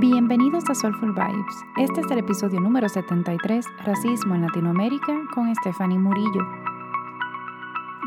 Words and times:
Bienvenidos 0.00 0.64
a 0.68 0.74
Soulful 0.74 1.12
Vibes. 1.12 1.54
Este 1.78 2.00
es 2.00 2.10
el 2.10 2.18
episodio 2.18 2.58
número 2.58 2.88
73, 2.88 3.64
Racismo 3.84 4.34
en 4.34 4.42
Latinoamérica, 4.42 5.20
con 5.32 5.54
Stephanie 5.54 6.00
Murillo. 6.00 6.40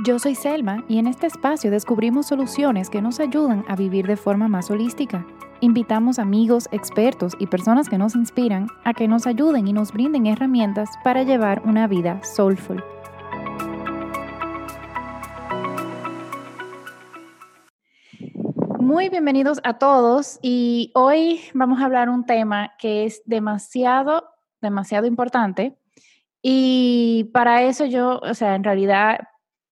Yo 0.03 0.19
soy 0.19 0.35
Selma 0.35 0.83
y 0.89 0.99
en 0.99 1.07
este 1.07 1.27
espacio 1.27 1.71
descubrimos 1.71 2.27
soluciones 2.27 2.89
que 2.89 3.01
nos 3.01 3.21
ayudan 3.21 3.63
a 3.69 3.77
vivir 3.77 4.05
de 4.05 4.17
forma 4.17 4.49
más 4.49 4.69
holística. 4.69 5.25
Invitamos 5.61 6.19
amigos, 6.19 6.67
expertos 6.73 7.37
y 7.39 7.47
personas 7.47 7.87
que 7.87 7.97
nos 7.97 8.15
inspiran 8.15 8.67
a 8.83 8.93
que 8.93 9.07
nos 9.07 9.25
ayuden 9.25 9.65
y 9.69 9.71
nos 9.71 9.93
brinden 9.93 10.27
herramientas 10.27 10.89
para 11.05 11.23
llevar 11.23 11.61
una 11.63 11.87
vida 11.87 12.21
soulful. 12.21 12.83
Muy 18.97 19.09
bienvenidos 19.09 19.59
a 19.63 19.77
todos 19.77 20.39
y 20.41 20.91
hoy 20.95 21.41
vamos 21.53 21.79
a 21.79 21.85
hablar 21.85 22.09
un 22.09 22.25
tema 22.25 22.73
que 22.79 23.05
es 23.05 23.21
demasiado, 23.25 24.27
demasiado 24.59 25.05
importante 25.05 25.77
y 26.41 27.29
para 27.31 27.61
eso 27.61 27.85
yo, 27.85 28.19
o 28.23 28.33
sea, 28.33 28.55
en 28.55 28.63
realidad 28.63 29.19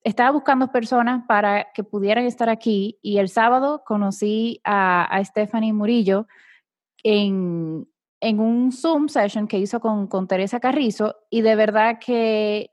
estaba 0.04 0.30
buscando 0.30 0.72
personas 0.72 1.24
para 1.28 1.72
que 1.74 1.84
pudieran 1.84 2.26
estar 2.26 2.50
aquí 2.50 3.00
y 3.02 3.18
el 3.18 3.28
sábado 3.28 3.82
conocí 3.84 4.62
a, 4.64 5.20
Stephanie 5.24 5.74
Murillo 5.74 6.28
en, 7.02 7.88
un 8.22 8.72
Zoom 8.72 9.10
session 9.10 9.48
que 9.48 9.58
hizo 9.58 9.80
con, 9.80 10.28
Teresa 10.28 10.60
Carrizo 10.60 11.16
y 11.32 11.42
de 11.42 11.56
verdad 11.56 11.98
que, 12.00 12.70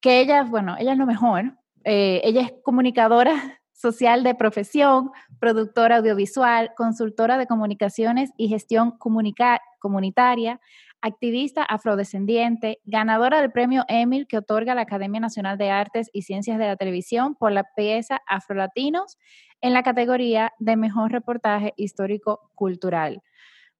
que 0.00 0.20
ella, 0.20 0.42
bueno, 0.42 0.76
ella 0.78 0.92
es 0.92 0.98
lo 0.98 1.04
mejor. 1.04 1.52
Eh, 1.84 2.22
ella 2.24 2.42
es 2.42 2.54
comunicadora 2.62 3.59
social 3.80 4.22
de 4.22 4.34
profesión, 4.34 5.10
productora 5.38 5.96
audiovisual, 5.96 6.72
consultora 6.76 7.38
de 7.38 7.46
comunicaciones 7.46 8.30
y 8.36 8.48
gestión 8.48 8.92
comunitaria, 8.98 10.60
activista 11.00 11.62
afrodescendiente, 11.62 12.80
ganadora 12.84 13.40
del 13.40 13.52
premio 13.52 13.84
Emil 13.88 14.26
que 14.26 14.36
otorga 14.36 14.74
la 14.74 14.82
Academia 14.82 15.20
Nacional 15.20 15.56
de 15.56 15.70
Artes 15.70 16.10
y 16.12 16.22
Ciencias 16.22 16.58
de 16.58 16.66
la 16.66 16.76
Televisión 16.76 17.34
por 17.36 17.52
la 17.52 17.64
pieza 17.74 18.20
Afrolatinos 18.26 19.16
en 19.62 19.72
la 19.72 19.82
categoría 19.82 20.52
de 20.58 20.76
Mejor 20.76 21.10
Reportaje 21.10 21.72
Histórico 21.76 22.50
Cultural. 22.54 23.22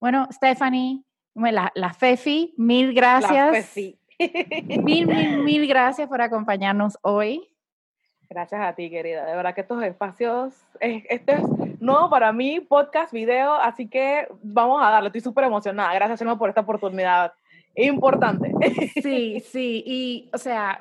Bueno, 0.01 0.29
Stephanie, 0.33 1.03
la, 1.35 1.73
la 1.75 1.93
Fefi, 1.93 2.55
mil 2.57 2.95
gracias. 2.95 3.53
La 3.53 3.53
Fefi. 3.53 3.99
Mil, 4.83 5.07
mil, 5.07 5.43
mil 5.43 5.67
gracias 5.67 6.09
por 6.09 6.21
acompañarnos 6.21 6.99
hoy. 7.03 7.51
Gracias 8.33 8.61
a 8.61 8.73
ti, 8.77 8.89
querida. 8.89 9.27
De 9.27 9.35
verdad 9.35 9.57
que 9.57 9.63
estos 9.63 9.83
espacios, 9.83 10.55
este 10.79 11.33
es 11.33 11.43
nuevo 11.81 12.09
para 12.09 12.33
mí, 12.33 12.61
podcast, 12.61 13.13
video, 13.13 13.55
así 13.55 13.89
que 13.89 14.29
vamos 14.41 14.81
a 14.81 14.89
darle. 14.89 15.09
Estoy 15.09 15.21
súper 15.21 15.43
emocionada. 15.43 15.93
Gracias, 15.95 16.21
Selma, 16.21 16.39
por 16.39 16.49
esta 16.49 16.61
oportunidad 16.61 17.33
importante. 17.75 18.53
Sí, 19.03 19.41
sí. 19.41 19.83
Y, 19.85 20.31
o 20.33 20.39
sea, 20.39 20.81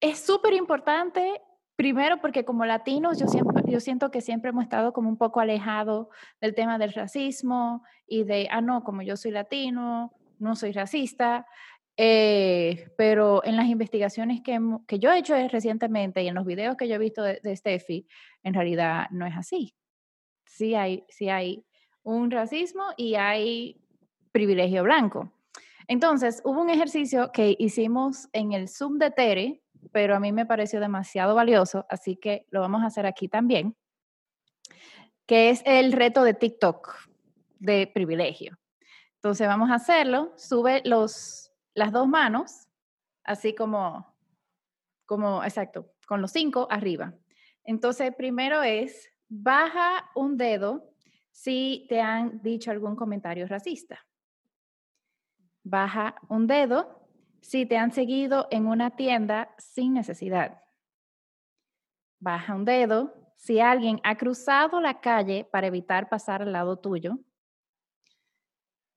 es 0.00 0.20
súper 0.20 0.52
importante, 0.52 1.42
primero 1.74 2.20
porque 2.20 2.44
como 2.44 2.64
latinos, 2.64 3.18
yo, 3.18 3.26
siempre, 3.26 3.64
yo 3.66 3.80
siento 3.80 4.12
que 4.12 4.20
siempre 4.20 4.50
hemos 4.50 4.62
estado 4.62 4.92
como 4.92 5.08
un 5.08 5.16
poco 5.16 5.40
alejados 5.40 6.06
del 6.40 6.54
tema 6.54 6.78
del 6.78 6.92
racismo 6.92 7.82
y 8.06 8.22
de, 8.22 8.46
ah, 8.52 8.60
no, 8.60 8.84
como 8.84 9.02
yo 9.02 9.16
soy 9.16 9.32
latino, 9.32 10.12
no 10.38 10.54
soy 10.54 10.70
racista. 10.70 11.44
Eh, 11.96 12.88
pero 12.96 13.44
en 13.44 13.56
las 13.56 13.66
investigaciones 13.66 14.40
que, 14.42 14.58
que, 14.88 14.98
yo 14.98 15.12
he 15.12 15.18
hecho 15.18 15.36
recientemente 15.48 16.22
y 16.22 16.28
en 16.28 16.34
los 16.34 16.44
videos 16.44 16.76
que 16.76 16.88
yo 16.88 16.96
he 16.96 16.98
visto 16.98 17.22
de, 17.22 17.40
de 17.42 17.56
Steffi, 17.56 18.06
en 18.42 18.54
realidad 18.54 19.06
no 19.10 19.26
es 19.26 19.36
así. 19.36 19.74
Sí 20.44 20.74
hay, 20.74 21.04
sí 21.08 21.28
hay 21.28 21.64
un 22.02 22.30
racismo 22.30 22.84
y 22.96 23.14
hay 23.14 23.80
privilegio 24.32 24.82
blanco. 24.82 25.32
Entonces, 25.86 26.40
hubo 26.44 26.60
un 26.60 26.70
ejercicio 26.70 27.30
que 27.32 27.56
hicimos 27.58 28.28
en 28.32 28.52
el 28.52 28.68
Zoom 28.68 28.98
de 28.98 29.10
Tere, 29.10 29.62
pero 29.92 30.16
a 30.16 30.20
mí 30.20 30.32
me 30.32 30.46
pareció 30.46 30.80
demasiado 30.80 31.34
valioso, 31.34 31.86
así 31.88 32.16
que 32.16 32.46
lo 32.50 32.60
vamos 32.60 32.82
a 32.82 32.86
hacer 32.86 33.06
aquí 33.06 33.28
también, 33.28 33.76
que 35.26 35.50
es 35.50 35.62
el 35.66 35.92
reto 35.92 36.24
de 36.24 36.34
TikTok 36.34 36.94
de 37.58 37.86
privilegio. 37.92 38.58
Entonces, 39.16 39.46
vamos 39.46 39.70
a 39.70 39.74
hacerlo. 39.74 40.32
Sube 40.36 40.82
los 40.84 41.43
las 41.74 41.92
dos 41.92 42.08
manos, 42.08 42.68
así 43.24 43.54
como, 43.54 44.14
como, 45.06 45.42
exacto, 45.44 45.92
con 46.06 46.20
los 46.20 46.32
cinco 46.32 46.66
arriba. 46.70 47.14
Entonces, 47.64 48.14
primero 48.16 48.62
es, 48.62 49.10
baja 49.28 50.10
un 50.14 50.36
dedo 50.36 50.90
si 51.30 51.86
te 51.88 52.00
han 52.00 52.40
dicho 52.42 52.70
algún 52.70 52.94
comentario 52.94 53.46
racista. 53.46 54.06
Baja 55.64 56.14
un 56.28 56.46
dedo 56.46 57.08
si 57.40 57.66
te 57.66 57.76
han 57.76 57.92
seguido 57.92 58.46
en 58.50 58.66
una 58.66 58.90
tienda 58.96 59.54
sin 59.58 59.94
necesidad. 59.94 60.62
Baja 62.20 62.54
un 62.54 62.64
dedo 62.64 63.14
si 63.36 63.60
alguien 63.60 64.00
ha 64.04 64.16
cruzado 64.16 64.80
la 64.80 65.00
calle 65.00 65.46
para 65.50 65.66
evitar 65.66 66.08
pasar 66.08 66.42
al 66.42 66.52
lado 66.52 66.78
tuyo 66.78 67.18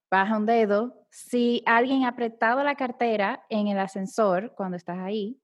baja 0.09 0.37
un 0.37 0.45
dedo. 0.45 1.05
Si 1.09 1.63
alguien 1.65 2.03
ha 2.03 2.09
apretado 2.09 2.63
la 2.63 2.75
cartera 2.75 3.45
en 3.49 3.67
el 3.67 3.79
ascensor 3.79 4.53
cuando 4.55 4.77
estás 4.77 4.99
ahí, 4.99 5.39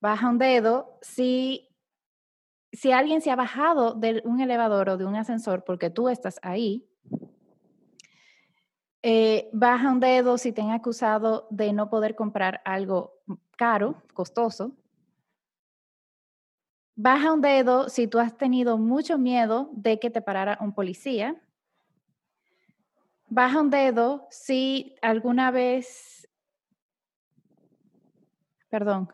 baja 0.00 0.28
un 0.28 0.38
dedo. 0.38 0.98
Si, 1.02 1.68
si 2.72 2.92
alguien 2.92 3.20
se 3.20 3.30
ha 3.30 3.36
bajado 3.36 3.94
de 3.94 4.22
un 4.24 4.40
elevador 4.40 4.88
o 4.90 4.96
de 4.96 5.04
un 5.04 5.16
ascensor 5.16 5.64
porque 5.64 5.90
tú 5.90 6.08
estás 6.08 6.38
ahí, 6.42 6.88
eh, 9.04 9.50
baja 9.52 9.90
un 9.90 9.98
dedo 9.98 10.38
si 10.38 10.52
te 10.52 10.62
han 10.62 10.70
acusado 10.70 11.48
de 11.50 11.72
no 11.72 11.90
poder 11.90 12.14
comprar 12.14 12.62
algo 12.64 13.14
caro, 13.56 14.02
costoso. 14.14 14.76
Baja 16.94 17.32
un 17.32 17.40
dedo 17.40 17.88
si 17.88 18.06
tú 18.06 18.18
has 18.18 18.36
tenido 18.36 18.78
mucho 18.78 19.18
miedo 19.18 19.70
de 19.72 19.98
que 19.98 20.10
te 20.10 20.20
parara 20.20 20.58
un 20.60 20.72
policía 20.72 21.40
baja 23.34 23.62
un 23.62 23.70
dedo 23.70 24.26
si 24.30 24.94
alguna 25.00 25.50
vez, 25.50 26.28
perdón, 28.68 29.08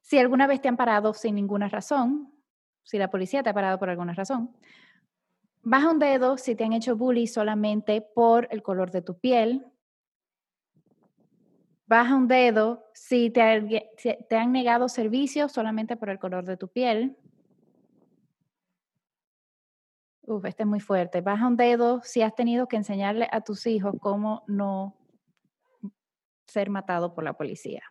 si 0.00 0.18
alguna 0.18 0.48
vez 0.48 0.60
te 0.60 0.66
han 0.66 0.76
parado 0.76 1.14
sin 1.14 1.36
ninguna 1.36 1.68
razón, 1.68 2.34
si 2.82 2.98
la 2.98 3.08
policía 3.08 3.44
te 3.44 3.50
ha 3.50 3.54
parado 3.54 3.78
por 3.78 3.88
alguna 3.88 4.14
razón. 4.14 4.50
Baja 5.62 5.90
un 5.90 6.00
dedo 6.00 6.38
si 6.38 6.56
te 6.56 6.64
han 6.64 6.72
hecho 6.72 6.96
bullying 6.96 7.28
solamente 7.28 8.00
por 8.00 8.48
el 8.50 8.64
color 8.64 8.90
de 8.90 9.02
tu 9.02 9.16
piel. 9.20 9.64
Baja 11.86 12.16
un 12.16 12.26
dedo 12.26 12.84
si 12.94 13.30
te, 13.30 13.40
han 14.30 14.50
negado 14.50 14.88
servicios 14.88 15.52
solamente 15.52 15.96
por 15.96 16.10
el 16.10 16.18
color 16.18 16.46
de 16.46 16.56
tu 16.56 16.66
piel. 16.66 17.16
Uf, 20.30 20.44
este 20.44 20.62
es 20.62 20.68
muy 20.68 20.78
fuerte. 20.78 21.22
Baja 21.22 21.48
un 21.48 21.56
dedo 21.56 22.02
si 22.04 22.22
has 22.22 22.36
tenido 22.36 22.68
que 22.68 22.76
enseñarle 22.76 23.28
a 23.32 23.40
tus 23.40 23.66
hijos 23.66 23.96
cómo 24.00 24.44
no 24.46 24.96
ser 26.46 26.70
matado 26.70 27.14
por 27.14 27.24
la 27.24 27.32
policía. 27.32 27.82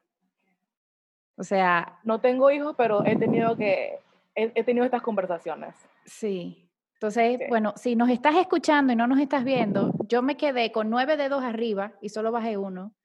O 1.36 1.44
sea... 1.44 2.00
No 2.06 2.22
tengo 2.22 2.50
hijos, 2.50 2.76
pero 2.78 3.06
he 3.06 3.18
tenido 3.18 3.58
que, 3.58 4.00
he, 4.36 4.64
tenido 4.64 4.86
estas 4.86 5.02
conversaciones. 5.02 5.76
Sí. 6.06 6.72
Entonces, 6.94 7.42
bueno, 7.50 7.74
si 7.76 7.98
nos 7.98 8.10
estás 8.10 8.36
escuchando 8.36 8.94
y 8.94 8.96
no 8.96 9.06
nos 9.06 9.20
estás 9.20 9.44
viendo, 9.44 9.92
yo 10.08 10.22
me 10.22 10.38
quedé 10.38 10.72
con 10.72 10.90
nueve 10.90 11.18
dedos 11.18 11.44
arriba 11.44 11.92
y 12.02 12.08
solo 12.08 12.32
bajé 12.32 12.56
uno. 12.56 12.96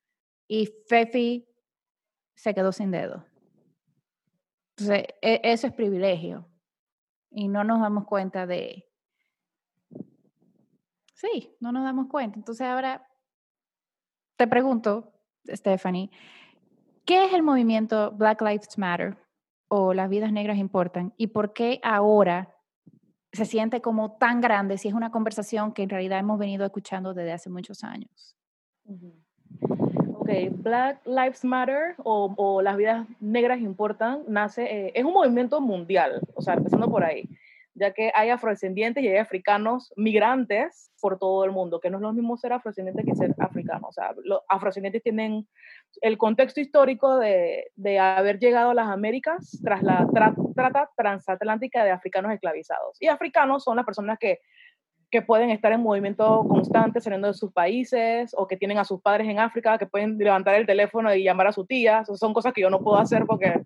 Y 0.47 0.67
Fefi 0.87 1.49
se 2.37 2.55
quedó 2.55 2.71
sin 2.71 2.93
dedo. 2.93 3.27
Entonces, 4.77 5.09
e, 5.21 5.41
eso 5.43 5.67
es 5.67 5.73
privilegio. 5.73 6.49
Y 7.33 7.49
no 7.49 7.65
nos 7.65 7.81
damos 7.81 8.05
cuenta 8.05 8.47
de, 8.47 8.85
Sí, 11.33 11.57
no 11.61 11.73
nos 11.73 11.85
damos 11.85 12.09
cuenta. 12.09 12.39
Entonces 12.39 12.67
ahora 12.67 13.07
te 14.37 14.47
pregunto, 14.47 15.13
Stephanie, 15.49 16.11
¿qué 17.05 17.25
es 17.25 17.33
el 17.33 17.43
movimiento 17.43 18.13
Black 18.13 18.43
Lives 18.43 18.77
Matter 18.77 19.17
o 19.69 19.95
las 19.95 20.11
vidas 20.11 20.33
negras 20.33 20.59
importan 20.59 21.15
y 21.17 21.29
por 21.29 21.53
qué 21.53 21.81
ahora 21.83 22.55
se 23.33 23.47
siente 23.47 23.81
como 23.81 24.17
tan 24.17 24.41
grande 24.41 24.79
si 24.79 24.89
es 24.89 24.95
una 24.95 25.11
conversación 25.11 25.73
que 25.73 25.83
en 25.83 25.91
realidad 25.91 26.19
hemos 26.19 26.39
venido 26.39 26.65
escuchando 26.65 27.15
desde 27.15 27.33
hace 27.33 27.51
muchos 27.51 27.83
años? 27.85 28.37
Ok, 30.15 30.29
Black 30.53 31.07
Lives 31.07 31.45
Matter 31.45 31.95
o, 32.05 32.61
las 32.63 32.77
vidas 32.77 33.07
negras 33.21 33.61
importan 33.61 34.25
nace, 34.29 34.65
eh, 34.65 34.93
es 34.95 35.05
un 35.05 35.13
movimiento 35.13 35.61
mundial, 35.61 36.21
o 36.35 36.43
sea, 36.43 36.55
empezando 36.55 36.91
por 36.91 37.03
ahí 37.03 37.29
ya 37.75 37.93
que 37.93 38.13
hay 38.15 38.31
afrodescendientes 38.31 39.03
y 39.03 39.09
hay 39.09 39.17
africanos 39.17 39.93
migrantes 39.97 40.93
por 41.01 41.19
todo 41.19 41.45
el 41.45 41.51
mundo, 41.51 41.81
que 41.81 41.91
no 41.91 41.99
es 41.99 42.03
lo 42.03 42.13
mismo 42.13 42.37
ser 42.37 42.53
afrodescendiente 42.53 43.05
que 43.05 43.15
ser 43.15 43.35
africano. 43.39 43.89
O 43.89 43.93
sea, 43.93 44.15
los 44.25 44.41
afrodescendientes 44.49 45.03
tienen 45.03 45.47
el 46.01 46.17
contexto 46.17 46.61
histórico 46.61 47.19
de, 47.19 47.67
de 47.75 47.99
haber 47.99 48.39
llegado 48.39 48.71
a 48.71 48.75
las 48.75 48.89
Américas 48.89 49.61
tras 49.63 49.83
la 49.83 50.07
trata 50.55 50.91
transatlántica 50.97 51.85
de 51.85 51.91
africanos 51.91 52.33
esclavizados. 52.33 52.97
Y 53.01 53.09
africanos 53.09 53.65
son 53.65 53.77
las 53.77 53.85
personas 53.85 54.19
que, 54.19 54.41
que 55.11 55.23
pueden 55.23 55.51
estar 55.51 55.73
en 55.73 55.81
movimiento 55.81 56.45
constante 56.49 57.01
saliendo 57.01 57.29
de 57.29 57.35
sus 57.35 57.53
países 57.53 58.35
o 58.37 58.47
que 58.47 58.57
tienen 58.57 58.79
a 58.79 58.85
sus 58.85 59.01
padres 59.01 59.29
en 59.29 59.39
África, 59.39 59.79
que 59.79 59.87
pueden 59.87 60.17
levantar 60.19 60.55
el 60.55 60.67
teléfono 60.67 61.15
y 61.15 61.23
llamar 61.23 61.49
a 61.49 61.53
su 61.53 61.67
tía. 61.67 62.05
son 62.05 62.33
cosas 62.33 62.53
que 62.53 62.63
yo 62.63 62.71
no 62.71 62.81
puedo 62.81 62.99
hacer 62.99 63.25
porque 63.27 63.63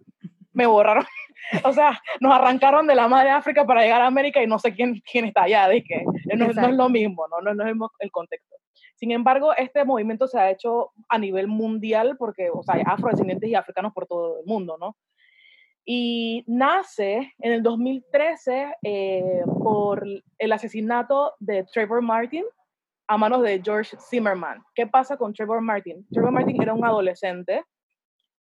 me 0.53 0.67
borraron. 0.67 1.05
o 1.65 1.73
sea, 1.73 2.01
nos 2.21 2.33
arrancaron 2.35 2.87
de 2.87 2.95
la 2.95 3.09
madre 3.09 3.31
África 3.31 3.65
para 3.65 3.83
llegar 3.83 4.03
a 4.03 4.07
América 4.07 4.43
y 4.43 4.47
no 4.47 4.59
sé 4.59 4.75
quién, 4.75 5.03
quién 5.11 5.25
está 5.27 5.43
allá. 5.43 5.69
De 5.69 5.83
que 5.83 6.05
no, 6.37 6.47
es 6.47 6.57
lo 6.75 6.89
mismo, 6.89 7.27
¿no? 7.29 7.41
No, 7.41 7.55
no 7.55 7.67
es 7.67 7.75
el 8.01 8.11
contexto. 8.11 8.57
Sin 8.97 9.13
embargo, 9.13 9.55
este 9.57 9.85
movimiento 9.85 10.27
se 10.27 10.39
ha 10.39 10.51
hecho 10.51 10.91
a 11.09 11.19
nivel 11.19 11.47
mundial 11.47 12.17
porque, 12.19 12.51
o 12.53 12.63
sea, 12.63 12.75
hay 12.75 12.83
afrodescendientes 12.85 13.49
y 13.49 13.55
africanos 13.55 13.93
por 13.93 14.07
todo 14.07 14.41
el 14.41 14.47
mundo, 14.47 14.77
¿no? 14.79 14.97
Y 15.85 16.45
nace 16.49 17.33
en 17.39 17.53
el 17.53 17.63
2013 17.63 18.77
eh, 18.83 19.43
por 19.63 20.05
el 20.39 20.53
asesinato 20.53 21.35
de 21.39 21.65
Trevor 21.73 22.03
Martin 22.03 22.45
a 23.07 23.17
manos 23.17 23.43
de 23.43 23.63
George 23.65 23.97
Zimmerman. 24.11 24.63
¿Qué 24.75 24.87
pasa 24.87 25.17
con 25.17 25.33
Trevor 25.33 25.63
Martin? 25.63 26.07
Trevor 26.13 26.33
Martin 26.33 26.61
era 26.61 26.75
un 26.75 26.85
adolescente. 26.85 27.65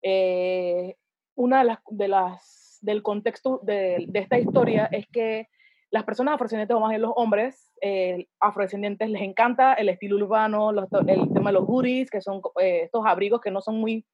Eh, 0.02 0.94
una 1.36 1.60
de 1.60 1.64
las, 1.64 1.78
de 1.88 2.08
las 2.08 2.57
del 2.80 3.02
contexto 3.02 3.60
de, 3.62 4.04
de, 4.08 4.18
esta 4.20 4.38
historia 4.38 4.88
es 4.92 5.06
que 5.08 5.48
las 5.90 6.04
personas 6.04 6.34
afrodescendientes, 6.34 6.76
o 6.76 6.80
más 6.80 6.90
bien 6.90 7.02
los 7.02 7.12
hombres 7.16 7.72
eh, 7.80 8.26
afrodescendientes, 8.40 9.08
les 9.08 9.22
encanta 9.22 9.74
el 9.74 9.88
estilo 9.88 10.16
urbano, 10.16 10.70
el 10.70 11.32
tema 11.32 11.50
de 11.50 11.54
los 11.54 11.64
hoodies, 11.66 12.10
que 12.10 12.20
son 12.20 12.42
estos 12.56 13.06
abrigos 13.06 13.40
que 13.40 13.50
no 13.50 13.60
son 13.60 13.80
muy 13.80 14.04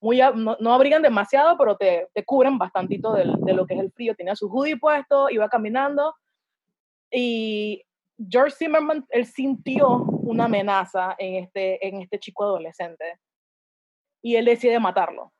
muy, 0.00 0.18
no, 0.18 0.74
abrigan 0.74 1.00
demasiado, 1.00 1.56
pero 1.56 1.76
te, 1.76 2.08
te 2.12 2.24
cubren 2.24 2.58
bastantito 2.58 3.12
de, 3.12 3.32
de, 3.38 3.52
lo 3.52 3.66
que 3.66 3.74
es 3.74 3.80
el 3.80 3.92
frío. 3.92 4.16
Tenía 4.16 4.34
su 4.34 4.48
hoodie 4.48 4.76
puesto, 4.76 5.30
iba 5.30 5.48
caminando 5.48 6.12
y 7.08 7.84
George 8.28 8.56
Zimmerman, 8.56 9.06
él 9.10 9.26
sintió 9.26 10.02
una 10.04 10.44
amenaza 10.44 11.14
en 11.18 11.44
este, 11.44 11.86
en 11.86 12.02
este 12.02 12.18
chico 12.18 12.44
adolescente 12.44 13.18
y 14.22 14.36
él 14.36 14.46
decide 14.46 14.80
matarlo. 14.80 15.32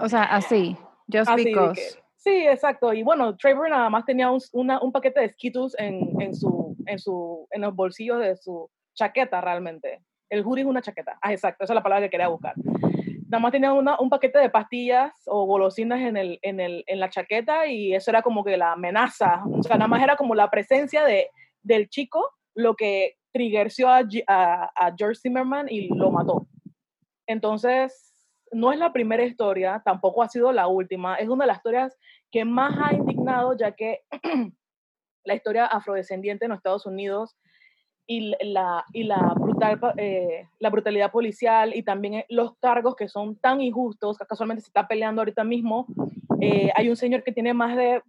o 0.00 0.08
sea, 0.08 0.24
así, 0.24 0.76
just 1.12 1.30
because. 1.36 1.98
sí, 2.16 2.46
exacto. 2.46 2.92
Y 2.92 3.02
bueno, 3.02 3.36
Trevor 3.36 3.70
nada 3.70 3.90
más 3.90 4.04
tenía 4.04 4.30
un, 4.30 4.40
un 4.52 4.92
paquete 4.92 5.20
de 5.20 5.28
Skittles 5.30 5.74
en, 5.78 6.20
en, 6.20 6.34
su, 6.34 6.76
en, 6.86 6.98
su, 6.98 7.46
en 7.50 7.62
los 7.62 7.74
bolsillos 7.74 8.20
de 8.20 8.36
su 8.36 8.70
chaqueta 8.94 9.40
realmente. 9.40 10.00
El 10.30 10.44
hoodie 10.44 10.62
es 10.62 10.68
una 10.68 10.82
chaqueta. 10.82 11.18
Ah, 11.20 11.32
exacto, 11.32 11.64
esa 11.64 11.72
es 11.72 11.74
la 11.74 11.82
palabra 11.82 12.06
que 12.06 12.10
quería 12.10 12.28
buscar. 12.28 12.54
Nada 12.56 13.40
más 13.40 13.52
tenía 13.52 13.72
un 13.72 14.10
paquete 14.10 14.38
de 14.38 14.50
pastillas 14.50 15.12
o 15.26 15.46
golosinas 15.46 16.00
en, 16.00 16.16
el, 16.16 16.38
en, 16.42 16.60
el, 16.60 16.84
en 16.86 17.00
la 17.00 17.08
chaqueta 17.08 17.66
y 17.66 17.94
eso 17.94 18.10
era 18.10 18.20
como 18.20 18.44
que 18.44 18.56
la 18.58 18.72
amenaza. 18.72 19.42
O 19.50 19.62
sea, 19.62 19.76
nada 19.76 19.88
más 19.88 20.02
era 20.02 20.16
como 20.16 20.34
la 20.34 20.50
presencia 20.50 21.02
de, 21.04 21.30
del 21.62 21.88
chico 21.88 22.30
lo 22.54 22.74
que 22.76 23.16
triggerció 23.32 23.88
a, 23.88 24.02
a, 24.26 24.94
George 24.96 25.20
Zimmerman 25.22 25.66
y 25.70 25.88
lo 25.88 26.10
mató. 26.10 26.46
Entonces, 27.26 28.11
no 28.52 28.72
es 28.72 28.78
la 28.78 28.92
primera 28.92 29.24
historia, 29.24 29.82
tampoco 29.84 30.22
ha 30.22 30.28
sido 30.28 30.52
la 30.52 30.66
última. 30.66 31.16
Es 31.16 31.28
una 31.28 31.44
de 31.44 31.48
las 31.48 31.58
historias 31.58 31.98
que 32.30 32.44
más 32.44 32.74
ha 32.82 32.94
indignado, 32.94 33.56
ya 33.56 33.72
que 33.72 34.00
la 35.24 35.34
historia 35.34 35.66
afrodescendiente 35.66 36.44
en 36.44 36.50
los 36.50 36.58
Estados 36.58 36.86
Unidos 36.86 37.36
y 38.06 38.34
la, 38.52 38.84
y 38.92 39.04
la, 39.04 39.34
brutal, 39.36 39.80
eh, 39.96 40.48
la 40.58 40.70
brutalidad 40.70 41.10
policial 41.10 41.74
y 41.74 41.82
también 41.82 42.14
eh, 42.14 42.26
los 42.28 42.56
cargos 42.58 42.96
que 42.96 43.08
son 43.08 43.36
tan 43.36 43.60
injustos, 43.60 44.18
que 44.18 44.26
casualmente 44.26 44.62
se 44.62 44.68
está 44.68 44.86
peleando 44.86 45.22
ahorita 45.22 45.44
mismo. 45.44 45.86
Eh, 46.40 46.70
hay 46.74 46.88
un 46.88 46.96
señor 46.96 47.22
que 47.22 47.32
tiene 47.32 47.54
más 47.54 47.76
de 47.76 48.02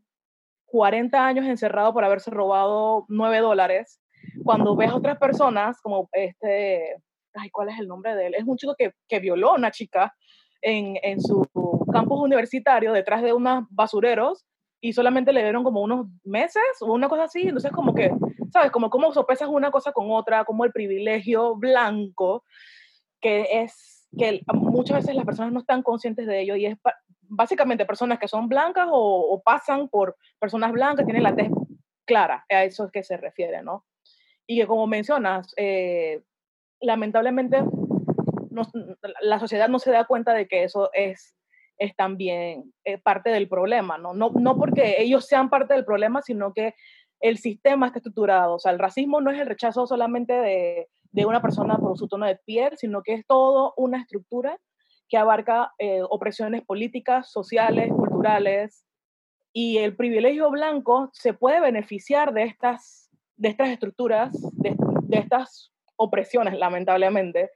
40 0.66 1.26
años 1.26 1.46
encerrado 1.46 1.94
por 1.94 2.04
haberse 2.04 2.32
robado 2.32 3.06
9 3.08 3.40
dólares. 3.40 4.02
Cuando 4.44 4.76
ves 4.76 4.90
a 4.90 4.96
otras 4.96 5.20
personas, 5.20 5.80
como 5.82 6.10
este, 6.14 6.98
ay, 7.36 7.50
¿cuál 7.50 7.70
es 7.70 7.80
el 7.80 7.88
nombre 7.88 8.16
de 8.16 8.28
él? 8.28 8.36
Es 8.36 8.44
un 8.46 8.58
chico 8.58 8.76
que, 8.78 8.94
que 9.08 9.20
violó 9.20 9.52
a 9.52 9.56
una 9.56 9.72
chica 9.72 10.14
en, 10.62 10.98
en 11.04 11.22
su 11.22 11.48
campus 11.92 12.20
universitario 12.20 12.94
detrás 12.94 13.22
de 13.22 13.34
unos 13.34 13.66
basureros 13.70 14.46
y 14.82 14.94
solamente 14.94 15.32
le 15.32 15.44
dieron 15.44 15.64
como 15.64 15.82
unos 15.82 16.08
meses 16.24 16.62
o 16.82 16.92
una 16.94 17.08
cosa 17.08 17.24
así. 17.24 17.44
Entonces, 17.44 17.72
como 17.72 17.94
que, 17.94 18.12
¿sabes? 18.52 18.72
Como 18.72 18.90
cómo 18.90 19.14
sopesas 19.14 19.48
una 19.48 19.72
cosa 19.72 19.94
con 19.94 20.12
otra, 20.12 20.44
como 20.44 20.66
el 20.66 20.74
privilegio 20.74 21.56
blanco, 21.56 22.44
que 23.22 23.48
es 23.62 24.10
que 24.18 24.42
muchas 24.54 24.98
veces 24.98 25.16
las 25.16 25.26
personas 25.26 25.54
no 25.54 25.60
están 25.60 25.82
conscientes 25.84 26.28
de 26.28 26.42
ello 26.42 26.56
y 26.56 26.66
es 26.66 26.78
básicamente 27.22 27.86
personas 27.86 28.20
que 28.20 28.28
son 28.28 28.48
blancas 28.48 28.88
o, 28.92 29.42
pasan 29.44 29.88
por 29.90 30.18
personas 30.40 30.72
blancas, 30.72 31.06
tienen 31.06 31.24
la 31.24 31.36
tez 31.36 31.50
clara, 32.06 32.46
a 32.50 32.64
eso 32.64 32.86
es 32.86 32.92
que 32.92 33.04
se 33.04 33.18
refiere, 33.18 33.64
¿no? 33.64 33.86
Y 34.46 34.60
que 34.60 34.68
como 34.68 34.86
mencionas, 34.86 35.48
eh, 35.56 36.22
lamentablemente 36.84 37.64
la 39.22 39.40
sociedad 39.40 39.68
no 39.68 39.80
se 39.80 39.92
da 39.92 40.06
cuenta 40.06 40.34
de 40.34 40.48
que 40.48 40.64
eso 40.64 40.90
es 40.94 41.36
es 41.78 41.96
también 41.96 42.74
eh, 42.86 42.98
parte 42.98 43.30
del 43.30 43.48
problema, 43.48 43.98
¿no? 43.98 44.14
¿no? 44.14 44.32
No 44.40 44.58
porque 44.58 44.96
ellos 45.00 45.26
sean 45.26 45.50
parte 45.50 45.74
del 45.74 45.86
problema, 45.86 46.22
sino 46.22 46.54
que 46.54 46.76
el 47.20 47.38
sistema 47.38 47.88
está 47.88 48.00
estructurado. 48.00 48.56
O 48.56 48.60
sea, 48.60 48.72
el 48.72 48.80
racismo 48.80 49.22
no 49.22 49.32
es 49.32 49.40
el 49.40 49.48
rechazo 49.48 49.88
solamente 49.88 50.34
de, 50.34 50.88
de 51.12 51.26
una 51.26 51.42
persona 51.42 51.78
por 51.78 51.98
su 51.98 52.08
tono 52.08 52.26
de 52.26 52.38
piel, 52.46 52.78
sino 52.78 53.02
que 53.02 53.14
es 53.14 53.26
todo 53.26 53.74
una 53.78 54.00
estructura 54.02 54.58
que 55.10 55.18
abarca 55.18 55.74
eh, 55.78 56.02
opresiones 56.10 56.64
políticas, 56.64 57.32
sociales, 57.32 57.90
culturales, 57.92 58.86
y 59.52 59.78
el 59.78 59.96
privilegio 59.96 60.50
blanco 60.50 61.10
se 61.14 61.34
puede 61.34 61.60
beneficiar 61.60 62.34
de 62.34 62.44
estas, 62.44 63.10
de 63.36 63.50
estas 63.50 63.70
estructuras, 63.70 64.32
de, 64.54 64.76
de 65.04 65.18
estas 65.18 65.73
opresiones, 65.96 66.58
lamentablemente, 66.58 67.52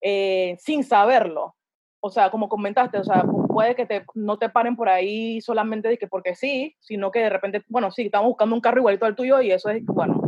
eh, 0.00 0.56
sin 0.58 0.84
saberlo. 0.84 1.54
O 2.00 2.10
sea, 2.10 2.30
como 2.30 2.48
comentaste, 2.48 2.98
o 2.98 3.04
sea, 3.04 3.24
puede 3.48 3.74
que 3.74 3.86
te, 3.86 4.04
no 4.14 4.38
te 4.38 4.48
paren 4.48 4.76
por 4.76 4.88
ahí 4.88 5.40
solamente 5.40 5.98
porque 6.08 6.34
sí, 6.34 6.76
sino 6.78 7.10
que 7.10 7.20
de 7.20 7.30
repente, 7.30 7.64
bueno, 7.68 7.90
sí, 7.90 8.02
estamos 8.02 8.28
buscando 8.28 8.54
un 8.54 8.60
carro 8.60 8.78
igualito 8.78 9.04
al 9.04 9.16
tuyo 9.16 9.40
y 9.40 9.50
eso 9.50 9.68
es, 9.68 9.84
bueno, 9.84 10.20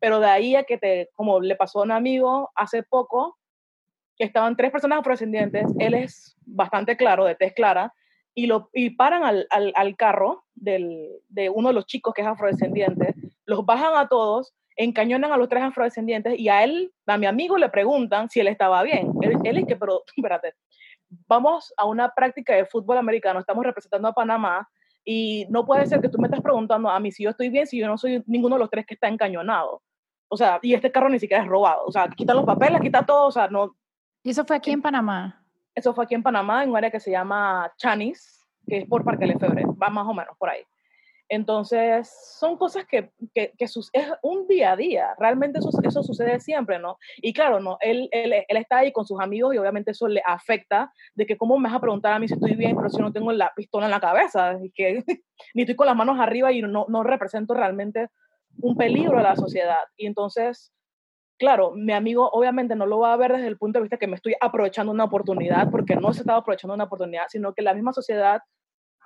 pero 0.00 0.20
de 0.20 0.26
ahí 0.26 0.56
a 0.56 0.64
que 0.64 0.78
te, 0.78 1.10
como 1.14 1.40
le 1.40 1.54
pasó 1.54 1.80
a 1.80 1.82
un 1.82 1.92
amigo 1.92 2.50
hace 2.54 2.82
poco, 2.82 3.36
estaban 4.24 4.56
tres 4.56 4.70
personas 4.70 5.00
afrodescendientes, 5.00 5.66
él 5.78 5.94
es 5.94 6.36
bastante 6.46 6.96
claro, 6.96 7.24
de 7.24 7.34
tez 7.34 7.52
clara, 7.54 7.92
y, 8.34 8.46
lo, 8.46 8.70
y 8.72 8.90
paran 8.90 9.24
al, 9.24 9.46
al, 9.50 9.72
al 9.76 9.96
carro 9.96 10.44
del, 10.54 11.08
de 11.28 11.50
uno 11.50 11.68
de 11.68 11.74
los 11.74 11.86
chicos 11.86 12.14
que 12.14 12.22
es 12.22 12.26
afrodescendiente, 12.26 13.14
los 13.44 13.66
bajan 13.66 13.94
a 13.96 14.08
todos, 14.08 14.54
encañonan 14.76 15.32
a 15.32 15.36
los 15.36 15.48
tres 15.48 15.62
afrodescendientes 15.62 16.38
y 16.38 16.48
a 16.48 16.64
él, 16.64 16.92
a 17.06 17.18
mi 17.18 17.26
amigo 17.26 17.58
le 17.58 17.68
preguntan 17.68 18.28
si 18.28 18.40
él 18.40 18.48
estaba 18.48 18.82
bien. 18.82 19.12
Él, 19.20 19.38
él 19.44 19.58
es 19.58 19.66
que, 19.66 19.76
pero 19.76 20.02
espérate, 20.16 20.54
vamos 21.26 21.72
a 21.76 21.86
una 21.86 22.10
práctica 22.10 22.54
de 22.54 22.66
fútbol 22.66 22.98
americano, 22.98 23.40
estamos 23.40 23.64
representando 23.64 24.08
a 24.08 24.12
Panamá 24.12 24.68
y 25.04 25.46
no 25.50 25.64
puede 25.64 25.86
ser 25.86 26.00
que 26.00 26.08
tú 26.08 26.18
me 26.18 26.28
estés 26.28 26.40
preguntando 26.40 26.88
a 26.88 27.00
mí 27.00 27.10
si 27.10 27.24
yo 27.24 27.30
estoy 27.30 27.48
bien, 27.48 27.66
si 27.66 27.78
yo 27.78 27.86
no 27.86 27.98
soy 27.98 28.22
ninguno 28.26 28.56
de 28.56 28.60
los 28.60 28.70
tres 28.70 28.86
que 28.86 28.94
está 28.94 29.08
encañonado. 29.08 29.82
O 30.28 30.36
sea, 30.36 30.58
y 30.62 30.72
este 30.74 30.90
carro 30.90 31.08
ni 31.08 31.18
siquiera 31.18 31.42
es 31.42 31.48
robado. 31.48 31.84
O 31.84 31.92
sea, 31.92 32.08
quita 32.08 32.32
los 32.32 32.44
papeles, 32.44 32.80
quita 32.80 33.04
todo, 33.04 33.26
o 33.26 33.32
sea, 33.32 33.48
no. 33.48 33.76
¿Y 34.22 34.30
eso 34.30 34.44
fue 34.44 34.56
aquí 34.56 34.70
en 34.70 34.80
Panamá? 34.80 35.44
Eso 35.74 35.94
fue 35.94 36.04
aquí 36.04 36.14
en 36.14 36.22
Panamá, 36.22 36.62
en 36.62 36.70
un 36.70 36.76
área 36.76 36.90
que 36.90 37.00
se 37.00 37.10
llama 37.10 37.70
Chanis, 37.76 38.40
que 38.66 38.78
es 38.78 38.86
por 38.86 39.04
Parque 39.04 39.26
Lefebvre, 39.26 39.64
va 39.82 39.90
más 39.90 40.06
o 40.06 40.14
menos 40.14 40.36
por 40.38 40.48
ahí. 40.48 40.62
Entonces, 41.34 42.12
son 42.38 42.58
cosas 42.58 42.84
que, 42.84 43.10
que, 43.34 43.54
que 43.56 43.64
es 43.64 43.74
un 44.22 44.46
día 44.48 44.72
a 44.72 44.76
día, 44.76 45.14
realmente 45.18 45.60
eso, 45.60 45.70
eso 45.82 46.02
sucede 46.02 46.38
siempre, 46.40 46.78
¿no? 46.78 46.98
Y 47.22 47.32
claro, 47.32 47.58
¿no? 47.58 47.78
Él, 47.80 48.10
él, 48.12 48.34
él, 48.46 48.56
está 48.58 48.80
ahí 48.80 48.92
con 48.92 49.06
sus 49.06 49.18
amigos 49.18 49.54
y 49.54 49.58
obviamente 49.58 49.92
eso 49.92 50.08
le 50.08 50.20
afecta 50.26 50.92
de 51.14 51.24
que 51.24 51.38
cómo 51.38 51.56
me 51.56 51.70
vas 51.70 51.78
a 51.78 51.80
preguntar 51.80 52.12
a 52.12 52.18
mí 52.18 52.28
si 52.28 52.34
estoy 52.34 52.54
bien, 52.54 52.76
pero 52.76 52.90
si 52.90 53.00
no 53.00 53.14
tengo 53.14 53.32
la 53.32 53.50
pistola 53.56 53.86
en 53.86 53.92
la 53.92 54.00
cabeza, 54.00 54.58
y 54.62 54.72
que 54.72 55.04
ni 55.54 55.62
estoy 55.62 55.74
con 55.74 55.86
las 55.86 55.96
manos 55.96 56.20
arriba 56.20 56.52
y 56.52 56.60
no, 56.60 56.84
no 56.86 57.02
represento 57.02 57.54
realmente 57.54 58.08
un 58.60 58.76
peligro 58.76 59.18
a 59.18 59.22
la 59.22 59.34
sociedad. 59.34 59.84
Y 59.96 60.04
entonces, 60.04 60.70
claro, 61.38 61.72
mi 61.74 61.94
amigo 61.94 62.28
obviamente 62.30 62.76
no 62.76 62.84
lo 62.84 62.98
va 62.98 63.14
a 63.14 63.16
ver 63.16 63.32
desde 63.32 63.48
el 63.48 63.56
punto 63.56 63.78
de 63.78 63.84
vista 63.84 63.96
que 63.96 64.06
me 64.06 64.16
estoy 64.16 64.34
aprovechando 64.38 64.92
una 64.92 65.04
oportunidad, 65.04 65.70
porque 65.70 65.96
no 65.96 66.12
se 66.12 66.20
estaba 66.20 66.40
aprovechando 66.40 66.74
una 66.74 66.84
oportunidad, 66.84 67.24
sino 67.30 67.54
que 67.54 67.62
la 67.62 67.72
misma 67.72 67.94
sociedad 67.94 68.42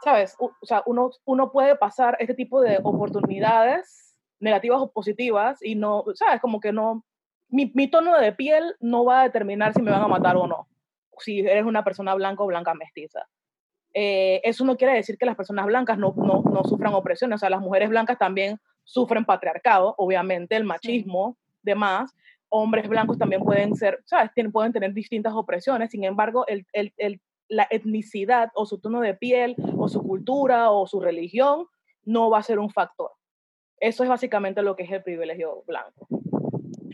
¿sabes? 0.03 0.37
O, 0.39 0.53
sea, 0.63 0.83
uno, 0.87 1.11
uno 1.25 1.53
puede 1.53 1.77
pasar 1.77 2.17
este 2.21 2.35
tipo 2.35 2.61
de 2.61 2.79
oportunidades 2.83 4.15
negativas 4.41 4.81
o 4.81 4.93
positivas 4.93 5.63
y 5.63 5.75
no, 5.75 6.05
¿sabes? 6.15 6.41
Como 6.41 6.61
que 6.61 6.73
no, 6.73 7.05
mi, 7.49 7.71
mi, 7.75 7.89
tono 7.89 8.17
de 8.19 8.33
piel 8.33 8.75
no 8.81 9.05
va 9.05 9.21
a 9.21 9.25
determinar 9.25 9.73
si 9.73 9.83
me 9.83 9.91
van 9.91 10.03
a 10.03 10.09
matar 10.09 10.37
o 10.37 10.47
no, 10.47 10.69
si 11.19 11.41
eres 11.41 11.65
una 11.65 11.85
persona 11.85 12.15
blanca 12.15 12.43
o 12.43 12.47
blanca 12.47 12.75
mestiza. 12.75 13.27
Eh, 13.95 14.43
eso 14.45 14.65
no 14.65 14.77
quiere 14.77 14.95
decir 14.95 15.17
que 15.17 15.25
las 15.25 15.37
personas 15.37 15.65
blancas 15.65 15.97
no, 15.97 16.13
no, 16.17 16.43
no, 16.43 16.65
sufran 16.65 16.93
opresiones, 16.93 17.37
o 17.37 17.39
sea, 17.39 17.51
las 17.51 17.63
mujeres 17.63 17.89
blancas 17.89 18.19
también 18.19 18.59
sufren 18.85 19.25
patriarcado, 19.25 19.95
obviamente, 19.97 20.55
el 20.57 20.65
machismo, 20.65 21.39
demás. 21.63 22.15
Hombres 22.49 22.89
blancos 22.89 23.19
también 23.19 23.43
pueden 23.43 23.75
ser, 23.75 24.03
¿sabes? 24.05 24.31
Tienen, 24.35 24.53
pueden 24.53 24.73
tener 24.73 24.93
distintas 24.93 25.33
opresiones, 25.35 25.91
sin 25.91 26.05
embargo, 26.05 26.47
el, 26.47 26.67
el, 26.73 26.93
el 26.99 27.21
la 27.49 27.67
etnicidad 27.71 28.51
o 28.55 28.67
su 28.67 28.79
tono 28.79 29.01
de 29.01 29.15
piel 29.15 29.57
o 29.77 29.89
su 29.89 30.03
cultura 30.03 30.71
o 30.71 30.87
su 30.87 31.01
religión 31.01 31.67
no 32.05 32.31
va 32.31 32.39
a 32.39 32.43
ser 32.43 32.59
un 32.59 32.71
factor. 32.71 33.11
Eso 33.79 34.03
es 34.03 34.09
básicamente 34.09 34.63
lo 34.63 34.75
que 34.75 34.85
es 34.85 34.91
el 34.91 35.03
privilegio 35.03 35.63
blanco. 35.67 36.09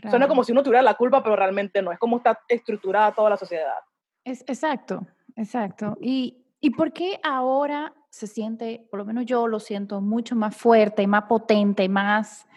Suena 0.09 0.27
como 0.27 0.43
si 0.43 0.51
uno 0.51 0.63
tuviera 0.63 0.81
la 0.81 0.95
culpa, 0.95 1.23
pero 1.23 1.35
realmente 1.35 1.81
no. 1.81 1.91
Es 1.91 1.99
como 1.99 2.17
está 2.17 2.39
estructurada 2.49 3.13
toda 3.13 3.29
la 3.29 3.37
sociedad. 3.37 3.79
Es, 4.25 4.41
exacto, 4.47 5.05
exacto. 5.35 5.97
¿Y, 6.01 6.43
¿Y 6.59 6.71
por 6.71 6.91
qué 6.91 7.19
ahora 7.23 7.93
se 8.09 8.27
siente, 8.27 8.85
por 8.91 8.99
lo 8.99 9.05
menos 9.05 9.25
yo 9.25 9.47
lo 9.47 9.59
siento, 9.59 10.01
mucho 10.01 10.35
más 10.35 10.55
fuerte, 10.55 11.07
más 11.07 11.23
potente, 11.23 11.87
más... 11.87 12.47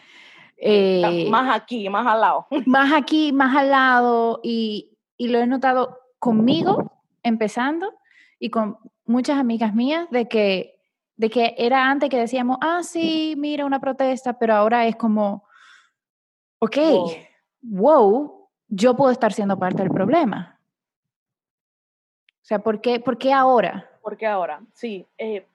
Eh, 0.58 1.28
más 1.30 1.54
aquí, 1.54 1.88
más 1.88 2.06
al 2.06 2.20
lado. 2.20 2.46
Más 2.66 2.92
aquí, 2.92 3.32
más 3.32 3.56
al 3.56 3.70
lado. 3.70 4.40
Y, 4.42 4.96
y 5.16 5.28
lo 5.28 5.38
he 5.38 5.46
notado 5.46 5.98
conmigo, 6.18 6.92
empezando, 7.26 7.94
y 8.38 8.50
con 8.50 8.78
muchas 9.04 9.38
amigas 9.38 9.74
mías, 9.74 10.08
de 10.10 10.28
que, 10.28 10.78
de 11.16 11.30
que 11.30 11.54
era 11.58 11.90
antes 11.90 12.10
que 12.10 12.18
decíamos, 12.18 12.58
ah, 12.60 12.82
sí, 12.82 13.34
mira, 13.36 13.64
una 13.64 13.80
protesta, 13.80 14.38
pero 14.38 14.54
ahora 14.54 14.86
es 14.86 14.96
como, 14.96 15.44
ok, 16.58 16.76
wow, 17.62 18.48
yo 18.68 18.96
puedo 18.96 19.10
estar 19.10 19.32
siendo 19.32 19.58
parte 19.58 19.82
del 19.82 19.90
problema. 19.90 20.58
O 22.42 22.44
sea, 22.48 22.60
¿por 22.60 22.80
qué, 22.80 23.00
por 23.00 23.18
qué 23.18 23.32
ahora? 23.32 23.90
¿Por 24.02 24.16
qué 24.16 24.26
ahora? 24.26 24.60
Sí, 24.72 25.06
eh, 25.18 25.46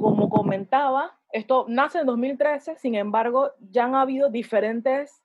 como 0.00 0.30
comentaba, 0.30 1.16
esto 1.30 1.66
nace 1.68 1.98
en 1.98 2.06
2013, 2.06 2.76
sin 2.76 2.94
embargo, 2.94 3.50
ya 3.70 3.84
han 3.84 3.94
habido 3.94 4.30
diferentes 4.30 5.23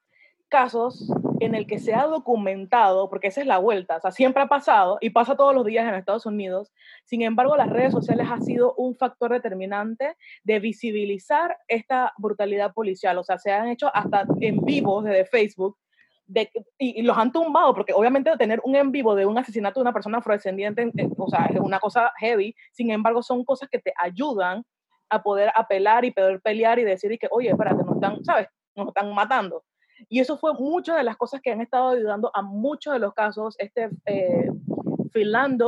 casos 0.50 1.12
en 1.40 1.56
el 1.56 1.68
que 1.68 1.80
se 1.80 1.94
ha 1.94 2.06
documentado, 2.06 3.10
porque 3.10 3.28
esa 3.28 3.42
es 3.42 3.48
la 3.48 3.60
vuelta, 3.60 3.98
o 3.98 4.02
sea, 4.02 4.12
siempre 4.12 4.44
ha 4.44 4.48
pasado 4.48 4.98
y 5.00 5.12
pasa 5.12 5.36
todos 5.36 5.56
los 5.56 5.66
días 5.66 5.88
en 5.88 5.96
Estados 5.96 6.26
Unidos. 6.26 6.74
Sin 7.06 7.22
embargo, 7.22 7.56
las 7.56 7.70
redes 7.70 7.94
sociales 7.94 8.28
ha 8.30 8.40
sido 8.42 8.74
un 8.76 8.96
factor 8.96 9.32
determinante 9.32 10.16
de 10.44 10.60
visibilizar 10.60 11.58
esta 11.68 12.14
brutalidad 12.18 12.74
policial. 12.74 13.18
O 13.18 13.24
sea, 13.24 13.38
se 13.38 13.52
han 13.52 13.70
hecho 13.70 13.90
hasta 13.94 14.26
en 14.42 14.62
vivo 14.66 15.02
desde 15.02 15.26
Facebook 15.26 15.78
de, 16.26 16.52
y, 16.78 17.02
los 17.02 17.18
han 17.18 17.32
tumbado, 17.32 17.74
porque 17.74 17.94
obviamente 17.94 18.36
tener 18.38 18.62
un 18.64 18.76
en 18.76 18.92
vivo 18.92 19.16
de 19.16 19.26
un 19.26 19.38
asesinato 19.38 19.80
de 19.80 19.84
una 19.84 19.94
persona 19.94 20.20
afrodescendiente, 20.20 20.92
eh, 20.96 21.10
o 21.18 21.30
sea, 21.30 21.46
es 21.46 21.60
una 21.60 21.80
cosa 21.80 22.12
heavy. 22.18 22.56
Sin 22.72 22.92
embargo, 22.92 23.24
son 23.24 23.44
cosas 23.44 23.70
que 23.70 23.80
te 23.80 23.94
ayudan 23.98 24.64
a 25.10 25.24
poder 25.24 25.52
apelar 25.56 26.06
y 26.06 26.12
poder 26.12 26.40
pelear 26.42 26.80
y 26.80 26.84
decir 26.84 27.12
y 27.12 27.18
que, 27.18 27.28
oye, 27.32 27.50
espérate, 27.50 27.84
nos 27.84 27.96
están, 27.96 28.24
¿sabes? 28.24 28.48
Nos 28.76 28.90
están 28.90 29.14
matando. 29.14 29.64
Y 30.08 30.20
eso 30.20 30.38
fue 30.38 30.54
muchas 30.54 30.98
de 30.98 31.04
las 31.04 31.18
cosas 31.18 31.42
que 31.42 31.52
han 31.52 31.62
estado 31.62 31.90
ayudando 31.90 32.32
a 32.34 32.42
muchos 32.42 32.94
de 32.94 33.00
los 33.00 33.14
casos. 33.14 33.56
Este 33.60 33.90
eh, 34.06 34.50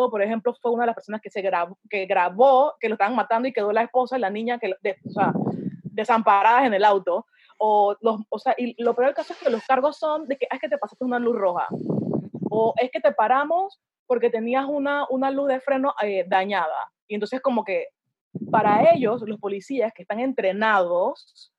por 0.09 0.21
ejemplo, 0.21 0.53
fue 0.61 0.71
una 0.71 0.83
de 0.83 0.87
las 0.87 0.95
personas 0.95 1.21
que, 1.21 1.29
se 1.29 1.41
grabó, 1.41 1.77
que 1.89 2.05
grabó 2.05 2.73
que 2.79 2.87
lo 2.87 2.95
estaban 2.95 3.15
matando 3.15 3.47
y 3.47 3.53
quedó 3.53 3.71
la 3.71 3.83
esposa 3.83 4.17
y 4.17 4.21
la 4.21 4.29
niña 4.29 4.59
que, 4.59 4.73
o 5.05 5.11
sea, 5.11 5.33
desamparadas 5.83 6.65
en 6.65 6.73
el 6.73 6.83
auto. 6.83 7.25
O, 7.57 7.95
los, 8.01 8.21
o 8.29 8.39
sea, 8.39 8.55
y 8.57 8.81
lo 8.81 8.95
peor 8.95 9.07
del 9.07 9.15
caso 9.15 9.33
es 9.33 9.39
que 9.39 9.49
los 9.49 9.63
cargos 9.65 9.97
son 9.97 10.27
de 10.27 10.37
que 10.37 10.47
ah, 10.49 10.55
es 10.55 10.61
que 10.61 10.69
te 10.69 10.77
pasaste 10.77 11.03
una 11.05 11.19
luz 11.19 11.35
roja. 11.35 11.67
O 12.49 12.73
es 12.77 12.89
que 12.91 12.99
te 12.99 13.11
paramos 13.11 13.79
porque 14.07 14.29
tenías 14.29 14.65
una, 14.67 15.05
una 15.09 15.31
luz 15.31 15.47
de 15.47 15.59
freno 15.59 15.93
eh, 16.01 16.25
dañada. 16.27 16.91
Y 17.07 17.15
entonces 17.15 17.41
como 17.41 17.63
que 17.63 17.87
para 18.49 18.91
ellos, 18.93 19.21
los 19.25 19.39
policías 19.39 19.93
que 19.93 20.03
están 20.03 20.19
entrenados 20.19 21.51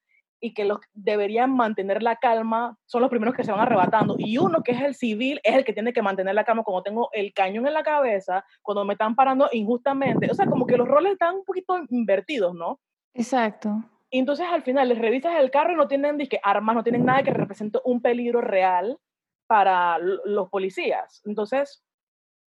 y 0.42 0.54
que 0.54 0.64
los 0.64 0.80
deberían 0.92 1.54
mantener 1.54 2.02
la 2.02 2.16
calma 2.16 2.76
son 2.84 3.00
los 3.00 3.10
primeros 3.10 3.34
que 3.34 3.44
se 3.44 3.52
van 3.52 3.60
arrebatando. 3.60 4.16
Y 4.18 4.38
uno 4.38 4.62
que 4.64 4.72
es 4.72 4.82
el 4.82 4.96
civil 4.96 5.40
es 5.44 5.54
el 5.54 5.64
que 5.64 5.72
tiene 5.72 5.92
que 5.92 6.02
mantener 6.02 6.34
la 6.34 6.42
calma 6.42 6.64
cuando 6.64 6.82
tengo 6.82 7.08
el 7.12 7.32
cañón 7.32 7.68
en 7.68 7.74
la 7.74 7.84
cabeza, 7.84 8.44
cuando 8.60 8.84
me 8.84 8.94
están 8.94 9.14
parando 9.14 9.48
injustamente. 9.52 10.28
O 10.28 10.34
sea, 10.34 10.46
como 10.46 10.66
que 10.66 10.76
los 10.76 10.88
roles 10.88 11.12
están 11.12 11.36
un 11.36 11.44
poquito 11.44 11.78
invertidos, 11.90 12.54
¿no? 12.54 12.80
Exacto. 13.14 13.84
Y 14.10 14.18
entonces 14.18 14.46
al 14.50 14.62
final 14.62 14.88
les 14.88 14.98
revisas 14.98 15.38
el 15.38 15.52
carro 15.52 15.74
y 15.74 15.76
no 15.76 15.86
tienen 15.86 16.18
que 16.18 16.40
armas, 16.42 16.74
no 16.74 16.82
tienen 16.82 17.04
nada 17.04 17.22
que 17.22 17.32
represente 17.32 17.78
un 17.84 18.02
peligro 18.02 18.40
real 18.40 18.98
para 19.46 19.98
los 19.98 20.48
policías. 20.50 21.22
Entonces, 21.24 21.84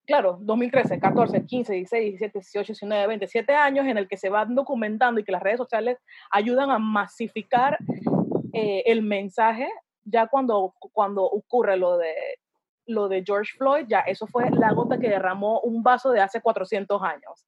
claro, 0.05 0.37
2013, 0.41 0.99
14, 0.99 1.45
15, 1.45 1.73
16, 1.73 2.03
17, 2.19 2.39
18, 2.39 2.73
19, 2.73 3.07
27 3.07 3.53
años 3.53 3.85
en 3.85 3.97
el 3.97 4.07
que 4.07 4.17
se 4.17 4.29
van 4.29 4.55
documentando 4.55 5.19
y 5.19 5.23
que 5.23 5.31
las 5.31 5.43
redes 5.43 5.57
sociales 5.57 5.97
ayudan 6.31 6.71
a 6.71 6.79
masificar 6.79 7.77
eh, 8.53 8.83
el 8.85 9.01
mensaje, 9.01 9.67
ya 10.03 10.27
cuando, 10.27 10.73
cuando 10.93 11.23
ocurre 11.23 11.77
lo 11.77 11.97
de, 11.97 12.13
lo 12.85 13.09
de 13.09 13.23
George 13.25 13.51
Floyd, 13.57 13.85
ya 13.87 13.99
eso 14.01 14.27
fue 14.27 14.49
la 14.51 14.71
gota 14.71 14.99
que 14.99 15.09
derramó 15.09 15.59
un 15.61 15.83
vaso 15.83 16.11
de 16.11 16.21
hace 16.21 16.41
400 16.41 17.01
años. 17.01 17.45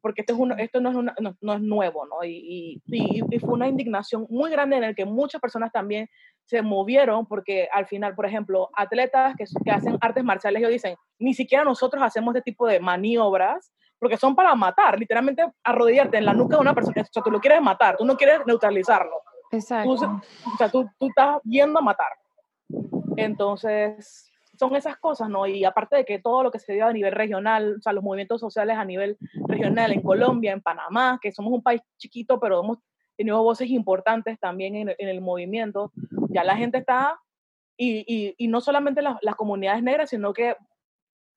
Porque 0.00 0.22
esto, 0.22 0.32
es 0.32 0.38
uno, 0.38 0.54
esto 0.56 0.80
no, 0.80 0.90
es 0.90 1.36
no, 1.42 1.52
es 1.52 1.60
nuevo, 1.60 2.06
¿no? 2.06 2.24
Y, 2.24 2.80
y, 2.86 3.22
y, 3.30 3.38
fue 3.38 3.52
una 3.52 3.68
indignación 3.68 4.26
muy 4.30 4.50
grande 4.50 4.76
en 4.76 4.84
el 4.84 4.94
que 4.94 5.04
muchas 5.04 5.42
personas 5.42 5.70
también 5.72 6.08
se 6.50 6.62
movieron 6.62 7.26
porque 7.26 7.68
al 7.72 7.86
final, 7.86 8.16
por 8.16 8.26
ejemplo, 8.26 8.70
atletas 8.74 9.36
que, 9.36 9.44
que 9.64 9.70
hacen 9.70 9.96
artes 10.00 10.24
marciales, 10.24 10.58
ellos 10.58 10.72
dicen, 10.72 10.96
ni 11.20 11.32
siquiera 11.32 11.62
nosotros 11.62 12.02
hacemos 12.02 12.34
este 12.34 12.50
tipo 12.50 12.66
de 12.66 12.80
maniobras 12.80 13.72
porque 14.00 14.16
son 14.16 14.34
para 14.34 14.52
matar, 14.56 14.98
literalmente 14.98 15.46
arrodillarte 15.62 16.18
en 16.18 16.24
la 16.24 16.34
nuca 16.34 16.56
de 16.56 16.62
una 16.62 16.74
persona, 16.74 17.02
o 17.02 17.12
sea, 17.12 17.22
tú 17.22 17.30
lo 17.30 17.38
quieres 17.38 17.62
matar, 17.62 17.96
tú 17.96 18.04
no 18.04 18.16
quieres 18.16 18.40
neutralizarlo. 18.46 19.22
Exacto. 19.52 19.94
Tú, 19.94 20.04
o 20.04 20.56
sea, 20.58 20.68
tú, 20.68 20.90
tú 20.98 21.06
estás 21.06 21.40
yendo 21.44 21.78
a 21.78 21.82
matar. 21.82 22.08
Entonces, 23.16 24.28
son 24.58 24.74
esas 24.74 24.96
cosas, 24.96 25.28
¿no? 25.28 25.46
Y 25.46 25.64
aparte 25.64 25.96
de 25.96 26.04
que 26.04 26.18
todo 26.18 26.42
lo 26.42 26.50
que 26.50 26.58
se 26.58 26.72
dio 26.72 26.86
a 26.86 26.92
nivel 26.92 27.12
regional, 27.12 27.76
o 27.78 27.82
sea, 27.82 27.92
los 27.92 28.02
movimientos 28.02 28.40
sociales 28.40 28.76
a 28.76 28.84
nivel 28.84 29.18
regional 29.46 29.92
en 29.92 30.02
Colombia, 30.02 30.52
en 30.52 30.62
Panamá, 30.62 31.20
que 31.22 31.30
somos 31.30 31.52
un 31.52 31.62
país 31.62 31.80
chiquito, 31.96 32.40
pero 32.40 32.64
hemos 32.64 32.78
tenido 33.20 33.42
voces 33.42 33.68
importantes 33.68 34.40
también 34.40 34.74
en, 34.76 34.94
en 34.96 35.08
el 35.08 35.20
movimiento, 35.20 35.92
ya 36.30 36.42
la 36.42 36.56
gente 36.56 36.78
está, 36.78 37.20
y, 37.76 38.04
y, 38.06 38.34
y 38.38 38.48
no 38.48 38.62
solamente 38.62 39.02
las, 39.02 39.16
las, 39.20 39.34
comunidades 39.34 39.82
negras, 39.82 40.08
sino 40.08 40.32
que 40.32 40.56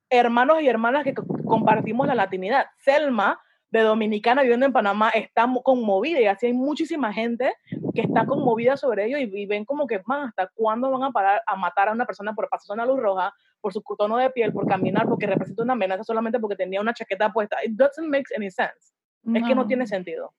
hermanos 0.09 0.61
y 0.61 0.69
hermanas 0.69 1.03
que 1.03 1.13
compartimos 1.13 2.07
la 2.07 2.15
latinidad. 2.15 2.67
Selma, 2.77 3.37
de 3.73 3.81
Dominicana 3.81 4.43
viviendo 4.43 4.67
en 4.67 4.71
Panamá, 4.71 5.09
está 5.09 5.45
conmovida 5.63 6.21
y 6.21 6.25
así 6.25 6.45
hay 6.45 6.53
muchísima 6.53 7.11
gente 7.11 7.53
que 7.95 8.01
está 8.01 8.25
conmovida 8.25 8.77
sobre 8.77 9.05
ello 9.05 9.17
y, 9.17 9.45
ven 9.47 9.65
como 9.65 9.87
que, 9.87 9.99
man, 10.05 10.29
¿hasta 10.29 10.47
cuándo 10.53 10.91
van 10.91 11.03
a 11.03 11.11
parar 11.11 11.41
a 11.47 11.55
matar 11.55 11.89
a 11.89 11.91
una 11.91 12.05
persona 12.05 12.33
por 12.33 12.47
pasar 12.49 12.75
una 12.75 12.85
luz 12.85 12.99
roja, 12.99 13.33
por 13.59 13.73
su 13.73 13.83
tono 13.97 14.17
de 14.17 14.29
piel, 14.29 14.53
por 14.53 14.67
caminar, 14.67 15.07
porque 15.09 15.25
representa 15.25 15.63
una 15.63 15.73
amenaza 15.73 16.03
solamente 16.03 16.39
porque 16.39 16.55
tenía 16.55 16.79
una 16.79 16.93
chaqueta 16.93 17.33
puesta? 17.33 17.57
It 17.65 17.71
doesn't 17.71 18.07
make 18.07 18.25
any 18.37 18.51
sense. 18.51 18.93
No. 19.23 19.39
Es 19.39 19.45
que 19.45 19.55
no 19.55 19.65
tiene 19.65 19.87
sentido. 19.87 20.35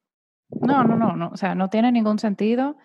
No, 0.50 0.84
no, 0.84 0.96
no, 0.96 1.16
no, 1.16 1.30
o 1.32 1.36
sea, 1.36 1.54
no 1.54 1.68
tiene 1.68 1.92
ningún 1.92 2.18
sentido. 2.18 2.76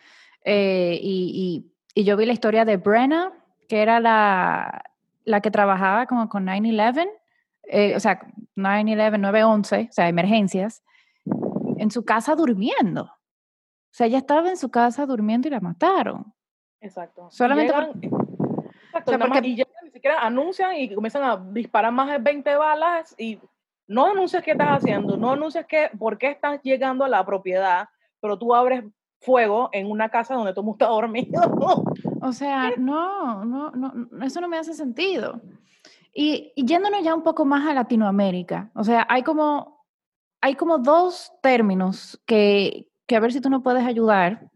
Eh, 0.44 1.00
y, 1.01 1.66
y, 1.96 2.01
y, 2.01 2.04
yo 2.06 2.18
vi 2.18 2.25
la 2.25 2.34
historia 2.34 2.66
de 2.66 2.78
Brenna, 2.78 3.34
que 3.68 3.82
era 3.82 4.00
la, 4.00 4.84
la 5.25 5.42
que 5.42 5.51
trabajaba 5.51 6.06
como 6.08 6.30
con 6.30 6.48
9-11, 6.48 7.10
eh, 7.63 7.96
o 7.96 8.00
sea, 8.00 8.22
9-11, 8.56 9.20
9-11, 9.20 9.89
o 9.89 9.92
sea, 9.92 10.08
emergencias, 10.08 10.84
en 11.78 11.92
su 11.92 12.04
casa 12.04 12.36
durmiendo. 12.36 13.04
O 13.04 13.92
sea, 13.92 14.08
ella 14.08 14.18
estaba 14.18 14.50
en 14.50 14.58
su 14.58 14.70
casa 14.70 15.06
durmiendo 15.06 15.48
y 15.48 15.51
la 15.51 15.60
mataron. 15.60 16.34
Exacto. 16.82 17.28
Solamente 17.30 17.74
llegan, 17.74 18.00
por, 18.00 18.66
exacto, 18.86 19.12
o 19.12 19.18
sea, 19.18 19.20
porque, 19.20 19.48
y 19.48 19.56
llegan, 19.56 19.74
ni 19.84 19.92
siquiera 19.92 20.20
anuncian 20.22 20.75
y 20.75 20.94
comienzan 20.94 21.24
a 21.24 21.38
disparar 21.51 21.92
más 21.92 22.10
de 22.10 22.18
20 22.18 22.56
balas 22.56 23.16
y 23.18 23.39
no 23.89 24.05
anuncias 24.05 24.43
qué 24.43 24.51
estás 24.51 24.69
haciendo, 24.69 25.17
no 25.17 25.31
anuncias 25.31 25.65
qué, 25.67 25.89
por 25.98 26.17
qué 26.19 26.29
estás 26.29 26.62
llegando 26.62 27.03
a 27.03 27.10
la 27.10 27.25
propiedad, 27.25 27.89
pero 28.22 28.38
tú 28.38 28.53
abres 28.53 28.84
fuego 29.19 29.69
en 29.74 29.89
una 29.89 30.10
casa 30.10 30.36
donde 30.36 30.53
todo 30.53 30.62
el 30.62 30.65
mundo 30.67 30.86
está 30.86 30.93
dormido. 30.93 31.41
O 32.22 32.34
sea, 32.34 32.74
no, 32.77 33.46
no, 33.46 33.72
no, 33.72 34.25
eso 34.25 34.41
no 34.41 34.50
me 34.50 34.58
hace 34.58 34.74
sentido. 34.74 35.39
Y, 36.13 36.51
y, 36.53 36.65
yéndonos 36.65 37.01
ya 37.01 37.15
un 37.15 37.24
poco 37.24 37.46
más 37.46 37.65
a 37.65 37.74
Latinoamérica, 37.74 38.69
o 38.75 38.84
sea, 38.84 39.08
hay 39.10 39.24
como, 39.24 39.86
hay 40.41 40.55
como 40.55 40.79
dos 40.79 41.31
términos 41.41 42.22
que, 42.25 42.89
que 43.08 43.15
a 43.15 43.22
ver 43.22 43.31
si 43.31 43.39
tú 43.39 43.50
nos 43.50 43.63
puedes 43.63 43.86
ayudar. 43.86 44.50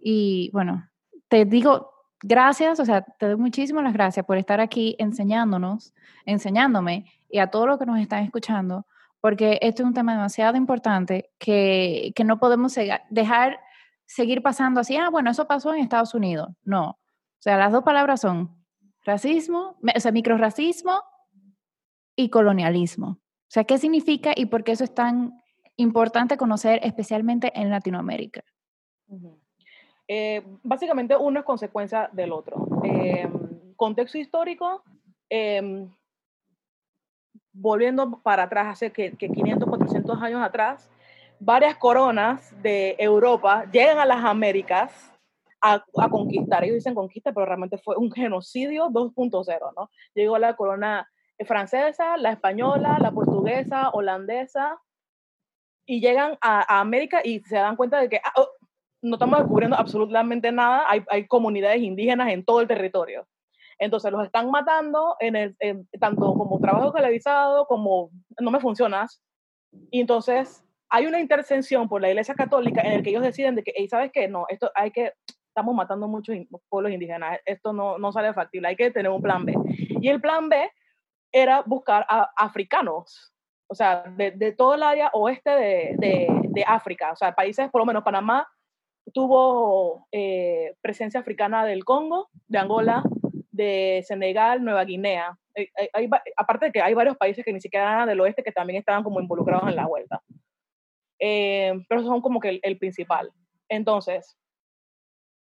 Y 0.00 0.48
bueno, 0.54 0.88
te 1.28 1.44
digo 1.44 1.90
gracias, 2.22 2.80
o 2.80 2.84
sea, 2.86 3.02
te 3.02 3.26
doy 3.26 3.36
muchísimas 3.36 3.84
las 3.84 3.92
gracias 3.92 4.24
por 4.24 4.38
estar 4.38 4.60
aquí 4.60 4.96
enseñándonos, 4.98 5.92
enseñándome 6.24 7.04
y 7.28 7.38
a 7.38 7.48
todos 7.48 7.66
los 7.66 7.78
que 7.78 7.86
nos 7.86 7.98
están 7.98 8.24
escuchando, 8.24 8.86
porque 9.20 9.58
esto 9.62 9.82
es 9.82 9.88
un 9.88 9.94
tema 9.94 10.12
demasiado 10.12 10.56
importante 10.56 11.30
que, 11.38 12.12
que 12.14 12.24
no 12.24 12.38
podemos 12.38 12.76
dejar 13.10 13.58
seguir 14.06 14.42
pasando 14.42 14.80
así, 14.80 14.96
ah, 14.96 15.10
bueno, 15.10 15.30
eso 15.30 15.46
pasó 15.46 15.74
en 15.74 15.80
Estados 15.80 16.14
Unidos. 16.14 16.48
No. 16.64 16.90
O 16.90 16.98
sea, 17.40 17.56
las 17.56 17.72
dos 17.72 17.82
palabras 17.82 18.20
son 18.20 18.56
racismo, 19.04 19.76
o 19.94 20.00
sea, 20.00 20.12
microracismo 20.12 21.02
y 22.16 22.30
colonialismo. 22.30 23.08
O 23.08 23.48
sea, 23.48 23.64
¿qué 23.64 23.78
significa 23.78 24.32
y 24.34 24.46
por 24.46 24.64
qué 24.64 24.72
eso 24.72 24.84
es 24.84 24.94
tan 24.94 25.40
importante 25.76 26.36
conocer, 26.36 26.80
especialmente 26.82 27.52
en 27.58 27.70
Latinoamérica? 27.70 28.42
Eh, 30.08 30.42
básicamente 30.62 31.16
uno 31.16 31.40
es 31.40 31.44
consecuencia 31.44 32.08
del 32.12 32.32
otro. 32.32 32.66
Eh, 32.84 33.28
contexto 33.76 34.18
histórico, 34.18 34.82
eh, 35.28 35.88
volviendo 37.56 38.20
para 38.22 38.44
atrás, 38.44 38.68
hace 38.68 38.92
que, 38.92 39.12
que 39.16 39.28
500, 39.28 39.68
400 39.68 40.22
años 40.22 40.42
atrás, 40.42 40.90
varias 41.38 41.76
coronas 41.76 42.54
de 42.62 42.96
Europa 42.98 43.64
llegan 43.70 43.98
a 43.98 44.06
las 44.06 44.24
Américas 44.24 45.12
a, 45.60 46.08
conquistar. 46.10 46.64
Ellos 46.64 46.76
dicen 46.76 46.94
conquista, 46.94 47.32
pero 47.32 47.46
realmente 47.46 47.78
fue 47.78 47.96
un 47.96 48.12
genocidio 48.12 48.86
2.0, 48.86 49.72
¿no? 49.76 49.90
Llegó 50.14 50.38
la 50.38 50.54
corona 50.54 51.08
francesa, 51.44 52.16
la 52.16 52.30
española, 52.30 52.98
la 53.00 53.10
portuguesa, 53.10 53.90
holandesa, 53.90 54.78
y 55.84 56.00
llegan 56.00 56.36
a, 56.40 56.80
América 56.80 57.20
y 57.22 57.40
se 57.40 57.56
dan 57.56 57.76
cuenta 57.76 58.00
de 58.00 58.08
que 58.08 58.20
ah, 58.22 58.32
oh, 58.36 58.48
no 59.02 59.16
estamos 59.16 59.38
descubriendo 59.38 59.76
absolutamente 59.76 60.50
nada, 60.50 60.84
hay, 60.88 61.04
hay, 61.08 61.26
comunidades 61.26 61.80
indígenas 61.80 62.30
en 62.30 62.44
todo 62.44 62.60
el 62.60 62.68
territorio. 62.68 63.26
Entonces 63.78 64.10
los 64.12 64.24
están 64.24 64.50
matando 64.50 65.16
en 65.20 65.36
el, 65.36 65.56
tanto 66.00 66.34
como 66.34 66.58
trabajo 66.60 66.92
televisado 66.92 67.66
como 67.66 68.10
no 68.40 68.50
me 68.50 68.60
funcionas. 68.60 69.22
Y 69.90 70.00
entonces 70.00 70.64
hay 70.88 71.06
una 71.06 71.20
intercesión 71.20 71.88
por 71.88 72.00
la 72.00 72.08
Iglesia 72.08 72.34
Católica 72.34 72.80
en 72.82 72.92
el 72.92 73.02
que 73.02 73.10
ellos 73.10 73.22
deciden 73.22 73.54
de 73.54 73.62
que, 73.62 73.72
¿sabes 73.88 74.10
qué? 74.12 74.28
No, 74.28 74.46
esto 74.48 74.70
hay 74.74 74.90
que, 74.90 75.12
estamos 75.48 75.74
matando 75.74 76.08
muchos 76.08 76.36
pueblos 76.68 76.92
indígenas, 76.92 77.40
esto 77.44 77.72
no, 77.72 77.98
no 77.98 78.12
sale 78.12 78.32
factible, 78.32 78.68
hay 78.68 78.76
que 78.76 78.90
tener 78.90 79.10
un 79.10 79.22
plan 79.22 79.44
B. 79.44 79.54
Y 80.00 80.08
el 80.08 80.20
plan 80.20 80.48
B 80.48 80.70
era 81.32 81.62
buscar 81.62 82.06
a 82.08 82.30
africanos, 82.36 83.32
o 83.68 83.74
sea, 83.74 84.04
de, 84.16 84.30
de 84.30 84.52
todo 84.52 84.74
el 84.74 84.82
área 84.82 85.10
oeste 85.12 85.50
de, 85.50 85.94
de, 85.98 86.40
de, 86.50 86.64
África, 86.64 87.12
o 87.12 87.16
sea, 87.16 87.34
países, 87.34 87.68
por 87.70 87.80
lo 87.80 87.86
menos 87.86 88.04
Panamá 88.04 88.46
tuvo 89.12 90.06
eh, 90.12 90.74
presencia 90.80 91.20
africana 91.20 91.64
del 91.64 91.84
Congo, 91.84 92.28
de 92.48 92.58
Angola, 92.58 93.02
de 93.56 94.04
Senegal, 94.06 94.62
Nueva 94.62 94.84
Guinea. 94.84 95.36
Hay, 95.92 96.08
aparte 96.36 96.66
de 96.66 96.72
que 96.72 96.82
hay 96.82 96.94
varios 96.94 97.16
países 97.16 97.44
que 97.44 97.52
ni 97.52 97.60
siquiera 97.60 97.90
eran 97.92 98.08
del 98.08 98.20
oeste 98.20 98.42
que 98.42 98.52
también 98.52 98.78
estaban 98.78 99.02
como 99.02 99.20
involucrados 99.20 99.68
en 99.68 99.76
la 99.76 99.86
vuelta. 99.86 100.22
Eh, 101.18 101.72
pero 101.88 102.02
son 102.02 102.20
como 102.20 102.40
que 102.40 102.60
el, 102.62 102.78
principal. 102.78 103.32
Entonces, 103.68 104.38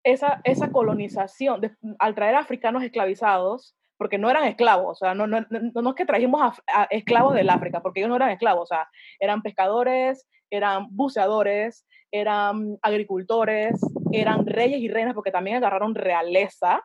esa, 0.03 0.41
esa 0.43 0.71
colonización, 0.71 1.61
al 1.99 2.15
traer 2.15 2.35
africanos 2.35 2.83
esclavizados, 2.83 3.75
porque 3.97 4.17
no 4.17 4.29
eran 4.29 4.45
esclavos, 4.45 5.01
o 5.01 5.05
sea, 5.05 5.13
no, 5.13 5.27
no, 5.27 5.45
no, 5.49 5.89
es 5.89 5.95
que 5.95 6.05
trajimos 6.05 6.59
a, 6.67 6.83
esclavos 6.89 7.35
del 7.35 7.49
África, 7.49 7.81
porque 7.81 8.01
ellos 8.01 8.09
no 8.09 8.15
eran 8.15 8.31
esclavos, 8.31 8.63
o 8.63 8.75
sea, 8.75 8.89
eran 9.19 9.41
pescadores, 9.41 10.27
eran 10.49 10.87
buceadores, 10.91 11.85
eran 12.11 12.77
agricultores, 12.81 13.79
eran 14.11 14.45
reyes 14.45 14.79
y 14.79 14.89
reinas, 14.89 15.13
porque 15.13 15.31
también 15.31 15.57
agarraron 15.57 15.95
realeza, 15.95 16.83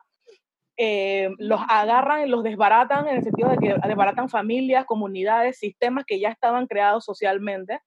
eh, 0.81 1.29
los 1.39 1.59
agarran 1.67 2.25
y 2.25 2.29
los 2.29 2.41
desbaratan 2.41 3.09
en 3.09 3.17
el 3.17 3.23
sentido 3.23 3.49
de 3.49 3.57
que 3.57 3.75
desbaratan 3.85 4.29
familias, 4.29 4.85
comunidades, 4.85 5.59
sistemas 5.59 6.05
que 6.05 6.21
ya 6.21 6.29
estaban 6.29 6.67
creados 6.67 7.03
socialmente, 7.03 7.81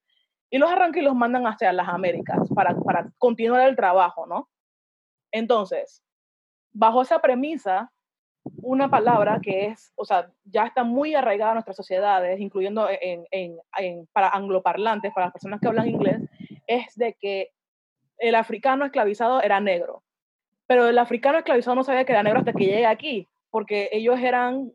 y 0.51 0.59
los 0.59 0.71
arrancan 0.71 1.01
y 1.01 1.07
los 1.07 1.15
mandan 1.15 1.47
hacia 1.47 1.73
las 1.73 1.89
Américas 1.89 2.47
para, 2.55 2.77
para 2.77 3.11
continuar 3.17 3.67
el 3.67 3.77
trabajo, 3.77 4.27
¿no? 4.27 4.51
Entonces, 5.33 6.03
bajo 6.71 7.01
esa 7.01 7.23
premisa, 7.23 7.91
una 8.57 8.91
palabra 8.91 9.41
que 9.43 9.69
es, 9.69 9.95
o 9.97 10.05
sea, 10.05 10.31
ya 10.45 10.67
está 10.67 10.85
muy 10.85 11.15
arraigada 11.15 11.53
en 11.53 11.57
nuestras 11.57 11.79
sociedades, 11.79 12.41
incluyendo 12.41 12.91
en, 12.91 13.25
en, 13.31 13.57
en, 13.79 14.07
para 14.13 14.29
angloparlantes, 14.29 15.15
para 15.15 15.29
las 15.29 15.33
personas 15.33 15.61
que 15.61 15.69
hablan 15.69 15.89
inglés, 15.89 16.21
es 16.67 16.95
de 16.97 17.15
que 17.19 17.53
el 18.19 18.35
africano 18.35 18.85
esclavizado 18.85 19.41
era 19.41 19.61
negro. 19.61 20.03
Pero 20.73 20.89
el 20.89 20.99
africano 20.99 21.37
esclavizado 21.37 21.75
no 21.75 21.85
sabía 21.85 22.07
que 22.07 22.13
era 22.13 22.23
negro 22.23 22.39
hasta 22.39 22.55
que 22.55 22.65
llega 22.65 22.89
aquí, 22.89 23.29
porque 23.51 23.91
ellos 23.93 24.19
eran, 24.19 24.73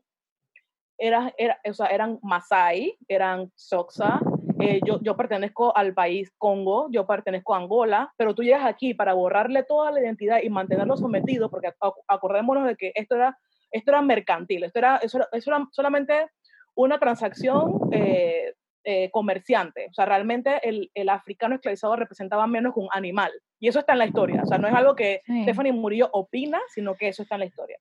era, 0.96 1.34
era, 1.39 1.60
o 1.68 1.74
sea, 1.74 1.88
eran 1.88 2.20
Masai, 2.22 2.96
eran 3.08 3.51
Soxa, 3.56 4.20
eh, 4.60 4.80
yo, 4.86 5.01
yo 5.01 5.18
pertenezco 5.18 5.75
al 5.75 5.96
país 5.96 6.32
Congo, 6.38 6.88
yo 6.92 7.08
pertenezco 7.08 7.56
a 7.56 7.58
Angola, 7.58 8.13
pero 8.16 8.36
tú 8.36 8.44
llegas 8.44 8.63
aquí 8.63 8.94
para 8.94 9.16
borrarle 9.16 9.63
toda 9.63 9.89
la 9.89 10.00
identidad 10.00 10.39
y 10.44 10.51
mantenerlo 10.51 10.98
sometido, 10.98 11.50
porque 11.50 11.74
acordémonos 12.08 12.68
de 12.68 12.75
que 12.75 12.92
esto 12.94 13.16
era 13.16 13.36
esto 13.72 13.89
era 13.89 14.04
mercantil, 14.04 14.66
esto 14.66 14.77
era, 14.77 14.98
eso 14.98 15.18
era, 15.18 15.68
solamente 15.72 16.28
una 16.76 17.00
transacción 17.00 17.89
eh, 17.91 18.54
eh, 18.89 19.12
comerciante. 19.12 19.88
O 19.89 19.93
sea, 19.93 20.06
realmente 20.06 20.62
el, 20.63 20.89
el, 20.93 21.10
africano 21.10 21.56
esclavizado 21.56 21.97
representaba 21.97 22.47
menos 22.47 22.73
que 22.73 22.80
un 22.80 22.88
animal. 22.93 23.34
Y 23.60 23.67
eso 23.67 23.80
está 23.80 23.91
en 23.91 24.00
la 24.00 24.06
historia. 24.06 24.43
O 24.43 24.45
sea, 24.45 24.60
no 24.60 24.65
es 24.69 24.73
algo 24.73 24.95
que 24.95 25.23
Stephanie 25.43 25.73
Murillo 25.73 26.10
opina, 26.13 26.62
sino 26.69 26.95
que 26.95 27.10
eso 27.10 27.21
está 27.21 27.36
en 27.36 27.39
la 27.39 27.47
historia. 27.47 27.78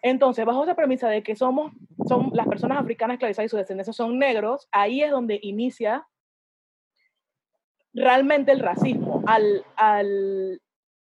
Entonces, 0.00 0.46
bajo 0.46 0.64
esa 0.64 0.74
premisa 0.74 1.10
de 1.10 1.22
que 1.22 1.36
somos, 1.36 1.72
son 2.08 2.30
las 2.32 2.48
personas 2.48 2.78
africanas 2.78 3.16
esclavizadas 3.16 3.48
y 3.48 3.50
sus 3.50 3.58
descendencias 3.58 3.96
son 3.96 4.18
negros, 4.18 4.66
ahí 4.72 5.02
es 5.02 5.10
donde 5.10 5.40
inicia 5.42 6.08
realmente 7.92 8.52
el 8.52 8.60
racismo. 8.60 9.22
Al, 9.26 9.62
al, 9.76 10.62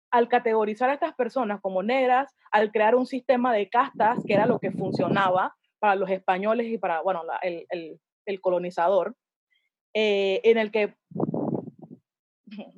al 0.09 0.29
categorizar 0.29 0.89
a 0.89 0.93
estas 0.93 1.13
personas 1.15 1.59
como 1.59 1.83
negras, 1.83 2.33
al 2.49 2.71
crear 2.71 2.95
un 2.95 3.07
sistema 3.07 3.51
de 3.51 3.67
castas, 3.67 4.19
que 4.25 4.35
era 4.35 4.45
lo 4.45 4.57
que 4.57 4.71
funcionaba 4.71 5.53
para 5.79 5.95
los 5.95 6.09
españoles 6.09 6.67
y 6.67 6.77
para, 6.77 7.01
bueno, 7.01 7.23
el, 7.41 7.65
el, 7.69 7.99
el, 8.25 8.41
colonizador, 8.41 9.15
eh, 9.93 10.41
en 10.43 10.57
el 10.57 10.71
que 10.71 10.95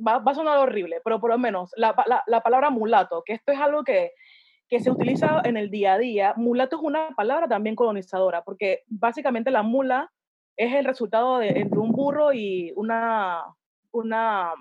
va, 0.05 0.19
va, 0.19 0.31
a 0.31 0.36
sonar 0.36 0.57
horrible, 0.60 1.01
pero 1.03 1.19
por 1.19 1.31
lo 1.31 1.38
menos 1.38 1.71
la, 1.75 1.95
la, 2.07 2.23
la, 2.25 2.41
palabra 2.41 2.69
mulato, 2.69 3.23
que 3.25 3.33
esto 3.33 3.51
es 3.51 3.60
algo 3.60 3.83
que, 3.83 4.12
que 4.69 4.79
se 4.79 4.91
utiliza 4.91 5.41
en 5.43 5.57
el 5.57 5.69
día 5.69 5.93
a 5.93 5.97
día, 5.97 6.33
mulato 6.38 6.77
es 6.77 6.81
una 6.81 7.10
palabra 7.15 7.47
también 7.47 7.75
colonizadora, 7.75 8.43
porque 8.43 8.83
básicamente 8.88 9.51
la 9.51 9.63
mula 9.63 10.12
es 10.55 10.73
el 10.73 10.86
resultado 10.86 11.38
de, 11.39 11.49
entre 11.49 11.79
un 11.79 11.91
burro 11.91 12.33
y 12.33 12.73
una, 12.75 13.43
una 13.91 14.53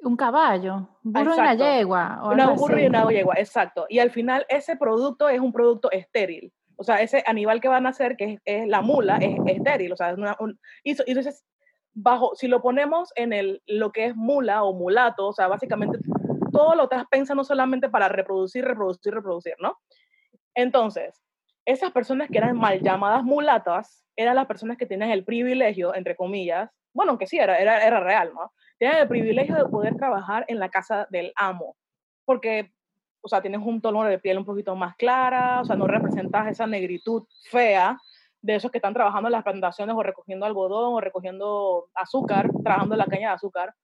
un 0.00 0.16
caballo, 0.16 0.88
un 1.04 1.12
burro 1.12 1.36
y 1.36 1.38
una 1.38 1.54
yegua. 1.54 2.20
un 2.24 2.56
burro 2.56 2.78
y 2.78 2.86
una 2.86 3.08
yegua, 3.08 3.34
exacto. 3.38 3.86
Y 3.88 4.00
al 4.00 4.10
final 4.10 4.44
ese 4.48 4.76
producto 4.76 5.28
es 5.28 5.40
un 5.40 5.52
producto 5.52 5.90
estéril. 5.92 6.52
O 6.82 6.84
sea, 6.84 7.00
ese 7.00 7.22
animal 7.26 7.60
que 7.60 7.68
van 7.68 7.86
a 7.86 7.90
hacer, 7.90 8.16
que 8.16 8.40
es, 8.44 8.66
la 8.66 8.80
mula, 8.80 9.18
es, 9.18 9.36
estéril. 9.46 9.92
O 9.92 9.96
sea, 9.96 10.10
es 10.10 10.18
una, 10.18 10.36
un, 10.40 10.58
y, 10.82 10.96
entonces, 11.06 11.44
bajo, 11.94 12.34
si 12.34 12.48
lo 12.48 12.60
ponemos 12.60 13.12
en 13.14 13.32
el, 13.32 13.62
lo 13.66 13.92
que 13.92 14.06
es 14.06 14.16
mula 14.16 14.64
o 14.64 14.74
mulato, 14.74 15.28
o 15.28 15.32
sea, 15.32 15.46
básicamente 15.46 16.00
todo 16.50 16.74
lo 16.74 16.84
estás 16.84 17.04
pensando 17.08 17.44
solamente 17.44 17.88
para 17.88 18.08
reproducir, 18.08 18.64
reproducir, 18.64 19.14
reproducir, 19.14 19.54
¿no? 19.60 19.78
Entonces, 20.56 21.22
esas 21.64 21.92
personas 21.92 22.28
que 22.28 22.38
eran 22.38 22.58
mal 22.58 22.80
llamadas 22.80 23.22
mulatas 23.22 24.04
eran 24.16 24.34
las 24.34 24.46
personas 24.46 24.76
que 24.76 24.86
tenían 24.86 25.10
el 25.10 25.24
privilegio, 25.24 25.94
entre 25.94 26.16
comillas, 26.16 26.68
bueno, 26.92 27.10
aunque 27.10 27.28
sí, 27.28 27.38
era, 27.38 27.58
era, 27.60 27.86
era 27.86 28.00
real, 28.00 28.32
¿no? 28.34 28.52
tienen 28.76 28.98
el 28.98 29.08
privilegio 29.08 29.54
de 29.54 29.70
poder 29.70 29.94
trabajar 29.94 30.44
en 30.48 30.58
la 30.58 30.68
casa 30.68 31.06
del 31.10 31.32
amo, 31.36 31.76
porque, 32.24 32.72
o 33.22 33.28
sea, 33.28 33.40
tienes 33.40 33.60
un 33.64 33.80
tono 33.80 34.02
de 34.04 34.18
piel 34.18 34.38
un 34.38 34.44
poquito 34.44 34.74
más 34.74 34.96
clara, 34.96 35.60
o 35.60 35.64
sea, 35.64 35.76
no 35.76 35.86
representas 35.86 36.48
esa 36.48 36.66
negritud 36.66 37.24
fea 37.50 37.98
de 38.42 38.56
esos 38.56 38.70
que 38.70 38.78
están 38.78 38.92
trabajando 38.92 39.28
en 39.28 39.32
las 39.32 39.44
plantaciones 39.44 39.94
o 39.96 40.02
recogiendo 40.02 40.44
algodón 40.44 40.94
o 40.94 41.00
recogiendo 41.00 41.88
azúcar, 41.94 42.50
trabajando 42.64 42.94
en 42.94 42.98
la 42.98 43.06
caña 43.06 43.28
de 43.28 43.34
azúcar. 43.34 43.74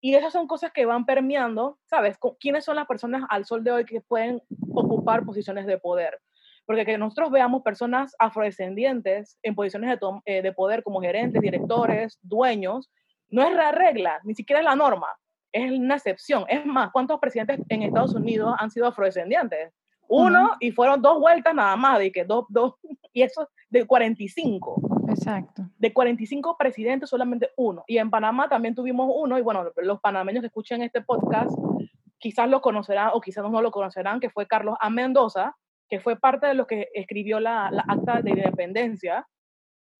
Y 0.00 0.14
esas 0.14 0.32
son 0.32 0.46
cosas 0.46 0.72
que 0.72 0.86
van 0.86 1.04
permeando, 1.04 1.78
¿sabes? 1.84 2.18
¿Quiénes 2.40 2.64
son 2.64 2.76
las 2.76 2.86
personas 2.86 3.24
al 3.28 3.44
sol 3.44 3.62
de 3.62 3.70
hoy 3.70 3.84
que 3.84 4.00
pueden 4.00 4.42
ocupar 4.72 5.26
posiciones 5.26 5.66
de 5.66 5.76
poder? 5.76 6.18
Porque 6.64 6.86
que 6.86 6.96
nosotros 6.96 7.30
veamos 7.30 7.62
personas 7.62 8.16
afrodescendientes 8.18 9.38
en 9.42 9.54
posiciones 9.54 9.90
de, 9.90 10.06
eh, 10.24 10.40
de 10.40 10.52
poder 10.52 10.82
como 10.82 11.02
gerentes, 11.02 11.42
directores, 11.42 12.18
dueños, 12.22 12.90
no 13.28 13.42
es 13.42 13.52
la 13.52 13.72
regla, 13.72 14.20
ni 14.24 14.34
siquiera 14.34 14.60
es 14.60 14.64
la 14.64 14.74
norma, 14.74 15.08
es 15.52 15.72
una 15.72 15.96
excepción. 15.96 16.44
Es 16.48 16.64
más, 16.64 16.90
¿cuántos 16.92 17.18
presidentes 17.18 17.60
en 17.68 17.82
Estados 17.82 18.14
Unidos 18.14 18.54
han 18.58 18.70
sido 18.70 18.86
afrodescendientes? 18.86 19.72
Uno 20.08 20.56
y 20.58 20.72
fueron 20.72 21.00
dos 21.00 21.20
vueltas 21.20 21.54
nada 21.54 21.76
más, 21.76 21.98
de 22.00 22.10
que 22.10 22.24
dos, 22.24 22.44
dos, 22.48 22.74
y 23.12 23.22
eso 23.22 23.48
de 23.68 23.86
45. 23.86 25.06
Exacto. 25.08 25.70
De 25.78 25.92
45 25.92 26.56
presidentes, 26.58 27.08
solamente 27.08 27.50
uno. 27.56 27.84
Y 27.86 27.98
en 27.98 28.10
Panamá 28.10 28.48
también 28.48 28.74
tuvimos 28.74 29.10
uno, 29.14 29.38
y 29.38 29.42
bueno, 29.42 29.70
los 29.76 30.00
panameños 30.00 30.40
que 30.40 30.48
escuchen 30.48 30.82
este 30.82 31.00
podcast 31.00 31.56
quizás 32.18 32.50
lo 32.50 32.60
conocerán 32.60 33.10
o 33.14 33.20
quizás 33.20 33.48
no 33.48 33.62
lo 33.62 33.70
conocerán, 33.70 34.20
que 34.20 34.30
fue 34.30 34.46
Carlos 34.46 34.76
A. 34.80 34.90
Mendoza, 34.90 35.56
que 35.88 36.00
fue 36.00 36.16
parte 36.16 36.46
de 36.46 36.54
los 36.54 36.66
que 36.66 36.88
escribió 36.92 37.40
la, 37.40 37.70
la 37.70 37.84
acta 37.88 38.20
de 38.20 38.30
independencia. 38.30 39.26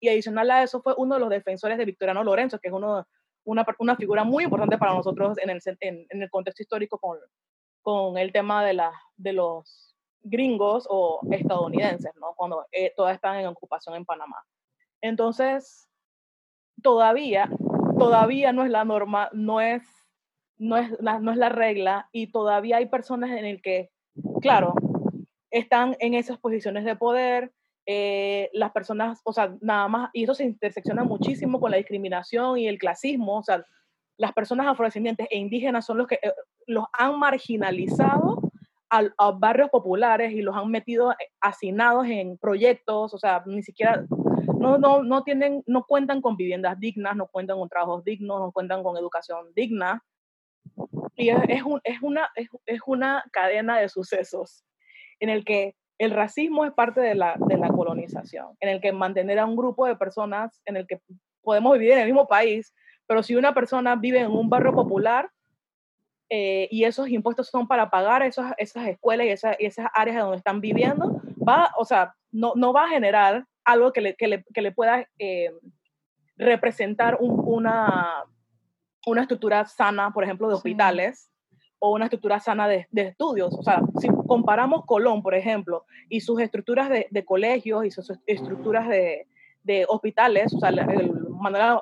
Y 0.00 0.08
adicional 0.08 0.50
a 0.50 0.62
eso 0.62 0.82
fue 0.82 0.94
uno 0.96 1.14
de 1.14 1.20
los 1.20 1.30
defensores 1.30 1.78
de 1.78 1.84
Victoriano 1.84 2.24
Lorenzo, 2.24 2.58
que 2.58 2.68
es 2.68 2.74
uno 2.74 3.06
una, 3.50 3.66
una 3.78 3.96
figura 3.96 4.24
muy 4.24 4.44
importante 4.44 4.78
para 4.78 4.94
nosotros 4.94 5.36
en 5.38 5.50
el, 5.50 5.60
en, 5.80 6.06
en 6.08 6.22
el 6.22 6.30
contexto 6.30 6.62
histórico 6.62 6.98
con, 6.98 7.18
con 7.82 8.16
el 8.16 8.32
tema 8.32 8.64
de, 8.64 8.74
la, 8.74 8.92
de 9.16 9.32
los 9.32 9.96
gringos 10.22 10.86
o 10.88 11.20
estadounidenses, 11.32 12.12
¿no? 12.20 12.34
cuando 12.36 12.66
eh, 12.70 12.92
todas 12.96 13.14
están 13.14 13.40
en 13.40 13.46
ocupación 13.46 13.96
en 13.96 14.04
Panamá. 14.04 14.36
Entonces, 15.00 15.88
todavía, 16.82 17.50
todavía 17.98 18.52
no 18.52 18.64
es 18.64 18.70
la 18.70 18.84
norma, 18.84 19.30
no 19.32 19.60
es, 19.60 19.82
no 20.56 20.76
es, 20.76 20.90
la, 21.00 21.18
no 21.18 21.32
es 21.32 21.36
la 21.36 21.48
regla 21.48 22.08
y 22.12 22.30
todavía 22.30 22.76
hay 22.76 22.86
personas 22.86 23.30
en 23.30 23.46
el 23.46 23.60
que, 23.62 23.90
claro, 24.40 24.74
están 25.50 25.96
en 25.98 26.14
esas 26.14 26.38
posiciones 26.38 26.84
de 26.84 26.94
poder, 26.94 27.52
eh, 27.92 28.50
las 28.52 28.70
personas, 28.70 29.20
o 29.24 29.32
sea, 29.32 29.52
nada 29.60 29.88
más, 29.88 30.10
y 30.12 30.22
eso 30.22 30.32
se 30.32 30.44
intersecciona 30.44 31.02
muchísimo 31.02 31.58
con 31.58 31.72
la 31.72 31.76
discriminación 31.76 32.56
y 32.56 32.68
el 32.68 32.78
clasismo, 32.78 33.38
o 33.38 33.42
sea, 33.42 33.66
las 34.16 34.32
personas 34.32 34.68
afrodescendientes 34.68 35.26
e 35.28 35.36
indígenas 35.36 35.86
son 35.86 35.98
los 35.98 36.06
que 36.06 36.20
eh, 36.22 36.32
los 36.68 36.84
han 36.92 37.18
marginalizado 37.18 38.40
a, 38.90 39.02
a, 39.18 39.32
barrios 39.32 39.70
populares 39.70 40.30
y 40.32 40.40
los 40.40 40.54
han 40.54 40.70
metido 40.70 41.12
hacinados 41.40 42.06
en 42.06 42.38
proyectos, 42.38 43.12
o 43.12 43.18
sea, 43.18 43.42
ni 43.44 43.64
siquiera, 43.64 44.04
no, 44.56 44.78
no, 44.78 45.02
no, 45.02 45.24
tienen, 45.24 45.64
no 45.66 45.84
cuentan 45.84 46.20
con 46.20 46.36
viviendas 46.36 46.78
dignas, 46.78 47.16
no 47.16 47.26
cuentan 47.26 47.58
con 47.58 47.68
trabajos 47.68 48.04
dignos, 48.04 48.38
no 48.38 48.52
cuentan 48.52 48.84
con 48.84 48.96
educación 48.96 49.52
digna. 49.56 50.04
Y 51.16 51.30
es, 51.30 51.38
es, 51.48 51.62
un, 51.64 51.80
es, 51.82 52.00
una, 52.02 52.30
es 52.36 52.80
una 52.86 53.24
cadena 53.32 53.80
de 53.80 53.88
sucesos 53.88 54.64
en 55.18 55.28
el 55.28 55.44
que 55.44 55.74
el 56.00 56.12
racismo 56.12 56.64
es 56.64 56.72
parte 56.72 56.98
de 56.98 57.14
la, 57.14 57.34
de 57.36 57.58
la 57.58 57.68
colonización, 57.68 58.56
en 58.60 58.70
el 58.70 58.80
que 58.80 58.90
mantener 58.90 59.38
a 59.38 59.44
un 59.44 59.54
grupo 59.54 59.86
de 59.86 59.96
personas 59.96 60.62
en 60.64 60.78
el 60.78 60.86
que 60.86 60.98
podemos 61.42 61.74
vivir 61.74 61.92
en 61.92 61.98
el 61.98 62.06
mismo 62.06 62.26
país, 62.26 62.74
pero 63.06 63.22
si 63.22 63.36
una 63.36 63.52
persona 63.52 63.96
vive 63.96 64.20
en 64.20 64.30
un 64.30 64.48
barrio 64.48 64.72
popular 64.72 65.28
eh, 66.30 66.68
y 66.70 66.84
esos 66.84 67.10
impuestos 67.10 67.48
son 67.48 67.68
para 67.68 67.90
pagar 67.90 68.22
esas, 68.22 68.54
esas 68.56 68.88
escuelas 68.88 69.26
y, 69.26 69.30
esas, 69.30 69.56
y 69.60 69.66
esas 69.66 69.90
áreas 69.92 70.22
donde 70.22 70.38
están 70.38 70.62
viviendo, 70.62 71.20
va, 71.46 71.70
o 71.76 71.84
sea, 71.84 72.14
no, 72.32 72.54
no 72.56 72.72
va 72.72 72.84
a 72.84 72.88
generar 72.88 73.44
algo 73.62 73.92
que 73.92 74.00
le, 74.00 74.16
que 74.16 74.26
le, 74.26 74.44
que 74.54 74.62
le 74.62 74.72
pueda 74.72 75.06
eh, 75.18 75.52
representar 76.38 77.18
un, 77.20 77.42
una, 77.44 78.24
una 79.04 79.20
estructura 79.20 79.66
sana, 79.66 80.12
por 80.14 80.24
ejemplo, 80.24 80.48
de 80.48 80.54
hospitales, 80.54 81.30
o 81.80 81.92
una 81.92 82.04
estructura 82.04 82.38
sana 82.38 82.68
de, 82.68 82.86
de, 82.92 83.02
estudios. 83.02 83.52
O 83.58 83.62
sea, 83.62 83.82
si 83.98 84.08
comparamos 84.28 84.84
Colón, 84.84 85.22
por 85.22 85.34
ejemplo, 85.34 85.84
y 86.08 86.20
sus 86.20 86.40
estructuras 86.40 86.88
de, 86.88 87.08
de 87.10 87.24
colegios 87.24 87.84
y 87.84 87.90
sus 87.90 88.12
estructuras 88.26 88.86
de, 88.86 89.26
de 89.64 89.86
hospitales, 89.88 90.54
o 90.54 90.60
sea, 90.60 90.68
el, 90.68 90.78
el 90.78 91.12
Manuel 91.30 91.78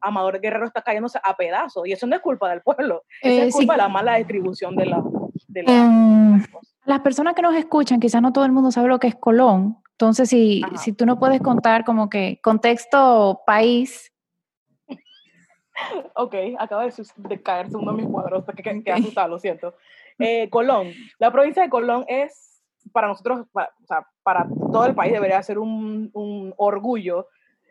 Amador 0.00 0.40
Guerrero 0.40 0.66
está 0.66 0.82
cayéndose 0.82 1.18
a 1.22 1.34
pedazos, 1.34 1.86
y 1.86 1.92
eso 1.92 2.06
no 2.06 2.14
es 2.14 2.22
culpa 2.22 2.50
del 2.50 2.60
pueblo, 2.60 3.04
eh, 3.22 3.46
es 3.46 3.54
culpa 3.54 3.74
sí. 3.74 3.76
de 3.76 3.82
la 3.82 3.88
mala 3.88 4.16
distribución 4.16 4.76
de 4.76 4.86
la... 4.86 5.02
De 5.48 5.62
la 5.62 5.72
um, 5.72 6.42
las 6.84 7.00
personas 7.00 7.34
que 7.34 7.42
nos 7.42 7.54
escuchan, 7.54 8.00
quizás 8.00 8.22
no 8.22 8.32
todo 8.32 8.44
el 8.44 8.52
mundo 8.52 8.70
sabe 8.70 8.88
lo 8.88 8.98
que 8.98 9.08
es 9.08 9.14
Colón, 9.14 9.78
entonces 9.92 10.28
si, 10.28 10.62
si 10.76 10.92
tú 10.92 11.06
no 11.06 11.18
puedes 11.18 11.40
contar 11.40 11.84
como 11.84 12.08
que 12.08 12.38
contexto 12.42 13.40
país, 13.46 14.12
ok, 16.14 16.34
acaba 16.58 16.86
de, 16.86 16.92
de, 17.16 17.42
caerse 17.42 17.76
uno 17.76 17.92
de 17.92 18.02
mis 18.02 18.10
cuadros, 18.10 18.44
que, 18.44 18.62
que, 18.62 18.82
que 18.82 18.92
asustado, 18.92 19.28
lo 19.28 19.38
siento. 19.38 19.74
Eh, 20.18 20.48
Colón, 20.50 20.92
la 21.18 21.30
provincia 21.30 21.62
de 21.62 21.68
Colón 21.68 22.04
es, 22.08 22.62
para 22.92 23.08
nosotros, 23.08 23.46
para, 23.52 23.70
o 23.82 23.86
sea, 23.86 24.06
para 24.22 24.46
todo 24.72 24.86
el 24.86 24.94
país 24.94 25.12
debería 25.12 25.42
ser 25.42 25.58
un, 25.58 26.10
un 26.12 26.54
orgullo, 26.56 27.28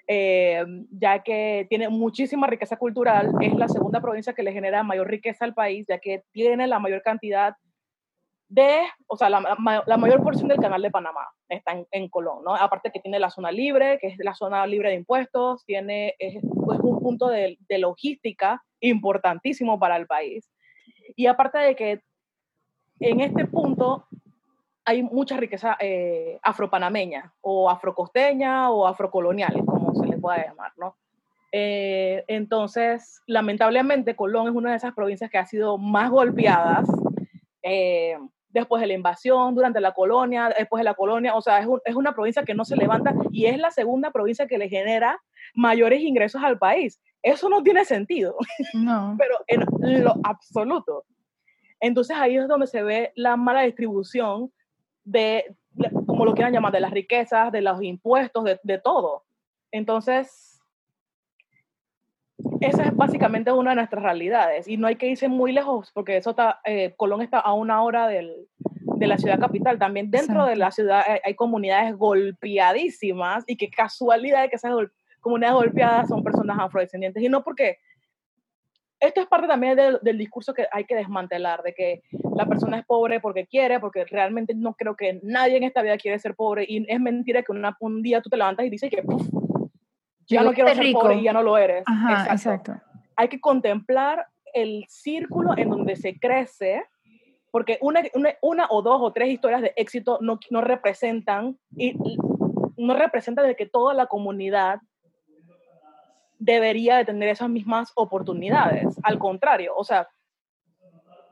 eh, 0.07 0.63
ya 0.91 1.21
que 1.21 1.67
tiene 1.69 1.89
muchísima 1.89 2.47
riqueza 2.47 2.77
cultural, 2.77 3.33
es 3.41 3.53
la 3.53 3.67
segunda 3.67 3.99
provincia 3.99 4.33
que 4.33 4.43
le 4.43 4.53
genera 4.53 4.83
mayor 4.83 5.07
riqueza 5.07 5.43
al 5.43 5.53
país, 5.53 5.85
ya 5.87 5.99
que 5.99 6.23
tiene 6.31 6.65
la 6.67 6.79
mayor 6.79 7.01
cantidad 7.01 7.55
de, 8.49 8.81
o 9.07 9.17
sea, 9.17 9.29
la, 9.29 9.39
mayor 9.97 10.23
porción 10.23 10.47
del 10.47 10.59
canal 10.59 10.81
de 10.81 10.91
Panamá 10.91 11.27
está 11.49 11.73
en, 11.73 11.85
en, 11.91 12.07
Colón, 12.07 12.43
¿no? 12.45 12.55
Aparte 12.55 12.91
que 12.91 12.99
tiene 12.99 13.19
la 13.19 13.29
zona 13.29 13.51
libre, 13.51 13.99
que 13.99 14.07
es 14.07 14.17
la 14.19 14.33
zona 14.33 14.65
libre 14.65 14.89
de 14.89 14.95
impuestos, 14.95 15.65
tiene, 15.65 16.15
es, 16.19 16.35
es 16.35 16.43
un 16.43 16.99
punto 17.01 17.27
de, 17.27 17.57
de, 17.67 17.77
logística 17.77 18.63
importantísimo 18.79 19.79
para 19.79 19.97
el 19.97 20.07
país. 20.07 20.49
Y 21.15 21.27
aparte 21.27 21.57
de 21.57 21.75
que 21.75 22.01
en 22.99 23.19
este 23.19 23.45
punto 23.45 24.07
hay 24.85 25.03
mucha 25.03 25.35
riqueza 25.35 25.75
eh, 25.81 26.39
afropanameña, 26.41 27.33
o 27.41 27.69
afrocosteña, 27.69 28.71
o 28.71 28.87
afrocolonial, 28.87 29.65
como 29.65 29.93
se 29.93 30.07
le 30.07 30.17
pueda 30.17 30.45
llamar, 30.45 30.71
¿no? 30.77 30.95
Eh, 31.51 32.23
entonces, 32.27 33.21
lamentablemente, 33.25 34.15
Colón 34.15 34.47
es 34.47 34.53
una 34.53 34.71
de 34.71 34.77
esas 34.77 34.93
provincias 34.93 35.29
que 35.29 35.37
ha 35.37 35.45
sido 35.45 35.77
más 35.77 36.09
golpeadas 36.09 36.87
eh, 37.63 38.17
después 38.59 38.81
de 38.81 38.87
la 38.87 38.93
invasión, 38.93 39.55
durante 39.55 39.79
la 39.79 39.93
colonia, 39.93 40.53
después 40.57 40.79
de 40.79 40.85
la 40.85 40.93
colonia, 40.93 41.35
o 41.35 41.41
sea, 41.41 41.59
es, 41.59 41.67
un, 41.67 41.79
es, 41.85 41.95
una 41.95 42.13
provincia 42.13 42.43
que 42.43 42.53
no 42.53 42.65
se 42.65 42.75
levanta 42.75 43.13
y 43.31 43.45
es 43.45 43.57
la 43.57 43.71
segunda 43.71 44.11
provincia 44.11 44.47
que 44.47 44.57
le 44.57 44.69
genera 44.69 45.19
mayores 45.53 46.01
ingresos 46.01 46.43
al 46.43 46.57
país. 46.57 47.01
Eso 47.21 47.49
no 47.49 47.63
tiene 47.63 47.85
sentido, 47.85 48.35
no. 48.73 49.15
pero 49.19 49.35
en 49.47 50.03
lo 50.03 50.15
absoluto. 50.23 51.05
Entonces 51.79 52.17
ahí 52.17 52.37
es 52.37 52.47
donde 52.47 52.67
se 52.67 52.83
ve 52.83 53.11
la 53.15 53.35
mala 53.35 53.61
distribución 53.61 54.51
de, 55.03 55.55
como 56.05 56.25
lo 56.25 56.33
quieran 56.33 56.53
llamar, 56.53 56.73
de 56.73 56.79
las 56.79 56.91
riquezas, 56.91 57.51
de 57.51 57.61
los 57.61 57.81
impuestos, 57.81 58.43
de, 58.43 58.59
de 58.63 58.79
todo. 58.79 59.23
Entonces, 59.71 60.46
esa 62.61 62.83
es 62.83 62.95
básicamente 62.95 63.51
una 63.51 63.71
de 63.71 63.77
nuestras 63.77 64.03
realidades 64.03 64.67
y 64.67 64.77
no 64.77 64.87
hay 64.87 64.95
que 64.95 65.07
irse 65.07 65.27
muy 65.27 65.51
lejos 65.51 65.91
porque 65.93 66.17
eso 66.17 66.31
está, 66.31 66.59
eh, 66.65 66.93
Colón 66.97 67.21
está 67.21 67.39
a 67.39 67.53
una 67.53 67.81
hora 67.83 68.07
del, 68.07 68.47
de 68.97 69.07
la 69.07 69.17
ciudad 69.17 69.39
capital. 69.39 69.79
También 69.79 70.11
dentro 70.11 70.45
de 70.45 70.55
la 70.55 70.71
ciudad 70.71 71.03
hay, 71.05 71.19
hay, 71.23 71.35
comunidades 71.35 71.95
golpeadísimas 71.95 73.43
y 73.47 73.57
qué 73.57 73.69
casualidad 73.69 74.43
de 74.43 74.49
que 74.49 74.55
esas 74.55 74.73
gol 74.73 74.91
comunidades 75.19 75.55
golpeadas 75.55 76.07
son 76.07 76.23
personas 76.23 76.57
afrodescendientes. 76.59 77.21
Y 77.21 77.29
no 77.29 77.43
porque 77.43 77.77
esto 78.99 79.21
es 79.21 79.27
parte 79.27 79.47
también 79.47 79.75
del, 79.75 79.99
del, 80.01 80.17
discurso 80.17 80.53
que 80.53 80.65
hay 80.71 80.85
que 80.85 80.95
desmantelar, 80.95 81.61
de 81.61 81.73
que 81.73 82.01
la 82.35 82.45
persona 82.47 82.79
es 82.79 82.85
pobre 82.85 83.19
porque 83.19 83.45
quiere, 83.45 83.79
porque 83.79 84.05
realmente 84.05 84.55
no 84.55 84.73
creo 84.73 84.95
que 84.95 85.19
nadie 85.21 85.57
en 85.57 85.63
esta 85.63 85.81
vida 85.81 85.97
quiere 85.97 86.17
ser 86.17 86.33
pobre 86.33 86.65
y 86.67 86.85
es 86.91 86.99
mentira 86.99 87.43
que 87.43 87.51
una, 87.51 87.75
un 87.79 88.01
día 88.01 88.21
tú 88.21 88.29
te 88.29 88.37
levantas 88.37 88.65
y 88.65 88.69
dices 88.69 88.89
que 88.89 89.03
puf, 89.03 89.21
ya 90.27 90.43
no 90.43 90.53
quiero 90.53 90.69
ser 90.69 90.79
rico. 90.79 91.01
pobre 91.01 91.15
y 91.15 91.23
ya 91.23 91.33
no 91.33 91.43
lo 91.43 91.57
eres. 91.57 91.83
Ajá, 91.85 92.33
exacto. 92.33 92.71
exacto. 92.71 93.01
Hay 93.15 93.29
que 93.29 93.39
contemplar 93.39 94.27
el 94.53 94.85
círculo 94.87 95.57
en 95.57 95.69
donde 95.69 95.95
se 95.95 96.19
crece, 96.19 96.83
porque 97.51 97.77
una, 97.81 98.03
una, 98.13 98.33
una, 98.41 98.67
o 98.69 98.81
dos 98.81 98.99
o 99.01 99.11
tres 99.11 99.29
historias 99.29 99.61
de 99.61 99.73
éxito 99.75 100.19
no, 100.21 100.39
no 100.49 100.61
representan 100.61 101.57
y 101.75 101.95
no 102.77 102.95
representan 102.95 103.47
de 103.47 103.55
que 103.55 103.65
toda 103.65 103.93
la 103.93 104.07
comunidad 104.07 104.79
debería 106.39 106.97
de 106.97 107.05
tener 107.05 107.29
esas 107.29 107.49
mismas 107.49 107.91
oportunidades. 107.95 108.95
Al 109.03 109.17
contrario, 109.17 109.73
o 109.75 109.83
sea, 109.83 110.07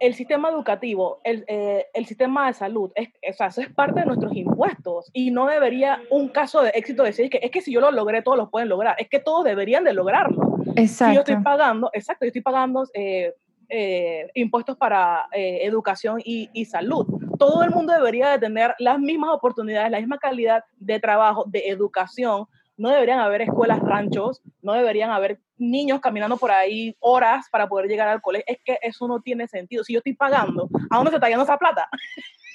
el 0.06 0.14
sistema 0.14 0.50
educativo, 0.50 1.20
el, 1.24 1.44
eh, 1.48 1.88
el 1.94 2.06
sistema 2.06 2.48
de 2.48 2.54
salud, 2.54 2.92
es, 2.96 3.10
o 3.10 3.34
sea, 3.34 3.48
eso 3.48 3.62
es 3.62 3.70
parte 3.70 4.02
de 4.02 4.06
nuestros 4.06 4.36
impuestos 4.36 5.10
y 5.14 5.32
no 5.32 5.48
debería 5.48 6.02
un 6.12 6.30
caso 6.30 6.62
de 6.62 6.70
éxito 6.70 7.04
decir 7.04 7.30
que 7.30 7.40
es 7.42 7.50
que 7.50 7.62
si 7.62 7.72
yo 7.72 7.82
lo 7.82 7.92
logré, 7.92 8.22
todos 8.22 8.38
lo 8.38 8.50
pueden 8.50 8.70
lograr. 8.70 8.96
Es 9.00 9.10
que 9.10 9.20
todos 9.20 9.44
deberían 9.44 9.84
de 9.84 9.94
lograrlo. 9.94 10.60
Exacto. 10.76 11.12
Si 11.12 11.16
yo 11.16 11.20
estoy 11.22 11.44
pagando, 11.44 11.90
exacto, 11.94 12.26
yo 12.26 12.28
estoy 12.28 12.42
pagando 12.42 12.88
eh, 12.94 13.34
eh, 13.70 14.30
impuestos 14.36 14.78
para 14.78 15.28
eh, 15.32 15.60
educación 15.64 16.22
y, 16.24 16.50
y 16.54 16.66
salud. 16.66 17.06
Todo 17.40 17.64
el 17.64 17.72
mundo 17.72 17.94
debería 17.94 18.30
de 18.30 18.40
tener 18.40 18.76
las 18.78 19.00
mismas 19.00 19.32
oportunidades, 19.32 19.90
la 19.92 20.00
misma 20.00 20.20
calidad 20.20 20.64
de 20.78 21.00
trabajo, 21.00 21.46
de 21.48 21.68
educación, 21.68 22.46
no 22.78 22.90
deberían 22.90 23.20
haber 23.20 23.42
escuelas 23.42 23.80
ranchos, 23.80 24.42
no 24.62 24.74
deberían 24.74 25.12
haber 25.12 25.40
niños 25.58 26.02
caminando 26.02 26.38
por 26.38 26.52
ahí 26.52 26.96
horas 27.00 27.48
para 27.52 27.68
poder 27.68 27.88
llegar 27.88 28.08
al 28.08 28.22
colegio. 28.22 28.46
Es 28.48 28.60
que 28.64 28.78
eso 28.82 29.08
no 29.08 29.22
tiene 29.22 29.48
sentido. 29.48 29.84
Si 29.84 29.94
yo 29.94 30.00
estoy 30.00 30.14
pagando, 30.14 30.70
¿a 30.90 30.98
dónde 30.98 31.12
se 31.12 31.18
está 31.18 31.30
yendo 31.30 31.44
esa 31.44 31.58
plata? 31.58 31.88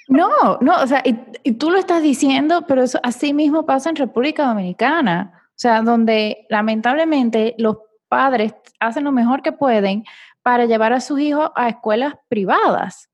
No, 0.09 0.59
no, 0.61 0.83
o 0.83 0.87
sea, 0.89 1.03
y, 1.05 1.17
y 1.45 1.53
tú 1.53 1.71
lo 1.71 1.79
estás 1.79 2.03
diciendo, 2.03 2.65
pero 2.67 2.83
eso 2.83 2.99
así 3.05 3.33
mismo 3.33 3.65
pasa 3.65 3.91
en 3.91 3.95
República 3.95 4.45
Dominicana. 4.45 5.41
O 5.51 5.53
sea, 5.55 5.83
donde 5.83 6.47
lamentablemente 6.49 7.55
los 7.59 7.77
padres 8.09 8.55
hacen 8.81 9.05
lo 9.05 9.13
mejor 9.13 9.41
que 9.41 9.53
pueden 9.53 10.03
para 10.43 10.67
llevar 10.67 10.93
a 10.93 11.01
sus 11.01 11.21
hijos 11.21 11.51
a 11.55 11.69
escuelas 11.69 12.15
privadas. 12.29 13.09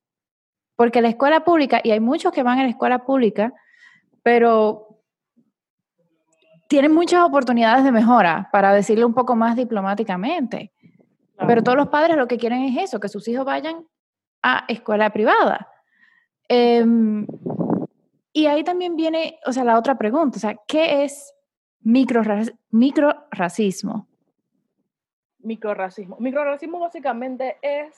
Porque 0.75 1.03
la 1.03 1.09
escuela 1.09 1.45
pública, 1.45 1.81
y 1.85 1.91
hay 1.91 2.01
muchos 2.01 2.33
que 2.33 2.43
van 2.43 2.59
a 2.59 2.63
la 2.63 2.71
escuela 2.71 3.05
pública, 3.05 3.53
pero 4.23 4.86
tienen 6.69 6.93
muchas 6.93 7.23
oportunidades 7.23 7.85
de 7.85 7.93
mejora, 7.93 8.49
para 8.53 8.73
decirlo 8.73 9.07
un 9.07 9.15
poco 9.15 9.37
más 9.37 9.57
diplomáticamente. 9.57 10.73
Claro. 11.35 11.49
Pero 11.49 11.63
todos 11.63 11.77
los 11.77 11.89
padres 11.89 12.17
lo 12.17 12.27
que 12.27 12.39
quieren 12.39 12.63
es 12.63 12.77
eso, 12.85 13.01
que 13.01 13.09
sus 13.09 13.27
hijos 13.29 13.45
vayan 13.45 13.87
a 14.43 14.65
escuela 14.69 15.11
privada. 15.11 15.69
Eh, 16.49 16.85
y 18.37 18.47
ahí 18.47 18.63
también 18.65 18.97
viene, 18.97 19.39
o 19.47 19.53
sea, 19.53 19.65
la 19.65 19.79
otra 19.79 19.97
pregunta, 19.97 20.37
o 20.37 20.41
sea, 20.41 20.57
¿qué 20.69 21.05
es 21.05 21.33
microracismo? 21.81 22.59
Microracismo. 22.71 24.09
Microracismo. 25.39 26.17
Microracismo 26.21 26.79
básicamente 26.79 27.57
es 27.63 27.97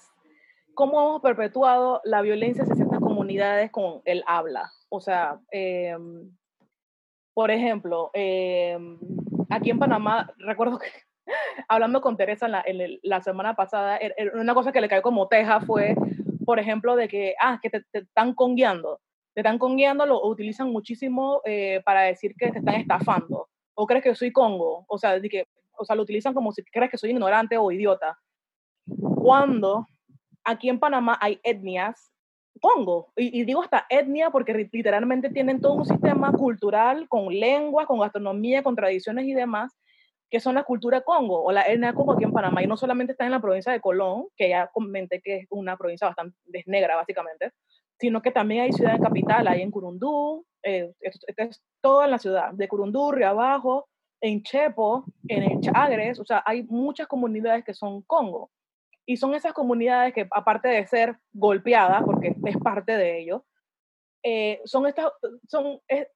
cómo 0.74 1.00
hemos 1.00 1.22
perpetuado 1.22 2.00
la 2.04 2.22
violencia 2.22 2.62
hacia 2.62 2.76
ciertas 2.76 3.00
comunidades 3.00 3.72
con 3.72 4.00
el 4.04 4.22
habla. 4.28 4.70
O 4.90 5.00
sea, 5.00 5.40
eh, 5.50 5.96
por 7.38 7.53
ejemplo, 7.53 8.11
eh, 8.14 8.77
aquí 9.48 9.70
en 9.70 9.79
Panamá, 9.79 10.29
recuerdo 10.38 10.77
que 10.77 10.88
hablando 11.68 12.01
con 12.01 12.16
Teresa 12.16 12.46
en 12.46 12.51
la, 12.51 12.64
en 12.66 12.98
la, 13.01 13.22
semana 13.22 13.55
pasada, 13.55 13.96
er, 13.96 14.12
er, 14.16 14.35
una 14.35 14.55
cosa 14.55 14.72
que 14.72 14.81
le 14.81 14.88
cayó 14.88 15.03
como 15.03 15.29
teja 15.29 15.61
fue, 15.61 15.94
por 16.44 16.59
ejemplo, 16.59 16.96
de 16.96 17.07
que, 17.07 17.37
ah, 17.40 17.61
que 17.62 17.70
te, 17.70 17.85
te 17.92 18.01
están 18.01 18.35
congueando. 18.35 18.98
te 19.35 19.42
están 19.42 19.57
congueando, 19.57 20.05
lo 20.05 20.27
utilizan 20.27 20.72
muchísimo 20.72 21.40
eh, 21.44 21.81
para 21.85 22.03
decir 22.03 22.35
que 22.37 22.51
te 22.51 22.59
están 22.59 22.74
estafando. 22.74 23.46
O 23.74 23.87
crees 23.87 24.03
que 24.03 24.16
soy 24.16 24.33
Congo, 24.33 24.85
o 24.88 24.98
sea, 24.98 25.20
de 25.20 25.29
que, 25.29 25.44
o 25.79 25.85
sea, 25.85 25.94
lo 25.94 26.03
utilizan 26.03 26.35
como 26.35 26.51
si 26.51 26.64
crees 26.64 26.90
que 26.90 26.98
soy 26.98 27.11
ignorante 27.11 27.57
o 27.57 27.70
idiota. 27.70 28.18
Cuando 29.14 29.87
aquí 30.42 30.68
en 30.68 30.81
Panamá 30.81 31.16
hay 31.20 31.38
etnias 31.44 32.11
Congo, 32.58 33.12
y, 33.16 33.44
digo 33.44 33.62
hasta 33.62 33.86
etnia 33.88 34.30
porque 34.30 34.68
literalmente 34.72 35.30
tienen 35.30 35.60
todo 35.60 35.74
un 35.74 35.86
sistema 35.86 36.32
cultural 36.32 37.08
con 37.08 37.28
lengua, 37.28 37.86
con 37.86 38.00
gastronomía, 38.00 38.62
con 38.62 38.76
tradiciones 38.76 39.26
y 39.26 39.34
demás, 39.34 39.72
que 40.30 40.40
son 40.40 40.54
la 40.54 40.64
cultura 40.64 41.00
Congo 41.00 41.42
o 41.42 41.52
la 41.52 41.62
etnia 41.62 41.94
Congo 41.94 42.12
aquí 42.12 42.24
en 42.24 42.32
Panamá. 42.32 42.62
Y 42.62 42.66
no 42.66 42.76
solamente 42.76 43.12
está 43.12 43.24
en 43.24 43.30
la 43.32 43.40
provincia 43.40 43.72
de 43.72 43.80
Colón, 43.80 44.26
que 44.36 44.50
ya 44.50 44.68
comenté 44.68 45.20
que 45.20 45.36
es 45.38 45.46
una 45.50 45.76
provincia 45.76 46.06
bastante 46.06 46.36
negra 46.66 46.96
básicamente, 46.96 47.52
sino 47.98 48.22
que 48.22 48.30
también 48.30 48.62
hay 48.62 48.72
ciudad 48.72 49.00
capital, 49.00 49.48
hay 49.48 49.62
en 49.62 49.70
Curundú, 49.70 50.44
eh, 50.62 50.92
es 51.00 51.62
todo 51.80 52.04
en 52.04 52.10
la 52.10 52.18
ciudad, 52.18 52.52
de 52.52 52.68
Curundú, 52.68 53.12
Río 53.12 53.28
Abajo, 53.28 53.88
en 54.20 54.42
Chepo, 54.42 55.04
en 55.28 55.60
Chagres, 55.60 56.18
o 56.18 56.24
sea, 56.24 56.42
hay 56.44 56.64
muchas 56.64 57.06
comunidades 57.06 57.64
que 57.64 57.74
son 57.74 58.02
Congo. 58.02 58.50
Y 59.08 59.16
son 59.16 59.34
esas 59.34 59.54
comunidades 59.54 60.12
que, 60.12 60.28
aparte 60.30 60.68
de 60.68 60.86
ser 60.86 61.16
golpeadas, 61.32 62.02
porque 62.04 62.36
es 62.44 62.56
parte 62.58 62.94
de 62.94 63.20
ello, 63.20 63.46
eh, 64.22 64.60
son 64.66 64.86
estas, 64.86 65.06
son, 65.48 65.80
es, 65.88 66.08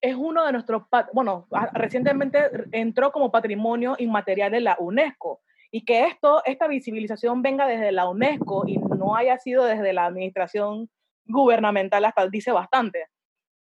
es 0.00 0.14
uno 0.14 0.44
de 0.44 0.52
nuestros, 0.52 0.84
bueno, 1.12 1.48
recientemente 1.72 2.38
entró 2.70 3.10
como 3.10 3.32
patrimonio 3.32 3.96
inmaterial 3.98 4.52
de 4.52 4.60
la 4.60 4.76
UNESCO. 4.78 5.40
Y 5.72 5.84
que 5.84 6.04
esto, 6.04 6.42
esta 6.44 6.68
visibilización 6.68 7.42
venga 7.42 7.66
desde 7.66 7.90
la 7.90 8.08
UNESCO 8.08 8.68
y 8.68 8.76
no 8.78 9.16
haya 9.16 9.36
sido 9.38 9.64
desde 9.64 9.92
la 9.92 10.06
administración 10.06 10.88
gubernamental 11.24 12.04
hasta 12.04 12.28
dice 12.28 12.52
bastante, 12.52 13.08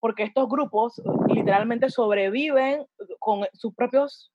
porque 0.00 0.22
estos 0.22 0.48
grupos 0.48 1.02
literalmente 1.28 1.90
sobreviven 1.90 2.86
con 3.18 3.46
sus 3.52 3.74
propios 3.74 4.32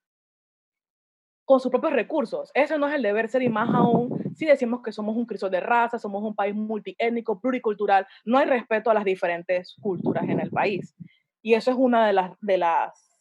con 1.51 1.59
sus 1.59 1.69
propios 1.69 1.91
recursos. 1.91 2.49
Ese 2.53 2.77
no 2.77 2.87
es 2.87 2.95
el 2.95 3.01
deber 3.01 3.27
ser 3.27 3.41
y 3.41 3.49
más 3.49 3.69
aún 3.75 4.31
si 4.37 4.45
decimos 4.45 4.81
que 4.81 4.93
somos 4.93 5.17
un 5.17 5.25
crisol 5.25 5.51
de 5.51 5.59
raza, 5.59 5.99
somos 5.99 6.23
un 6.23 6.33
país 6.33 6.55
multiétnico, 6.55 7.41
pluricultural, 7.41 8.07
no 8.23 8.37
hay 8.37 8.45
respeto 8.45 8.89
a 8.89 8.93
las 8.93 9.03
diferentes 9.03 9.75
culturas 9.81 10.23
en 10.29 10.39
el 10.39 10.49
país. 10.49 10.95
Y 11.41 11.55
eso 11.55 11.71
es 11.71 11.75
una 11.77 12.07
de 12.07 12.13
las, 12.13 12.31
de 12.39 12.57
las 12.57 13.19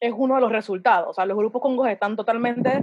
es 0.00 0.14
uno 0.16 0.36
de 0.36 0.40
los 0.40 0.50
resultados. 0.50 1.10
O 1.10 1.12
sea, 1.12 1.26
los 1.26 1.36
grupos 1.36 1.60
congos 1.60 1.86
están 1.90 2.16
totalmente 2.16 2.80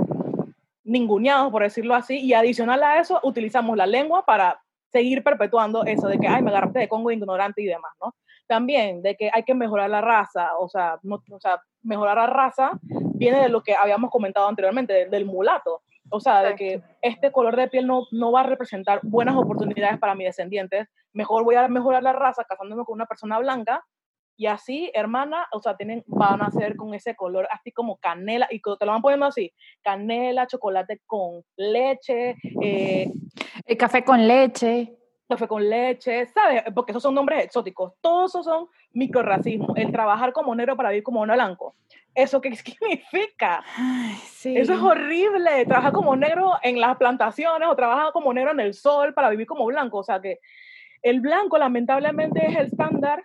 ninguneados, 0.84 1.52
por 1.52 1.64
decirlo 1.64 1.96
así, 1.96 2.20
y 2.20 2.36
adicional 2.36 2.84
a 2.84 3.00
eso, 3.00 3.20
utilizamos 3.24 3.76
la 3.76 3.88
lengua 3.88 4.26
para 4.26 4.62
seguir 4.92 5.24
perpetuando 5.24 5.86
eso 5.86 6.08
de 6.08 6.20
que, 6.20 6.28
ay, 6.28 6.44
me 6.44 6.52
agarraste 6.52 6.82
de 6.82 6.88
Congo 6.88 7.10
ignorante 7.10 7.64
y 7.64 7.66
demás, 7.66 7.94
¿no? 8.00 8.14
También 8.46 9.02
de 9.02 9.16
que 9.16 9.32
hay 9.34 9.42
que 9.42 9.56
mejorar 9.56 9.90
la 9.90 10.02
raza, 10.02 10.56
o 10.60 10.70
sea, 10.70 11.00
no, 11.02 11.16
o 11.32 11.40
sea 11.40 11.60
mejorar 11.82 12.18
la 12.18 12.28
raza 12.28 12.80
viene 13.18 13.42
de 13.42 13.50
lo 13.50 13.64
que 13.64 13.76
habíamos 13.76 14.12
comentado 14.12 14.48
anteriormente, 14.48 15.08
del, 15.10 15.26
mulato. 15.26 15.82
O 16.10 16.20
sea, 16.20 16.44
de 16.44 16.56
que 16.56 16.82
este 17.02 17.32
color 17.32 17.56
de 17.56 17.68
piel 17.68 17.88
no, 17.88 18.04
no 18.12 18.32
va 18.32 18.42
a 18.42 18.44
representar 18.44 19.00
buenas 19.04 19.36
oportunidades 19.36 19.98
para 19.98 20.14
mis 20.14 20.28
descendientes. 20.28 20.88
Mejor 21.14 21.44
voy 21.44 21.56
a 21.56 21.68
mejorar 21.68 22.04
la 22.04 22.14
raza 22.14 22.44
casándome 22.44 22.84
con 22.86 22.94
una 22.94 23.08
persona 23.08 23.40
blanca 23.40 23.84
y 24.38 24.48
así, 24.48 24.92
hermana, 24.94 25.48
o 25.52 25.62
sea, 25.62 25.78
tienen, 25.78 26.04
van 26.08 26.42
a 26.42 26.52
ser 26.52 26.76
con 26.76 26.94
ese 26.94 27.16
color 27.16 27.48
así 27.52 27.72
como 27.72 27.98
canela, 27.98 28.48
y 28.52 28.60
te 28.60 28.86
lo 28.86 28.92
van 28.92 29.02
poniendo 29.02 29.26
así, 29.26 29.54
canela, 29.82 30.48
chocolate 30.48 31.02
con 31.06 31.44
leche. 31.56 32.36
Eh, 32.62 33.10
el 33.66 33.78
café 33.78 34.04
con 34.04 34.28
leche. 34.28 34.94
Café 35.28 35.48
con 35.48 35.68
leche, 35.68 36.28
¿sabes? 36.28 36.64
Porque 36.76 36.92
esos 36.92 37.02
son 37.02 37.16
nombres 37.16 37.46
exóticos. 37.46 37.94
Todos 38.02 38.32
esos 38.32 38.46
son 38.46 38.68
microracismo. 38.92 39.74
El 39.76 39.92
trabajar 39.92 40.34
como 40.34 40.54
negro 40.54 40.76
para 40.76 40.90
vivir 40.90 41.04
como 41.04 41.22
uno 41.22 41.34
blanco. 41.34 41.76
¿Eso 42.16 42.42
qué 42.42 42.56
significa? 42.56 43.64
sí. 44.24 44.56
Eso 44.58 44.74
es 44.74 44.80
horrible. 44.80 45.66
Trabajar 45.66 45.94
como 45.94 46.16
negro 46.16 46.54
en 46.64 46.80
las 46.80 46.98
plantaciones 46.98 47.68
o 47.70 47.76
trabajar 47.76 48.12
como 48.14 48.34
negro 48.34 48.52
en 48.52 48.62
el 48.62 48.74
sol 48.74 49.14
para 49.14 49.30
vivir 49.30 49.46
como 49.46 49.66
blanco. 49.66 50.00
O 50.00 50.04
sea 50.04 50.20
que 50.20 50.40
el 51.04 51.22
blanco 51.22 51.58
lamentablemente 51.58 52.48
es 52.48 52.56
el 52.56 52.66
estándar 52.68 53.24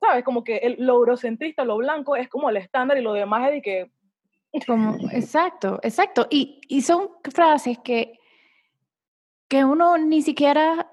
¿sabes? 0.00 0.24
Como 0.24 0.44
que 0.44 0.58
el, 0.58 0.76
lo 0.78 0.94
eurocentrista, 0.94 1.64
lo 1.64 1.76
blanco 1.76 2.16
es 2.16 2.28
como 2.28 2.50
el 2.50 2.56
estándar 2.56 2.98
y 2.98 3.02
lo 3.02 3.12
demás 3.12 3.48
es 3.48 3.54
de 3.54 3.62
que... 3.62 3.90
Como, 4.66 4.96
exacto, 5.10 5.78
exacto. 5.82 6.26
Y, 6.30 6.60
y 6.68 6.82
son 6.82 7.10
frases 7.32 7.78
que, 7.78 8.18
que 9.48 9.64
uno 9.64 9.98
ni 9.98 10.22
siquiera, 10.22 10.90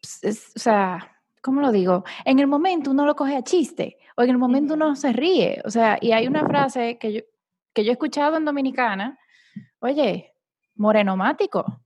pues, 0.00 0.52
o 0.56 0.58
sea, 0.58 1.18
¿cómo 1.42 1.60
lo 1.60 1.72
digo? 1.72 2.04
En 2.24 2.38
el 2.38 2.46
momento 2.46 2.90
uno 2.90 3.04
lo 3.04 3.14
coge 3.14 3.36
a 3.36 3.42
chiste 3.42 3.98
o 4.16 4.22
en 4.22 4.30
el 4.30 4.38
momento 4.38 4.74
uno 4.74 4.96
se 4.96 5.12
ríe. 5.12 5.62
O 5.64 5.70
sea, 5.70 5.98
y 6.00 6.12
hay 6.12 6.26
una 6.26 6.44
frase 6.46 6.98
que 6.98 7.12
yo, 7.12 7.20
que 7.72 7.84
yo 7.84 7.90
he 7.90 7.92
escuchado 7.92 8.36
en 8.36 8.44
Dominicana, 8.44 9.18
oye, 9.78 10.32
morenomático. 10.74 11.80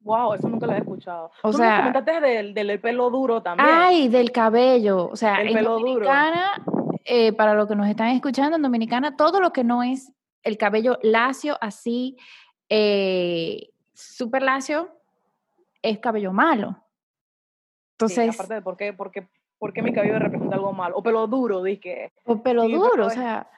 Wow, 0.00 0.34
eso 0.34 0.48
nunca 0.48 0.66
lo 0.66 0.72
he 0.72 0.78
escuchado. 0.78 1.30
O 1.42 1.50
Tú 1.50 1.58
sea, 1.58 1.76
me 1.76 1.92
comentaste 1.92 2.20
del, 2.20 2.54
del, 2.54 2.80
pelo 2.80 3.10
duro 3.10 3.42
también. 3.42 3.68
Ay, 3.70 4.08
del 4.08 4.32
cabello. 4.32 5.08
O 5.08 5.16
sea, 5.16 5.42
en 5.42 5.62
Dominicana, 5.62 6.64
eh, 7.04 7.32
para 7.32 7.54
los 7.54 7.68
que 7.68 7.76
nos 7.76 7.86
están 7.86 8.08
escuchando, 8.08 8.56
en 8.56 8.62
Dominicana, 8.62 9.16
todo 9.16 9.40
lo 9.40 9.52
que 9.52 9.62
no 9.62 9.82
es 9.82 10.12
el 10.42 10.56
cabello 10.56 10.98
lacio, 11.02 11.58
así, 11.60 12.16
eh, 12.68 13.70
súper 13.92 14.42
lacio, 14.42 14.88
es 15.82 15.98
cabello 15.98 16.32
malo. 16.32 16.82
Entonces. 17.92 18.34
aparte 18.34 18.54
de 18.54 18.62
por 18.62 18.76
qué, 18.78 18.92
por 18.94 19.10
qué, 19.10 19.28
por 19.60 19.74
qué 19.74 19.82
mi 19.82 19.92
cabello 19.92 20.18
representa 20.18 20.56
algo 20.56 20.72
malo. 20.72 20.96
O 20.96 21.02
pelo 21.02 21.26
duro, 21.26 21.62
dije. 21.62 22.10
O 22.24 22.42
pelo 22.42 22.66
duro, 22.66 23.06
o 23.06 23.10
sea. 23.10 23.48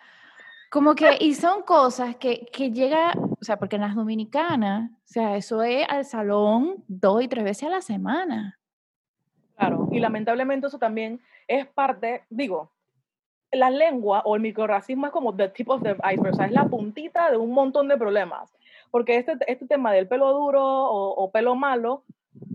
Como 0.68 0.94
que, 0.94 1.16
y 1.20 1.34
son 1.34 1.62
cosas 1.62 2.16
que, 2.16 2.46
que 2.52 2.72
llega, 2.72 3.12
o 3.14 3.44
sea, 3.44 3.58
porque 3.58 3.76
en 3.76 3.82
las 3.82 3.94
dominicanas, 3.94 4.90
o 4.90 4.96
sea, 5.04 5.36
eso 5.36 5.62
es 5.62 5.86
al 5.88 6.04
salón 6.04 6.82
dos 6.88 7.22
y 7.22 7.28
tres 7.28 7.44
veces 7.44 7.64
a 7.68 7.72
la 7.72 7.82
semana. 7.82 8.58
Claro, 9.56 9.88
y 9.92 10.00
lamentablemente 10.00 10.66
eso 10.66 10.78
también 10.78 11.20
es 11.46 11.66
parte, 11.66 12.24
digo, 12.30 12.72
la 13.52 13.70
lengua 13.70 14.22
o 14.24 14.34
el 14.34 14.40
microracismo 14.40 15.06
es 15.06 15.12
como 15.12 15.36
the 15.36 15.50
tip 15.50 15.68
of 15.68 15.82
the 15.82 15.94
iceberg, 16.10 16.32
o 16.32 16.36
sea, 16.36 16.46
es 16.46 16.52
la 16.52 16.64
puntita 16.64 17.30
de 17.30 17.36
un 17.36 17.52
montón 17.52 17.86
de 17.86 17.98
problemas. 17.98 18.50
Porque 18.90 19.16
este, 19.16 19.36
este 19.46 19.66
tema 19.66 19.92
del 19.92 20.08
pelo 20.08 20.32
duro 20.32 20.64
o, 20.64 21.10
o 21.22 21.30
pelo 21.30 21.54
malo 21.54 22.02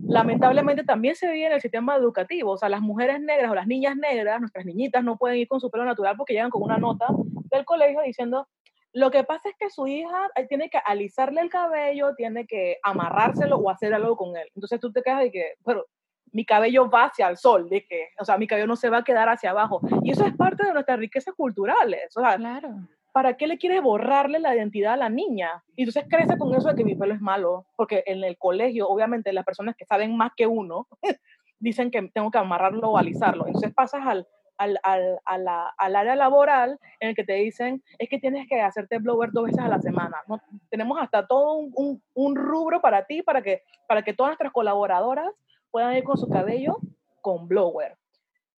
lamentablemente 0.08 0.84
también 0.84 1.14
se 1.14 1.30
vive 1.30 1.46
en 1.46 1.52
el 1.52 1.60
sistema 1.60 1.94
educativo. 1.96 2.52
O 2.52 2.56
sea, 2.56 2.68
las 2.68 2.80
mujeres 2.80 3.20
negras 3.20 3.50
o 3.50 3.54
las 3.54 3.66
niñas 3.66 3.94
negras, 3.96 4.40
nuestras 4.40 4.64
niñitas, 4.64 5.04
no 5.04 5.18
pueden 5.18 5.38
ir 5.38 5.48
con 5.48 5.60
su 5.60 5.70
pelo 5.70 5.84
natural 5.84 6.16
porque 6.16 6.32
llegan 6.32 6.50
con 6.50 6.62
una 6.62 6.78
nota 6.78 7.06
del 7.50 7.64
colegio 7.64 8.00
diciendo, 8.00 8.48
lo 8.94 9.10
que 9.10 9.22
pasa 9.24 9.50
es 9.50 9.54
que 9.58 9.68
su 9.68 9.86
hija 9.86 10.28
eh, 10.34 10.46
tiene 10.48 10.70
que 10.70 10.78
alisarle 10.78 11.42
el 11.42 11.50
cabello, 11.50 12.14
tiene 12.16 12.46
que 12.46 12.78
amarrárselo 12.82 13.56
o 13.56 13.70
hacer 13.70 13.92
algo 13.92 14.16
con 14.16 14.36
él. 14.36 14.48
Entonces 14.54 14.80
tú 14.80 14.90
te 14.90 15.02
quedas 15.02 15.20
de 15.20 15.30
que, 15.30 15.54
pero 15.64 15.86
mi 16.32 16.44
cabello 16.44 16.88
va 16.88 17.04
hacia 17.04 17.28
el 17.28 17.36
sol, 17.36 17.68
de 17.68 17.84
que, 17.86 18.08
o 18.18 18.24
sea, 18.24 18.38
mi 18.38 18.46
cabello 18.46 18.66
no 18.66 18.76
se 18.76 18.88
va 18.88 18.98
a 18.98 19.04
quedar 19.04 19.28
hacia 19.28 19.50
abajo. 19.50 19.80
Y 20.02 20.12
eso 20.12 20.24
es 20.24 20.34
parte 20.34 20.66
de 20.66 20.72
nuestras 20.72 20.98
riquezas 20.98 21.34
culturales. 21.34 22.16
O 22.16 22.20
sea, 22.20 22.36
claro. 22.36 22.70
¿Para 23.18 23.36
qué 23.36 23.48
le 23.48 23.58
quieres 23.58 23.82
borrarle 23.82 24.38
la 24.38 24.54
identidad 24.54 24.92
a 24.92 24.96
la 24.96 25.08
niña? 25.08 25.64
Y 25.74 25.82
entonces 25.82 26.04
crece 26.08 26.38
con 26.38 26.54
eso 26.54 26.68
de 26.68 26.76
que 26.76 26.84
mi 26.84 26.94
pelo 26.94 27.14
es 27.14 27.20
malo, 27.20 27.66
porque 27.74 28.04
en 28.06 28.22
el 28.22 28.38
colegio, 28.38 28.88
obviamente, 28.88 29.32
las 29.32 29.44
personas 29.44 29.74
que 29.74 29.84
saben 29.84 30.16
más 30.16 30.30
que 30.36 30.46
uno 30.46 30.86
dicen 31.58 31.90
que 31.90 32.00
tengo 32.14 32.30
que 32.30 32.38
amarrarlo 32.38 32.90
o 32.90 32.96
alisarlo. 32.96 33.48
Entonces 33.48 33.74
pasas 33.74 34.06
al, 34.06 34.28
al, 34.56 34.78
al, 34.84 35.48
al, 35.76 35.96
área 35.96 36.14
laboral 36.14 36.78
en 37.00 37.08
el 37.08 37.16
que 37.16 37.24
te 37.24 37.32
dicen 37.32 37.82
es 37.98 38.08
que 38.08 38.20
tienes 38.20 38.46
que 38.46 38.60
hacerte 38.60 38.98
blower 38.98 39.30
dos 39.32 39.46
veces 39.46 39.64
a 39.64 39.68
la 39.68 39.80
semana. 39.80 40.18
¿no? 40.28 40.40
Tenemos 40.70 40.96
hasta 41.00 41.26
todo 41.26 41.54
un, 41.54 41.72
un, 41.74 42.02
un, 42.14 42.36
rubro 42.36 42.80
para 42.80 43.04
ti, 43.04 43.24
para 43.24 43.42
que, 43.42 43.64
para 43.88 44.02
que 44.02 44.14
todas 44.14 44.30
nuestras 44.30 44.52
colaboradoras 44.52 45.34
puedan 45.72 45.96
ir 45.96 46.04
con 46.04 46.18
su 46.18 46.28
cabello 46.28 46.78
con 47.20 47.48
blower. 47.48 47.96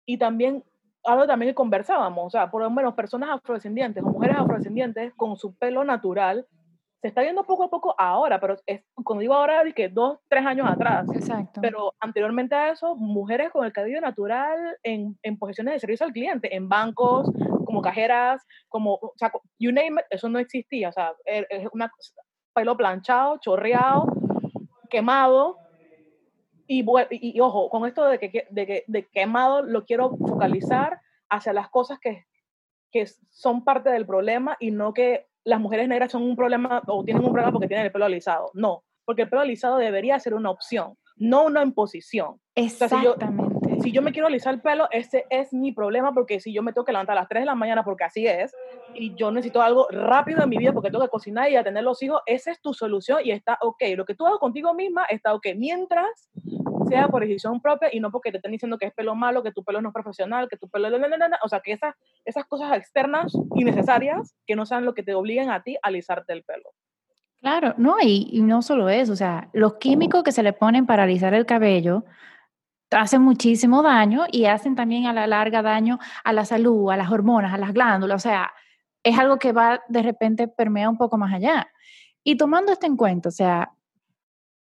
Y 0.05 0.19
también 0.19 0.65
algo 1.05 1.27
también 1.27 1.51
que 1.51 1.55
conversábamos, 1.55 2.27
o 2.27 2.31
sea, 2.31 2.51
por 2.51 2.63
lo 2.63 2.71
menos 2.71 2.95
personas 2.95 3.31
afrodescendientes 3.31 4.03
o 4.03 4.07
mujeres 4.07 4.37
afrodescendientes 4.39 5.15
con 5.15 5.37
su 5.37 5.55
pelo 5.57 5.85
natural, 5.85 6.47
se 7.01 7.09
está 7.09 7.23
viendo 7.23 7.45
poco 7.45 7.65
a 7.65 7.71
poco 7.71 7.95
ahora, 7.97 8.41
pero 8.41 8.57
es, 8.67 8.83
cuando 9.05 9.21
digo 9.21 9.35
ahora, 9.35 9.63
es 9.63 9.73
que 9.75 9.89
dos, 9.89 10.19
tres 10.29 10.45
años 10.45 10.69
atrás. 10.69 11.07
Exacto. 11.15 11.61
Pero 11.61 11.95
anteriormente 12.01 12.57
a 12.57 12.71
eso, 12.71 12.97
mujeres 12.97 13.51
con 13.53 13.65
el 13.65 13.73
cabello 13.73 14.01
natural 14.01 14.77
en, 14.83 15.17
en 15.23 15.39
posiciones 15.39 15.75
de 15.75 15.81
servicio 15.81 16.07
al 16.07 16.13
cliente, 16.13 16.55
en 16.57 16.69
bancos, 16.69 17.31
como 17.65 17.83
cajeras, 17.83 18.45
como, 18.69 18.95
o 18.95 19.13
sea, 19.17 19.31
you 19.61 19.71
name 19.71 20.01
it, 20.01 20.07
eso 20.11 20.29
no 20.29 20.41
existía, 20.41 20.89
o 20.89 20.93
sea, 20.93 21.13
er, 21.25 21.47
es 21.51 21.69
un 21.73 21.85
pelo 22.53 22.77
planchado, 22.77 23.39
chorreado, 23.39 24.07
quemado, 24.91 25.59
y, 26.69 26.85
y, 27.11 27.41
ojo, 27.41 27.69
con 27.71 27.87
esto 27.87 28.05
de 28.05 28.19
que, 28.19 28.47
de 28.51 28.85
de 28.87 29.07
quemado 29.09 29.63
lo 29.63 29.85
quiero 29.85 30.11
focalizar 30.17 31.01
hacia 31.29 31.53
las 31.53 31.69
cosas 31.71 31.99
que, 31.99 32.27
que 32.93 33.07
son 33.31 33.65
parte 33.65 33.91
del 33.91 34.07
problema 34.07 34.57
y 34.61 34.71
no 34.71 34.93
que 34.93 35.27
las 35.45 35.61
mujeres 35.61 35.89
negras 35.89 36.13
son 36.13 36.23
un 36.23 36.37
problema 36.37 36.83
o 36.87 37.05
tienen 37.05 37.25
un 37.25 37.33
problema 37.33 37.53
porque 37.53 37.69
tienen 37.69 37.87
el 37.87 37.93
pelo 37.93 38.05
alisado. 38.05 38.51
No, 38.55 38.85
porque 39.05 39.23
el 39.23 39.31
pelo 39.31 39.43
alisado 39.43 39.79
debería 39.79 40.19
ser 40.19 40.35
una 40.35 40.51
opción, 40.51 40.97
no 41.17 41.47
una 41.47 41.63
imposición. 41.63 42.41
Exactamente. 42.55 43.81
si 43.81 43.93
yo 43.93 44.03
me 44.03 44.13
quiero 44.13 44.27
alisar 44.27 44.55
el 44.55 44.61
pelo, 44.61 44.89
ese 44.91 45.25
es 45.31 45.53
mi 45.53 45.73
problema, 45.73 46.13
porque 46.13 46.41
si 46.41 46.53
yo 46.53 46.63
me 46.63 46.73
tengo 46.73 46.85
que 46.85 46.93
levantar 46.93 47.17
a 47.17 47.21
las 47.21 47.29
3 47.29 47.43
de 47.43 47.47
la 47.47 47.55
mañana, 47.55 47.85
porque 47.85 48.05
así 48.05 48.27
es, 48.27 48.55
y 48.95 49.15
yo 49.15 49.31
necesito 49.31 49.63
algo 49.63 49.87
rápido 49.91 50.43
en 50.43 50.49
mi 50.49 50.59
vida 50.59 50.73
porque 50.73 50.91
tengo 50.91 51.05
que 51.05 51.11
cocinar 51.11 51.51
y 51.51 51.57
atender 51.57 51.85
los 51.85 52.03
hijos, 52.03 52.21
esa 52.27 52.51
es 52.51 52.61
tu 52.61 52.75
solución 52.75 53.21
y 53.25 53.31
está 53.31 53.57
ok. 53.63 53.83
Lo 53.97 54.05
que 54.05 54.15
tú 54.15 54.27
hagas 54.27 54.41
contigo 54.41 54.75
misma 54.75 55.05
está 55.05 55.35
ok, 55.35 55.47
mientras 55.57 56.29
sea 56.89 57.09
por 57.09 57.23
decisión 57.23 57.61
propia 57.61 57.89
y 57.93 58.01
no 58.01 58.11
porque 58.11 58.31
te 58.31 58.39
estén 58.39 58.53
diciendo 58.53 58.79
que 58.79 58.87
es 58.87 58.95
pelo 58.95 59.15
malo, 59.15 59.43
que 59.43 59.53
tu 59.53 59.65
pelo 59.65 59.81
no 59.81 59.89
es 59.89 59.93
profesional, 59.93 60.49
que 60.49 60.57
tu 60.57 60.69
pelo... 60.69 60.89
O 61.43 61.49
sea, 61.49 61.61
que 61.61 61.73
esas, 61.73 61.95
esas 62.25 62.45
cosas 62.47 62.77
externas 62.77 63.33
innecesarias 63.55 64.35
que 64.47 64.57
no 64.57 64.67
sean 64.67 64.85
lo 64.85 64.95
que 64.95 65.03
te 65.03 65.15
obliguen 65.15 65.51
a 65.51 65.63
ti 65.63 65.77
a 65.77 65.89
alisarte 65.89 66.33
el 66.33 66.43
pelo. 66.45 66.71
Claro, 67.41 67.75
no, 67.77 67.97
y, 68.01 68.29
y 68.33 68.43
no 68.43 68.63
solo 68.63 68.89
eso, 68.89 69.13
o 69.13 69.17
sea, 69.17 69.49
los 69.53 69.75
químicos 69.75 70.25
que 70.25 70.33
se 70.33 70.43
le 70.43 70.53
ponen 70.53 70.87
para 70.87 71.05
alisar 71.05 71.35
el 71.35 71.47
cabello 71.47 72.05
hacen 72.91 73.23
muchísimo 73.23 73.83
daño 73.83 74.25
y 74.33 74.47
hacen 74.47 74.75
también 74.75 75.07
a 75.07 75.13
la 75.13 75.27
larga 75.27 75.63
daño 75.63 75.99
a 76.25 76.33
la 76.33 76.45
salud, 76.45 76.91
a 76.91 76.97
las 76.97 77.11
hormonas, 77.11 77.53
a 77.53 77.59
las 77.59 77.73
glándulas, 77.73 78.25
o 78.25 78.29
sea, 78.29 78.51
es 79.03 79.19
algo 79.19 79.39
que 79.39 79.53
va 79.53 79.83
de 79.89 80.03
repente 80.03 80.49
permea 80.49 80.89
un 80.89 80.99
poco 80.99 81.17
más 81.17 81.33
allá. 81.33 81.69
Y 82.25 82.37
tomando 82.37 82.73
esto 82.73 82.87
en 82.87 82.97
cuenta, 82.97 83.29
o 83.29 83.33
sea, 83.33 83.73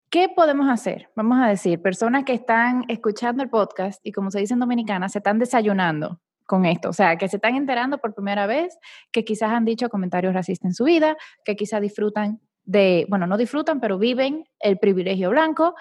¿qué 0.10 0.30
podemos 0.30 0.70
hacer? 0.70 1.10
Vamos 1.16 1.40
a 1.42 1.48
decir, 1.48 1.82
personas 1.82 2.24
que 2.24 2.34
están 2.34 2.86
escuchando 2.88 3.44
el 3.44 3.50
podcast 3.50 4.00
y 4.06 4.12
como 4.12 4.32
se 4.32 4.40
dice 4.40 4.54
en 4.54 4.60
Dominicana, 4.60 5.10
se 5.10 5.20
están 5.20 5.40
desayunando 5.40 6.22
con 6.46 6.66
esto, 6.66 6.90
o 6.90 6.94
sea, 6.94 7.18
que 7.18 7.28
se 7.28 7.38
están 7.38 7.56
enterando 7.56 7.98
por 7.98 8.14
primera 8.14 8.48
vez, 8.48 8.78
que 9.12 9.26
quizás 9.26 9.52
han 9.52 9.66
dicho 9.66 9.90
comentarios 9.90 10.34
racistas 10.34 10.70
en 10.70 10.74
su 10.74 10.86
vida, 10.86 11.18
que 11.44 11.58
quizás 11.58 11.82
disfrutan 11.82 12.40
de, 12.64 13.06
bueno, 13.10 13.28
no 13.28 13.38
disfrutan, 13.38 13.82
pero 13.82 13.98
viven 13.98 14.46
el 14.60 14.78
privilegio 14.78 15.30
blanco 15.30 15.76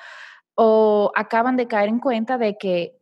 o 0.55 1.13
acaban 1.15 1.57
de 1.57 1.69
caer 1.69 1.89
en 1.89 2.01
cuenta 2.01 2.37
de 2.37 2.57
que 2.59 2.97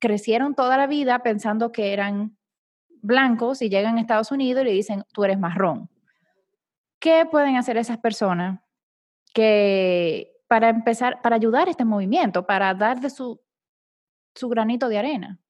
crecieron 0.00 0.54
toda 0.54 0.76
la 0.76 0.86
vida 0.86 1.20
pensando 1.20 1.72
que 1.72 1.92
eran 1.92 2.36
blancos 3.00 3.62
y 3.62 3.70
llegan 3.70 3.96
a 3.96 4.00
Estados 4.00 4.30
Unidos 4.30 4.62
y 4.62 4.66
le 4.66 4.72
dicen, 4.72 5.04
tú 5.12 5.24
eres 5.24 5.38
marrón. 5.38 5.88
¿Qué 6.98 7.26
pueden 7.30 7.56
hacer 7.56 7.78
esas 7.78 7.98
personas 7.98 8.60
que 9.34 10.31
para 10.52 10.68
empezar, 10.68 11.22
para 11.22 11.36
ayudar 11.36 11.66
a 11.66 11.70
este 11.70 11.86
movimiento, 11.86 12.44
para 12.44 12.74
dar 12.74 13.00
de 13.00 13.08
su, 13.08 13.40
su 14.34 14.50
granito 14.50 14.86
de 14.90 14.98
arena? 14.98 15.40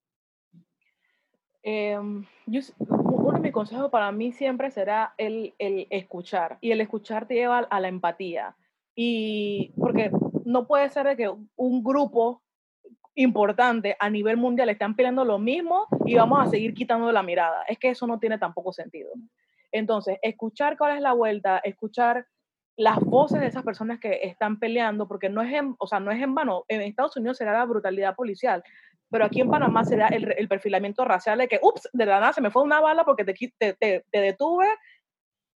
Em, 1.60 2.24
uno 2.46 3.32
de 3.32 3.40
mis 3.40 3.50
consejos 3.50 3.90
para 3.90 4.12
mí 4.12 4.30
siempre 4.30 4.70
será 4.70 5.12
el, 5.18 5.54
el, 5.58 5.88
escuchar. 5.90 6.56
Y 6.60 6.70
el 6.70 6.80
escuchar 6.80 7.26
te 7.26 7.34
lleva 7.34 7.58
a 7.58 7.80
la 7.80 7.88
empatía. 7.88 8.54
Y 8.94 9.72
porque 9.76 10.12
no 10.44 10.68
puede 10.68 10.88
ser 10.88 11.16
que 11.16 11.28
un 11.56 11.82
grupo 11.82 12.40
importante 13.16 13.96
a 13.98 14.08
nivel 14.08 14.36
mundial 14.36 14.68
están 14.68 14.94
peleando 14.94 15.24
lo 15.24 15.40
mismo 15.40 15.88
y 16.06 16.14
vamos 16.14 16.46
a 16.46 16.48
seguir 16.48 16.74
quitando 16.74 17.10
la 17.10 17.24
mirada. 17.24 17.64
Es 17.66 17.76
que 17.76 17.88
eso 17.88 18.06
no 18.06 18.20
tiene 18.20 18.38
tampoco 18.38 18.72
sentido. 18.72 19.10
Entonces, 19.72 20.20
escuchar 20.22 20.78
cuál 20.78 20.94
es 20.94 21.02
la 21.02 21.12
vuelta, 21.12 21.58
escuchar 21.58 22.24
las 22.76 22.98
voces 23.00 23.40
de 23.40 23.46
esas 23.46 23.62
personas 23.62 24.00
que 24.00 24.20
están 24.22 24.58
peleando, 24.58 25.06
porque 25.06 25.28
no 25.28 25.42
es 25.42 25.52
en, 25.52 25.74
o 25.78 25.86
sea, 25.86 26.00
no 26.00 26.10
es 26.10 26.22
en 26.22 26.34
vano. 26.34 26.64
En 26.68 26.80
Estados 26.80 27.16
Unidos 27.16 27.38
será 27.38 27.52
la 27.52 27.64
brutalidad 27.64 28.14
policial, 28.14 28.62
pero 29.10 29.26
aquí 29.26 29.40
en 29.40 29.50
Panamá 29.50 29.84
será 29.84 30.08
el, 30.08 30.32
el 30.36 30.48
perfilamiento 30.48 31.04
racial 31.04 31.38
de 31.38 31.48
que, 31.48 31.60
ups, 31.62 31.88
de 31.92 32.06
la 32.06 32.18
nada 32.18 32.32
se 32.32 32.40
me 32.40 32.50
fue 32.50 32.62
una 32.62 32.80
bala 32.80 33.04
porque 33.04 33.24
te, 33.24 33.34
te, 33.34 33.74
te, 33.74 34.04
te 34.10 34.20
detuve 34.20 34.66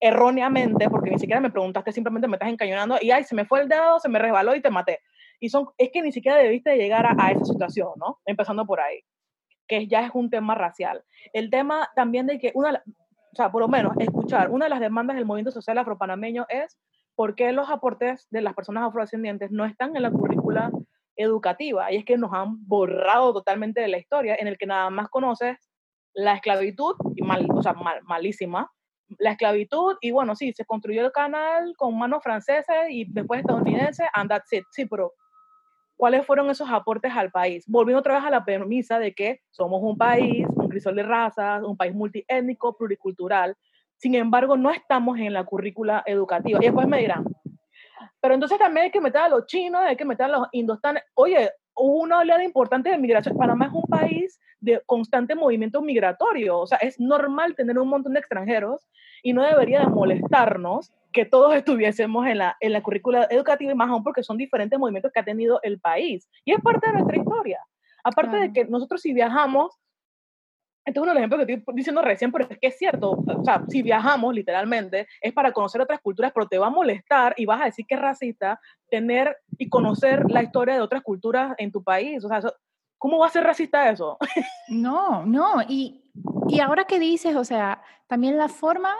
erróneamente, 0.01 0.91
porque 0.91 1.11
ni 1.11 1.19
siquiera 1.19 1.41
me 1.41 1.51
preguntaste, 1.51 1.93
simplemente 1.93 2.29
me 2.29 2.37
estás 2.37 2.51
encañonando 2.51 2.99
y, 3.01 3.11
ay, 3.11 3.25
se 3.25 3.35
me 3.35 3.47
fue 3.47 3.63
el 3.63 3.69
dedo, 3.69 3.99
se 3.99 4.09
me 4.09 4.19
resbaló 4.19 4.55
y 4.55 4.61
te 4.61 4.71
maté. 4.71 5.01
Y 5.41 5.49
son, 5.49 5.69
es 5.79 5.91
que 5.91 6.03
ni 6.03 6.13
siquiera 6.13 6.37
debiste 6.37 6.77
llegar 6.77 7.07
a, 7.07 7.31
esa 7.31 7.45
situación, 7.45 7.91
¿no? 7.97 8.21
Empezando 8.25 8.67
por 8.67 8.81
ahí, 8.81 9.01
que 9.67 9.87
ya 9.87 10.05
es 10.05 10.11
un 10.15 10.31
tema 10.31 10.55
racial. 10.55 11.03
El 11.33 11.51
tema 11.51 11.91
también 11.95 12.27
de 12.27 12.39
que 12.39 12.53
una, 12.55 12.83
o 13.33 13.37
sea, 13.37 13.51
por 13.51 13.63
lo 13.63 13.69
menos 13.69 13.95
escuchar, 13.99 14.51
una 14.51 14.67
de 14.67 14.71
las 14.71 14.81
demandas 14.81 15.17
del 15.17 15.27
movimiento 15.27 15.51
social 15.51 15.79
afropanameño 15.79 16.47
es 16.49 16.79
por 17.17 17.35
qué 17.35 17.51
los 17.53 17.71
aportes 17.71 18.29
de 18.31 18.43
las 18.43 18.55
personas 18.55 18.85
afrodescendientes 18.85 19.51
no 19.51 19.65
están 19.65 19.97
en 19.97 20.03
la 20.03 20.11
currícula 20.11 20.71
educativa. 21.17 21.91
Y 21.91 21.97
es 21.97 22.05
que 22.05 22.19
nos 22.19 22.33
han 22.33 22.65
borrado 22.67 23.33
totalmente 23.33 23.81
de 23.81 23.89
la 23.89 23.99
historia, 23.99 24.37
en 24.39 24.47
el 24.47 24.59
que 24.59 24.67
nada 24.67 24.91
más 24.91 25.09
conoces 25.09 25.57
la 26.13 26.35
esclavitud, 26.35 26.95
y 27.15 27.23
mal, 27.23 27.47
o 27.51 27.63
sea, 27.63 27.73
mal, 27.73 28.01
malísima, 28.05 28.71
la 29.19 29.33
esclavitud, 29.33 29.97
y 30.01 30.11
bueno, 30.11 30.35
sí, 30.35 30.53
se 30.53 30.65
construyó 30.65 31.05
el 31.05 31.13
canal 31.13 31.75
con 31.77 31.97
manos 31.99 32.23
francesas 32.23 32.87
y 32.91 33.05
después 33.11 33.41
estadounidenses, 33.41 34.07
and 34.13 34.29
that's 34.29 34.53
it. 34.53 34.65
Sí, 34.71 34.87
pero 34.87 35.13
¿cuáles 35.97 36.27
fueron 36.27 36.51
esos 36.51 36.69
aportes 36.71 37.13
al 37.15 37.31
país? 37.31 37.65
Volviendo 37.67 38.01
otra 38.01 38.15
vez 38.17 38.25
a 38.25 38.31
la 38.31 38.45
premisa 38.45 38.99
de 38.99 39.15
que 39.15 39.41
somos 39.51 39.81
un 39.83 39.97
país, 39.97 40.47
un 40.55 40.69
crisol 40.69 40.97
de 40.97 41.03
razas, 41.03 41.63
un 41.63 41.77
país 41.77 41.95
multiétnico, 41.95 42.77
pluricultural, 42.77 43.57
sin 43.97 44.15
embargo, 44.15 44.57
no 44.57 44.71
estamos 44.71 45.19
en 45.19 45.33
la 45.33 45.45
currícula 45.45 46.03
educativa. 46.07 46.59
Y 46.61 46.67
después 46.67 46.87
me 46.87 46.99
dirán, 46.99 47.25
pero 48.21 48.35
entonces 48.35 48.59
también 48.59 48.85
hay 48.85 48.91
que 48.91 49.01
meter 49.01 49.23
a 49.23 49.29
los 49.29 49.47
chinos, 49.47 49.81
hay 49.85 49.97
que 49.97 50.05
meter 50.05 50.27
a 50.27 50.39
los 50.39 50.49
indostanes. 50.53 51.03
Oye, 51.15 51.51
hubo 51.75 52.01
una 52.01 52.19
oleada 52.19 52.43
importante 52.45 52.91
de 52.91 52.99
migración. 52.99 53.37
Panamá 53.37 53.67
es 53.67 53.73
un 53.73 53.85
país 53.85 54.41
de 54.61 54.83
constante 54.87 55.35
movimiento 55.35 55.83
migratorio. 55.83 56.59
O 56.59 56.67
sea, 56.67 56.79
es 56.79 56.99
normal 56.99 57.55
tener 57.55 57.79
un 57.79 57.89
montón 57.89 58.15
de 58.15 58.21
extranjeros 58.21 58.87
y 59.23 59.33
no 59.33 59.43
debería 59.43 59.81
de 59.81 59.87
molestarnos 59.87 60.93
que 61.13 61.25
todos 61.25 61.55
estuviésemos 61.57 62.27
en 62.27 62.39
la, 62.39 62.57
en 62.61 62.73
la 62.73 62.83
currícula 62.83 63.27
educativa 63.31 63.73
y 63.73 63.75
más 63.75 63.91
aún 63.91 64.03
porque 64.03 64.23
son 64.23 64.37
diferentes 64.37 64.79
movimientos 64.79 65.13
que 65.13 65.21
ha 65.21 65.25
tenido 65.25 65.61
el 65.63 65.79
país. 65.79 66.29
Y 66.45 66.53
es 66.53 66.61
parte 66.61 66.89
de 66.89 66.95
nuestra 66.95 67.17
historia. 67.17 67.61
Aparte 68.05 68.37
de 68.37 68.53
que 68.53 68.65
nosotros 68.67 69.01
si 69.01 69.13
viajamos, 69.13 69.77
este 70.87 71.01
es 71.01 71.03
uno 71.03 71.11
de 71.11 71.15
los 71.15 71.21
ejemplos 71.21 71.47
que 71.47 71.53
estoy 71.55 71.75
diciendo 71.75 72.01
recién, 72.01 72.31
pero 72.31 72.47
es 72.49 72.59
que 72.61 72.69
es 72.69 72.79
cierto, 72.79 73.11
o 73.11 73.45
sea, 73.45 73.65
si 73.69 73.83
viajamos 73.83 74.33
literalmente 74.33 75.09
es 75.21 75.33
para 75.33 75.51
conocer 75.51 75.81
otras 75.81 76.01
culturas, 76.01 76.31
pero 76.33 76.47
te 76.47 76.59
va 76.59 76.69
a 76.69 76.71
molestar 76.71 77.35
y 77.37 77.45
vas 77.45 77.61
a 77.61 77.65
decir 77.65 77.87
que 77.89 77.97
es 77.97 78.01
racista 78.01 78.61
tener 78.89 79.37
y 79.59 79.69
conocer 79.69 80.31
la 80.31 80.45
historia 80.45 80.75
de 80.75 80.81
otras 80.81 81.03
culturas 81.03 81.57
en 81.59 81.73
tu 81.73 81.83
país. 81.83 82.25
O 82.25 82.29
sea, 82.29 82.41
¿cómo 82.99 83.19
va 83.19 83.27
a 83.27 83.31
ser 83.31 83.43
racista 83.43 83.91
eso? 83.91 84.17
No, 84.69 85.27
no, 85.27 85.61
y, 85.69 86.05
y 86.49 86.61
ahora 86.61 86.85
que 86.85 87.01
dices, 87.01 87.35
o 87.35 87.45
sea, 87.45 87.83
también 88.07 88.37
la 88.37 88.49
forma, 88.49 88.95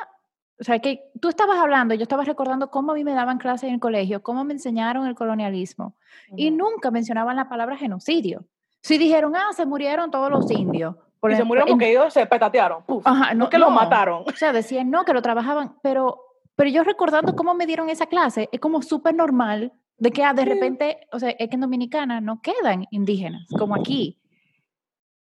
o 0.61 0.65
sea, 0.65 0.81
que 0.81 1.11
tú 1.21 1.29
estabas 1.29 1.59
hablando, 1.59 1.95
yo 1.95 2.03
estaba 2.03 2.25
recordando 2.25 2.69
cómo 2.69 2.93
a 2.93 2.95
mí 2.97 3.05
me 3.05 3.15
daban 3.15 3.39
clases 3.39 3.69
en 3.69 3.75
el 3.75 3.81
colegio, 3.81 4.25
cómo 4.25 4.43
me 4.43 4.55
enseñaron 4.55 5.07
el 5.07 5.15
colonialismo, 5.15 5.95
y 6.37 6.51
nunca 6.51 6.91
mencionaban 6.91 7.37
la 7.37 7.49
palabra 7.49 7.77
genocidio. 7.77 8.45
Si 8.83 8.99
dijeron, 8.99 9.35
ah, 9.37 9.53
se 9.53 9.67
murieron 9.67 10.11
todos 10.11 10.31
los 10.31 10.51
indios 10.51 10.95
y 11.35 11.37
se 11.37 11.45
murieron 11.45 11.71
porque 11.71 11.91
ellos 11.91 12.13
se 12.13 12.27
petatearon. 12.27 12.85
Ajá, 13.05 13.35
no, 13.35 13.49
que 13.49 13.59
lo 13.59 13.71
mataron. 13.71 14.25
O 14.27 14.33
sea, 14.33 14.53
decían 14.53 14.91
no, 14.91 15.05
que 15.05 15.13
lo 15.13 15.23
trabajaban, 15.23 15.77
pero, 15.83 16.23
pero 16.55 16.71
yo 16.71 16.85
recordando 16.85 17.35
cómo 17.35 17.55
me 17.55 17.67
dieron 17.67 17.89
esa 17.91 18.07
clase, 18.07 18.49
es 18.53 18.61
como 18.61 18.83
súper 18.83 19.15
normal 19.15 19.73
de 19.99 20.11
que 20.11 20.25
ah, 20.25 20.35
de 20.35 20.45
repente, 20.45 21.01
o 21.13 21.19
sea, 21.19 21.31
es 21.31 21.49
que 21.49 21.55
en 21.55 21.61
Dominicana 21.61 22.21
no 22.21 22.41
quedan 22.43 22.87
indígenas, 22.91 23.47
como 23.59 23.75
aquí. 23.75 24.21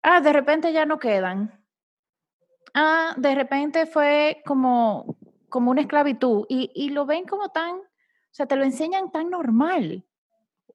Ah, 0.02 0.20
de 0.20 0.34
repente 0.34 0.74
ya 0.74 0.86
no 0.86 1.00
quedan. 1.00 1.64
Ah, 2.74 3.14
de 3.18 3.36
repente 3.36 3.86
fue 3.86 4.42
como, 4.46 5.18
como 5.50 5.72
una 5.72 5.82
esclavitud 5.82 6.46
y, 6.50 6.72
y 6.74 6.90
lo 6.90 7.06
ven 7.06 7.26
como 7.26 7.50
tan, 7.50 7.76
o 7.76 7.82
sea, 8.32 8.48
te 8.48 8.56
lo 8.56 8.64
enseñan 8.64 9.12
tan 9.12 9.30
normal. 9.30 10.04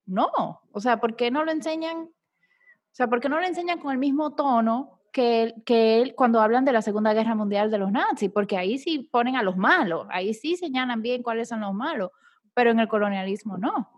No, 0.07 0.31
o 0.73 0.81
sea, 0.81 1.01
¿por 1.01 1.17
qué 1.17 1.31
no 1.31 1.45
lo 1.45 1.51
enseñan? 1.51 1.99
O 1.99 2.95
sea, 2.99 3.09
¿por 3.09 3.21
qué 3.21 3.29
no 3.29 3.41
lo 3.41 3.47
enseñan 3.47 3.81
con 3.81 3.93
el 3.93 3.99
mismo 3.99 4.35
tono 4.35 4.98
que, 5.13 5.55
que 5.65 6.13
cuando 6.17 6.41
hablan 6.41 6.65
de 6.65 6.73
la 6.73 6.83
Segunda 6.83 7.15
Guerra 7.15 7.35
Mundial 7.35 7.71
de 7.71 7.79
los 7.79 7.91
nazis, 7.91 8.31
porque 8.31 8.57
ahí 8.57 8.79
sí 8.79 9.09
ponen 9.11 9.37
a 9.37 9.43
los 9.43 9.57
malos, 9.57 10.07
ahí 10.11 10.35
sí 10.35 10.57
señalan 10.57 11.03
bien 11.03 11.23
cuáles 11.23 11.49
son 11.49 11.61
los 11.61 11.75
malos, 11.75 12.11
pero 12.55 12.71
en 12.71 12.81
el 12.81 12.89
colonialismo 12.89 13.57
no. 13.57 13.89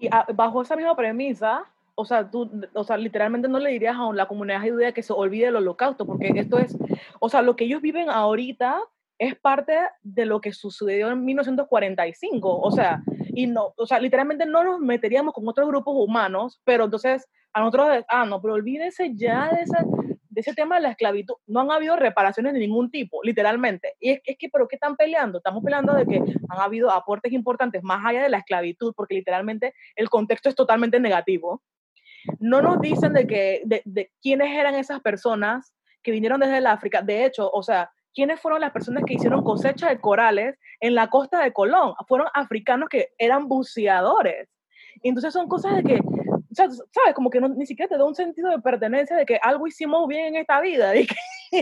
Y 0.00 0.08
bajo 0.34 0.62
esa 0.62 0.76
misma 0.76 0.94
premisa, 0.94 1.64
o 1.94 2.04
sea, 2.04 2.30
tú, 2.30 2.50
o 2.74 2.84
sea, 2.84 2.96
literalmente 2.96 3.48
no 3.48 3.58
le 3.58 3.70
dirías 3.70 3.96
a 3.98 4.12
la 4.12 4.28
comunidad 4.28 4.62
judía 4.62 4.92
que 4.92 5.02
se 5.02 5.12
olvide 5.12 5.46
del 5.46 5.56
holocausto, 5.56 6.06
porque 6.06 6.32
esto 6.36 6.58
es, 6.58 6.76
o 7.18 7.28
sea, 7.28 7.42
lo 7.42 7.56
que 7.56 7.64
ellos 7.64 7.82
viven 7.82 8.08
ahorita 8.08 8.78
es 9.18 9.34
parte 9.34 9.76
de 10.02 10.24
lo 10.24 10.40
que 10.40 10.52
sucedió 10.52 11.10
en 11.10 11.24
1945, 11.24 12.60
o 12.60 12.70
sea, 12.70 13.02
y 13.34 13.48
no, 13.48 13.74
o 13.76 13.86
sea, 13.86 13.98
literalmente 13.98 14.46
no 14.46 14.62
nos 14.62 14.78
meteríamos 14.78 15.34
con 15.34 15.48
otros 15.48 15.66
grupos 15.68 15.94
humanos, 15.96 16.60
pero 16.64 16.84
entonces 16.84 17.28
a 17.52 17.60
nosotros, 17.60 18.04
ah, 18.08 18.24
no, 18.24 18.40
pero 18.40 18.54
olvídense 18.54 19.12
ya 19.14 19.50
de 19.52 19.62
esa, 19.62 19.84
ese 20.40 20.54
tema 20.54 20.76
de 20.76 20.82
la 20.82 20.90
esclavitud, 20.90 21.34
no 21.46 21.60
han 21.60 21.70
habido 21.70 21.96
reparaciones 21.96 22.52
de 22.52 22.60
ningún 22.60 22.90
tipo, 22.90 23.20
literalmente. 23.22 23.94
Y 24.00 24.10
es, 24.10 24.20
que, 24.22 24.48
¿pero 24.52 24.68
qué 24.68 24.76
están 24.76 24.96
peleando? 24.96 25.38
Estamos 25.38 25.62
peleando 25.64 25.94
de 25.94 26.06
que 26.06 26.16
han 26.16 26.60
habido 26.60 26.90
aportes 26.90 27.32
importantes 27.32 27.82
más 27.82 28.04
allá 28.04 28.22
de 28.22 28.28
la 28.28 28.38
esclavitud, 28.38 28.94
porque 28.96 29.14
literalmente 29.14 29.74
el 29.96 30.08
contexto 30.08 30.48
es 30.48 30.54
totalmente 30.54 31.00
negativo. 31.00 31.62
No 32.38 32.62
nos 32.62 32.80
dicen 32.80 33.12
de, 33.12 33.26
que, 33.26 33.62
de, 33.64 34.12
quiénes 34.20 34.50
eran 34.56 34.74
esas 34.74 35.00
personas 35.00 35.74
que 36.02 36.10
vinieron 36.10 36.40
desde 36.40 36.58
el 36.58 36.66
África. 36.66 37.02
De 37.02 37.24
hecho, 37.24 37.50
o 37.50 37.62
sea, 37.62 37.90
quiénes 38.14 38.40
fueron 38.40 38.60
las 38.60 38.72
personas 38.72 39.04
que 39.04 39.14
hicieron 39.14 39.42
cosecha 39.42 39.88
de 39.88 40.00
corales 40.00 40.58
en 40.80 40.94
la 40.94 41.08
costa 41.08 41.42
de 41.42 41.52
Colón. 41.52 41.94
Fueron 42.06 42.28
africanos 42.34 42.88
que 42.88 43.08
eran 43.18 43.48
buceadores. 43.48 44.48
Entonces 45.02 45.32
son 45.32 45.48
cosas 45.48 45.76
de 45.76 45.82
que 45.84 46.00
¿sabes? 46.52 46.80
Como 47.14 47.30
que 47.30 47.40
ni 47.40 47.66
siquiera 47.66 47.88
te 47.88 47.98
da 47.98 48.04
un 48.04 48.14
sentido 48.14 48.50
de 48.50 48.60
pertenencia 48.60 49.16
de 49.16 49.26
que 49.26 49.38
algo 49.42 49.66
hicimos 49.66 50.06
bien 50.08 50.26
en 50.26 50.36
esta 50.36 50.60
vida 50.60 50.94
y 50.96 51.06
que, 51.06 51.16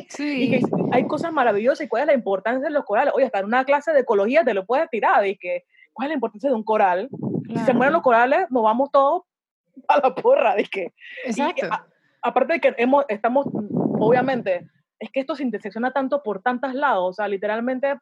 sí. 0.09 0.61
hay 0.93 1.07
cosas 1.07 1.33
maravillosas 1.33 1.87
y 1.87 1.89
cuál 1.89 2.03
es 2.03 2.07
la 2.09 2.15
importancia 2.15 2.63
de 2.63 2.71
los 2.71 2.85
corales. 2.85 3.13
Oye, 3.15 3.27
hasta 3.27 3.41
en 3.41 3.47
una 3.47 3.65
clase 3.65 3.93
de 3.93 4.01
ecología 4.01 4.45
te 4.45 4.55
lo 4.55 4.65
puedes 4.65 4.89
tirar 4.91 5.27
y 5.27 5.37
que 5.37 5.65
cuál 5.93 6.07
es 6.07 6.11
la 6.11 6.15
importancia 6.15 6.51
de 6.51 6.57
un 6.57 6.65
coral. 6.65 7.09
Si 7.49 7.59
se 7.59 7.73
mueren 7.73 7.93
los 7.93 8.03
corales, 8.03 8.47
nos 8.51 8.63
vamos 8.63 8.91
todos 8.91 9.23
a 9.89 10.01
la 10.01 10.15
porra. 10.15 10.61
Y 10.61 10.65
que, 10.65 10.93
Exacto. 11.25 11.69
aparte 12.23 12.55
de 12.55 12.61
que 12.61 12.75
hemos, 12.79 13.05
estamos, 13.09 13.47
obviamente, 13.99 14.69
es 14.99 15.11
que 15.11 15.21
esto 15.21 15.37
se 15.37 15.43
intersecciona 15.43 15.93
tanto 15.93 16.23
por 16.23 16.43
tantos 16.43 16.75
lados, 16.75 17.11
o 17.11 17.13
sea, 17.13 17.29
literalmente 17.29 17.99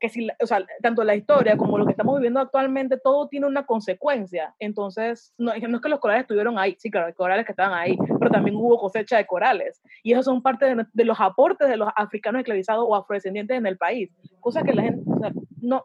que 0.00 0.08
si, 0.08 0.28
o 0.40 0.46
sea, 0.46 0.64
tanto 0.82 1.04
la 1.04 1.14
historia 1.14 1.56
como 1.56 1.78
lo 1.78 1.86
que 1.86 1.92
estamos 1.92 2.16
viviendo 2.16 2.40
actualmente, 2.40 2.98
todo 2.98 3.28
tiene 3.28 3.46
una 3.46 3.64
consecuencia. 3.64 4.54
Entonces, 4.58 5.32
no, 5.38 5.52
es 5.52 5.62
que 5.62 5.88
los 5.88 6.00
corales 6.00 6.22
estuvieron 6.22 6.58
ahí, 6.58 6.76
sí, 6.78 6.90
claro, 6.90 7.06
hay 7.06 7.12
corales 7.14 7.46
que 7.46 7.52
estaban 7.52 7.78
ahí, 7.78 7.96
pero 8.18 8.30
también 8.30 8.56
hubo 8.56 8.78
cosecha 8.78 9.16
de 9.16 9.26
corales. 9.26 9.80
Y 10.02 10.12
esos 10.12 10.24
son 10.24 10.42
parte 10.42 10.74
de, 10.92 11.04
los 11.04 11.20
aportes 11.20 11.68
de 11.68 11.76
los 11.76 11.88
africanos 11.96 12.40
esclavizados 12.40 12.84
o 12.86 12.94
afrodescendientes 12.94 13.56
en 13.56 13.66
el 13.66 13.78
país. 13.78 14.10
Cosas 14.40 14.64
que 14.64 14.74
la 14.74 14.82
gente, 14.82 15.02
o 15.06 15.18
sea, 15.18 15.32
no, 15.60 15.84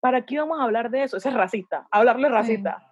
¿para 0.00 0.24
qué 0.24 0.38
vamos 0.38 0.60
a 0.60 0.64
hablar 0.64 0.90
de 0.90 1.02
eso? 1.02 1.16
Eso 1.16 1.28
es 1.28 1.34
racista, 1.34 1.86
hablarle 1.90 2.28
racista 2.28 2.85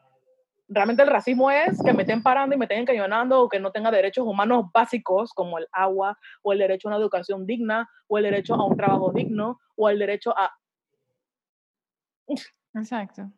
realmente 0.68 1.02
el 1.02 1.08
racismo 1.08 1.50
es 1.50 1.80
que 1.82 1.92
me 1.92 2.02
estén 2.02 2.22
parando 2.22 2.54
y 2.54 2.58
me 2.58 2.64
estén 2.64 2.80
encañonando 2.80 3.42
o 3.42 3.48
que 3.48 3.60
no 3.60 3.70
tenga 3.70 3.90
derechos 3.90 4.26
humanos 4.26 4.66
básicos 4.72 5.32
como 5.32 5.58
el 5.58 5.66
agua 5.72 6.18
o 6.42 6.52
el 6.52 6.58
derecho 6.58 6.88
a 6.88 6.90
una 6.90 6.98
educación 6.98 7.46
digna 7.46 7.88
o 8.08 8.18
el 8.18 8.24
derecho 8.24 8.54
a 8.54 8.66
un 8.66 8.76
trabajo 8.76 9.12
digno 9.12 9.60
o 9.76 9.88
el 9.88 9.98
derecho 9.98 10.36
a... 10.36 10.50
Exacto. 12.74 13.30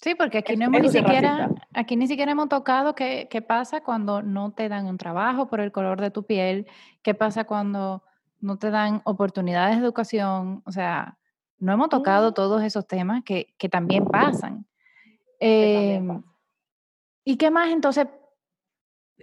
Sí, 0.00 0.14
porque 0.14 0.38
aquí 0.38 0.56
no 0.56 0.66
hemos 0.66 0.82
ni 0.82 0.88
siquiera, 0.90 1.50
aquí 1.72 1.96
ni 1.96 2.06
siquiera 2.06 2.32
hemos 2.32 2.48
tocado 2.48 2.94
qué, 2.94 3.26
qué 3.30 3.40
pasa 3.40 3.82
cuando 3.82 4.22
no 4.22 4.52
te 4.52 4.68
dan 4.68 4.86
un 4.86 4.98
trabajo 4.98 5.48
por 5.48 5.60
el 5.60 5.72
color 5.72 6.00
de 6.00 6.10
tu 6.10 6.24
piel, 6.26 6.66
qué 7.02 7.14
pasa 7.14 7.44
cuando 7.44 8.02
no 8.40 8.58
te 8.58 8.70
dan 8.70 9.00
oportunidades 9.04 9.76
de 9.76 9.82
educación, 9.82 10.62
o 10.66 10.72
sea, 10.72 11.16
no 11.58 11.72
hemos 11.72 11.88
tocado 11.88 12.34
todos 12.34 12.62
esos 12.62 12.86
temas 12.86 13.22
que, 13.24 13.54
que 13.56 13.70
también 13.70 14.04
pasan. 14.04 14.66
Eh, 15.40 16.02
¿Y 17.24 17.36
qué 17.36 17.50
más 17.50 17.70
entonces? 17.70 18.06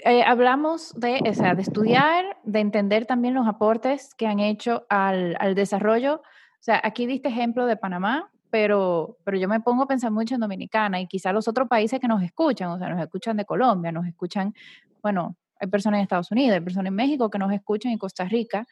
Eh, 0.04 0.24
hablamos 0.24 0.94
de, 0.96 1.22
o 1.30 1.34
sea, 1.34 1.54
de 1.54 1.62
estudiar, 1.62 2.38
de 2.44 2.60
entender 2.60 3.06
también 3.06 3.34
los 3.34 3.48
aportes 3.48 4.16
que 4.16 4.26
han 4.26 4.40
hecho 4.40 4.86
al, 4.90 5.36
al, 5.40 5.54
desarrollo. 5.54 6.16
O 6.16 6.64
sea, 6.64 6.80
aquí 6.84 7.06
diste 7.06 7.30
ejemplo 7.30 7.66
de 7.66 7.76
Panamá, 7.76 8.32
pero, 8.50 9.18
pero 9.24 9.38
yo 9.38 9.48
me 9.48 9.60
pongo 9.60 9.84
a 9.84 9.88
pensar 9.88 10.12
mucho 10.12 10.36
en 10.36 10.42
Dominicana 10.42 11.00
y 11.00 11.08
quizá 11.08 11.34
los 11.34 11.48
otros 11.48 11.68
países 11.68 12.00
que 12.00 12.08
nos 12.08 12.24
escuchan, 12.24 12.70
o 12.70 12.80
sea, 12.80 12.90
nos 12.90 13.02
escuchan 13.02 13.38
de 13.38 13.46
Colombia, 13.46 13.92
nos 13.92 14.08
escuchan, 14.08 14.54
bueno, 15.02 15.36
hay 15.60 15.68
personas 15.68 16.00
en 16.00 16.04
Estados 16.04 16.32
Unidos, 16.32 16.56
hay 16.56 16.62
personas 16.62 16.90
en 16.90 16.96
México 16.96 17.30
que 17.30 17.38
nos 17.38 17.52
escuchan 17.52 17.92
y 17.92 17.98
Costa 17.98 18.26
Rica, 18.26 18.66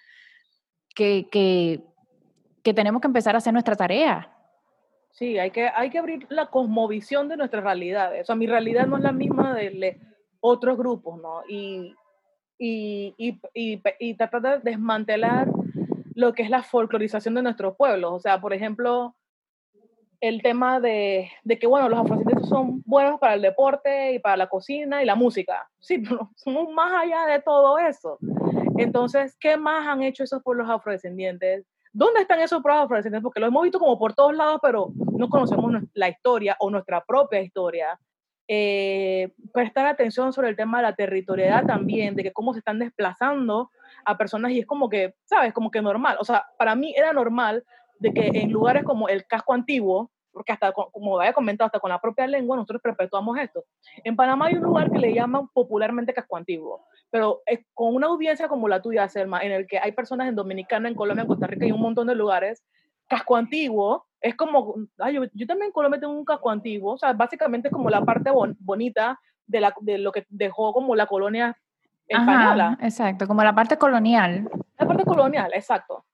que, 0.95 1.27
que 1.29 2.73
tenemos 2.73 3.01
que 3.01 3.07
empezar 3.07 3.35
a 3.35 3.37
hacer 3.37 3.53
nuestra 3.53 3.75
tarea, 3.75 4.38
Sí, 5.19 5.37
hay 5.37 5.51
que, 5.51 5.67
hay 5.67 5.89
que 5.89 5.99
abrir 5.99 6.25
la 6.29 6.45
cosmovisión 6.45 7.27
de 7.27 7.35
nuestras 7.35 7.61
realidades. 7.61 8.21
O 8.21 8.25
sea, 8.25 8.35
mi 8.35 8.47
realidad 8.47 8.87
no 8.87 8.95
es 8.95 9.03
la 9.03 9.11
misma 9.11 9.53
de 9.53 9.99
otros 10.39 10.77
grupos, 10.77 11.21
¿no? 11.21 11.41
Y, 11.49 11.93
y, 12.57 13.13
y, 13.17 13.81
y, 13.99 14.13
tratar 14.13 14.41
de 14.41 14.59
desmantelar 14.71 15.49
lo 16.15 16.31
que 16.31 16.43
es 16.43 16.49
la 16.49 16.63
folclorización 16.63 17.35
de 17.35 17.41
nuestros 17.41 17.75
pueblos. 17.75 18.13
O 18.13 18.19
sea, 18.21 18.39
por 18.39 18.53
ejemplo, 18.53 19.13
el 20.21 20.41
tema 20.41 20.79
de, 20.79 21.29
de 21.43 21.59
que, 21.59 21.67
bueno, 21.67 21.89
los 21.89 21.99
afrodescendientes 21.99 22.47
son 22.47 22.81
buenos 22.85 23.19
para 23.19 23.33
el 23.33 23.41
deporte 23.41 24.13
y 24.13 24.19
para 24.19 24.37
la 24.37 24.47
cocina 24.47 25.03
y 25.03 25.05
la 25.05 25.15
música. 25.15 25.69
Sí, 25.81 25.97
pero 26.09 26.29
somos 26.37 26.71
más 26.71 26.93
allá 26.93 27.25
de 27.25 27.41
todo 27.41 27.77
eso. 27.77 28.19
Entonces, 28.77 29.35
¿qué 29.37 29.57
más 29.57 29.85
han 29.85 30.01
hecho 30.01 30.23
esos 30.23 30.41
pueblos 30.41 30.69
afrodescendientes? 30.69 31.65
¿Dónde 31.91 32.21
están 32.21 32.39
esos 32.39 32.61
afrodescendientes? 32.63 33.23
Porque 33.23 33.39
lo 33.39 33.47
hemos 33.47 33.63
visto 33.63 33.79
como 33.79 33.97
por 33.97 34.13
todos 34.13 34.35
lados, 34.35 34.59
pero 34.61 34.91
no 35.17 35.27
conocemos 35.29 35.73
la 35.93 36.09
historia 36.09 36.55
o 36.59 36.69
nuestra 36.69 37.03
propia 37.03 37.41
historia. 37.41 37.99
Eh, 38.47 39.31
prestar 39.53 39.85
atención 39.85 40.33
sobre 40.33 40.49
el 40.49 40.55
tema 40.55 40.77
de 40.77 40.83
la 40.83 40.95
territorialidad 40.95 41.65
también, 41.65 42.15
de 42.15 42.23
que 42.23 42.33
cómo 42.33 42.53
se 42.53 42.59
están 42.59 42.79
desplazando 42.79 43.71
a 44.05 44.17
personas 44.17 44.51
y 44.51 44.59
es 44.59 44.65
como 44.65 44.89
que, 44.89 45.15
¿sabes? 45.25 45.53
Como 45.53 45.71
que 45.71 45.81
normal. 45.81 46.17
O 46.19 46.25
sea, 46.25 46.45
para 46.57 46.75
mí 46.75 46.93
era 46.95 47.11
normal 47.13 47.63
de 47.99 48.13
que 48.13 48.27
en 48.33 48.51
lugares 48.51 48.83
como 48.83 49.09
el 49.09 49.25
casco 49.25 49.53
antiguo, 49.53 50.11
porque 50.31 50.51
hasta, 50.51 50.71
como 50.71 51.19
había 51.19 51.33
comentado, 51.33 51.65
hasta 51.67 51.79
con 51.79 51.89
la 51.89 51.99
propia 51.99 52.27
lengua, 52.27 52.55
nosotros 52.55 52.81
perpetuamos 52.81 53.37
esto. 53.39 53.65
En 54.03 54.15
Panamá 54.15 54.47
hay 54.47 54.55
un 54.55 54.63
lugar 54.63 54.91
que 54.91 54.99
le 54.99 55.13
llaman 55.13 55.47
popularmente 55.49 56.13
casco 56.13 56.37
antiguo 56.37 56.85
pero 57.11 57.41
es 57.45 57.59
con 57.73 57.95
una 57.95 58.07
audiencia 58.07 58.47
como 58.47 58.67
la 58.67 58.81
tuya, 58.81 59.07
Selma, 59.09 59.41
en 59.41 59.51
el 59.51 59.67
que 59.67 59.79
hay 59.79 59.91
personas 59.91 60.27
en 60.27 60.35
Dominicana, 60.35 60.89
en 60.89 60.95
Colombia, 60.95 61.23
en 61.23 61.27
Costa 61.27 61.47
Rica 61.47 61.65
y 61.65 61.71
un 61.71 61.81
montón 61.81 62.07
de 62.07 62.15
lugares, 62.15 62.63
casco 63.07 63.35
antiguo, 63.35 64.05
es 64.21 64.35
como, 64.35 64.75
ay, 64.99 65.15
yo, 65.33 65.47
también 65.47 65.67
en 65.67 65.71
Colombia 65.71 65.99
tengo 65.99 66.13
un 66.13 66.25
casco 66.25 66.49
antiguo, 66.49 66.93
o 66.93 66.97
sea, 66.97 67.13
básicamente 67.13 67.71
como 67.71 67.89
la 67.89 68.03
parte 68.03 68.31
bonita 68.59 69.19
de, 69.47 69.61
la, 69.61 69.73
de 69.81 69.97
lo 69.97 70.11
que 70.11 70.25
dejó 70.29 70.73
como 70.73 70.95
la 70.95 71.07
colonia 71.07 71.57
española. 72.07 72.77
exacto, 72.81 73.27
como 73.27 73.43
la 73.43 73.55
parte 73.55 73.77
colonial. 73.77 74.49
La 74.77 74.87
parte 74.87 75.03
colonial, 75.03 75.51
exacto 75.53 76.05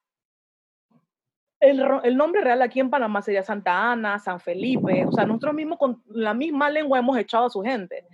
el, 1.70 2.18
nombre 2.18 2.42
real 2.42 2.62
aquí 2.62 2.80
en 2.80 2.90
Panamá 2.90 3.22
sería 3.22 3.44
Santa 3.44 3.92
Ana, 3.92 4.20
San 4.20 4.40
Felipe, 4.40 5.06
o 5.06 5.12
sea, 5.12 5.26
nosotros 5.26 5.54
mismos 5.54 5.80
con 5.80 6.02
la 6.08 6.34
misma 6.34 6.70
lengua 6.70 7.00
hemos 7.00 7.18
echado 7.18 7.46
a 7.46 7.50
su 7.50 7.62
gente. 7.62 8.06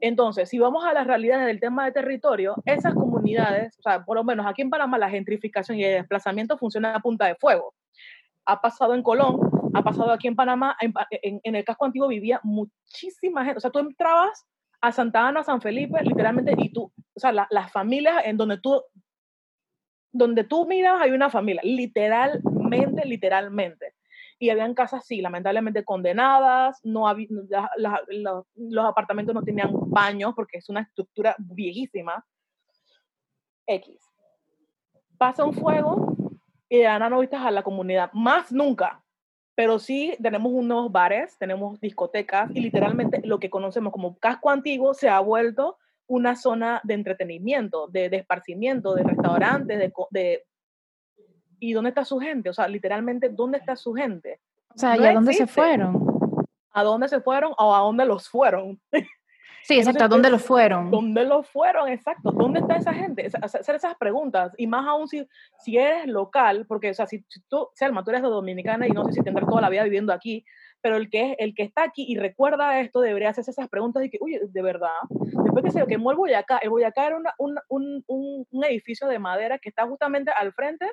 Entonces, 0.00 0.48
si 0.48 0.58
vamos 0.58 0.84
a 0.84 0.92
las 0.92 1.06
realidades 1.06 1.46
del 1.46 1.60
tema 1.60 1.84
de 1.84 1.92
territorio, 1.92 2.54
esas 2.64 2.94
comunidades, 2.94 3.76
o 3.78 3.82
sea, 3.82 4.04
por 4.04 4.16
lo 4.16 4.24
menos 4.24 4.46
aquí 4.46 4.62
en 4.62 4.70
Panamá 4.70 4.98
la 4.98 5.10
gentrificación 5.10 5.78
y 5.78 5.84
el 5.84 5.94
desplazamiento 5.98 6.56
funciona 6.56 6.94
a 6.94 7.00
punta 7.00 7.26
de 7.26 7.34
fuego. 7.34 7.74
Ha 8.44 8.60
pasado 8.60 8.94
en 8.94 9.02
Colón, 9.02 9.38
ha 9.74 9.82
pasado 9.82 10.12
aquí 10.12 10.28
en 10.28 10.36
Panamá, 10.36 10.76
en, 10.80 11.40
el 11.42 11.64
casco 11.64 11.84
antiguo 11.84 12.08
vivía 12.08 12.40
muchísima 12.42 13.44
gente, 13.44 13.58
o 13.58 13.60
sea, 13.60 13.70
tú 13.70 13.80
entrabas 13.80 14.46
a 14.80 14.92
Santa 14.92 15.26
Ana, 15.26 15.42
San 15.42 15.60
Felipe, 15.60 16.02
literalmente, 16.02 16.54
y 16.56 16.72
tú, 16.72 16.92
o 17.14 17.20
sea, 17.20 17.32
las 17.32 17.72
familias 17.72 18.22
en 18.24 18.36
donde 18.36 18.58
tú 18.58 18.80
donde 20.12 20.44
tú 20.44 20.66
miras 20.66 21.00
hay 21.00 21.12
una 21.12 21.30
familia, 21.30 21.62
literalmente, 22.70 23.08
literalmente. 23.08 23.94
Y 24.38 24.48
habían 24.48 24.74
casas, 24.74 25.06
sí, 25.06 25.20
lamentablemente 25.20 25.84
condenadas, 25.84 26.80
no 26.82 27.06
había, 27.06 27.28
los 27.76 28.84
apartamentos 28.86 29.34
no 29.34 29.42
tenían 29.42 29.70
baños 29.72 30.32
porque 30.34 30.58
es 30.58 30.68
una 30.68 30.80
estructura 30.80 31.36
viejísima. 31.38 32.24
X. 33.66 34.00
Pasa 35.18 35.44
un 35.44 35.52
fuego 35.52 36.16
y 36.68 36.78
de 36.78 36.84
nada 36.84 37.10
no 37.10 37.20
vistas 37.20 37.42
a 37.44 37.50
la 37.50 37.62
comunidad, 37.62 38.10
más 38.12 38.50
nunca. 38.50 39.04
Pero 39.54 39.78
sí 39.78 40.16
tenemos 40.22 40.52
unos 40.54 40.90
bares, 40.90 41.36
tenemos 41.36 41.78
discotecas 41.80 42.50
y 42.54 42.60
literalmente 42.60 43.20
lo 43.24 43.38
que 43.38 43.50
conocemos 43.50 43.92
como 43.92 44.16
casco 44.18 44.48
antiguo 44.48 44.94
se 44.94 45.08
ha 45.10 45.20
vuelto 45.20 45.76
una 46.06 46.34
zona 46.34 46.80
de 46.82 46.94
entretenimiento, 46.94 47.86
de, 47.88 48.06
esparcimiento, 48.06 48.94
de 48.94 49.02
restaurantes, 49.02 49.78
de, 49.78 49.92
de, 50.10 50.44
¿Y 51.60 51.72
dónde 51.72 51.90
está 51.90 52.04
su 52.04 52.18
gente? 52.18 52.50
O 52.50 52.52
sea, 52.52 52.66
literalmente, 52.66 53.28
¿dónde 53.28 53.58
está 53.58 53.76
su 53.76 53.94
gente? 53.94 54.40
O 54.74 54.78
sea, 54.78 54.96
¿y 54.96 55.04
a 55.04 55.12
dónde 55.12 55.34
se 55.34 55.46
fueron? 55.46 56.02
¿A 56.72 56.82
dónde 56.82 57.08
se 57.08 57.20
fueron 57.20 57.52
o 57.58 57.74
a 57.74 57.80
dónde 57.80 58.04
los 58.06 58.28
fueron? 58.28 58.80
Sí, 59.62 59.78
exacto, 59.78 60.04
¿a 60.04 60.08
dónde 60.08 60.30
los 60.30 60.42
fueron? 60.42 60.90
¿Dónde 60.90 61.24
los 61.24 61.48
fueron? 61.48 61.88
Exacto, 61.88 62.32
¿dónde 62.32 62.60
está 62.60 62.76
esa 62.76 62.94
gente? 62.94 63.28
Hacer 63.42 63.74
esas 63.74 63.94
preguntas, 63.96 64.52
y 64.56 64.66
más 64.66 64.86
aún 64.86 65.06
si, 65.06 65.26
si 65.58 65.76
eres 65.76 66.06
local, 66.06 66.64
porque, 66.66 66.90
o 66.90 66.94
sea, 66.94 67.06
si, 67.06 67.24
tú, 67.48 67.68
Selma, 67.74 68.02
tú 68.02 68.10
eres 68.10 68.22
de 68.22 68.28
Dominicana 68.28 68.86
y 68.86 68.90
no 68.90 69.04
sé 69.04 69.12
si 69.12 69.22
tendrás 69.22 69.48
toda 69.48 69.60
la 69.60 69.68
vida 69.68 69.84
viviendo 69.84 70.12
aquí, 70.12 70.44
pero 70.80 70.96
el 70.96 71.10
que, 71.10 71.32
es, 71.32 71.36
el 71.38 71.54
que 71.54 71.62
está 71.62 71.82
aquí 71.82 72.06
y 72.08 72.16
recuerda 72.16 72.80
esto 72.80 73.00
debería 73.00 73.30
hacerse 73.30 73.50
esas 73.50 73.68
preguntas 73.68 74.02
de 74.02 74.10
que, 74.10 74.18
oye, 74.20 74.40
de 74.42 74.62
verdad, 74.62 74.88
después 75.44 75.64
que 75.64 75.70
se 75.70 75.86
quemó 75.86 76.10
el 76.10 76.16
Boyacá, 76.16 76.58
el 76.58 76.70
Boyacá 76.70 77.06
era 77.06 77.16
un, 77.18 77.58
un, 77.68 78.04
un, 78.06 78.64
edificio 78.64 79.06
de 79.08 79.18
madera 79.18 79.58
que 79.58 79.68
está 79.68 79.86
justamente 79.86 80.30
al 80.30 80.52
frente 80.52 80.90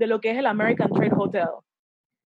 de 0.00 0.08
lo 0.08 0.20
que 0.20 0.32
es 0.32 0.38
el 0.38 0.46
American 0.46 0.90
Trade 0.90 1.12
Hotel. 1.16 1.48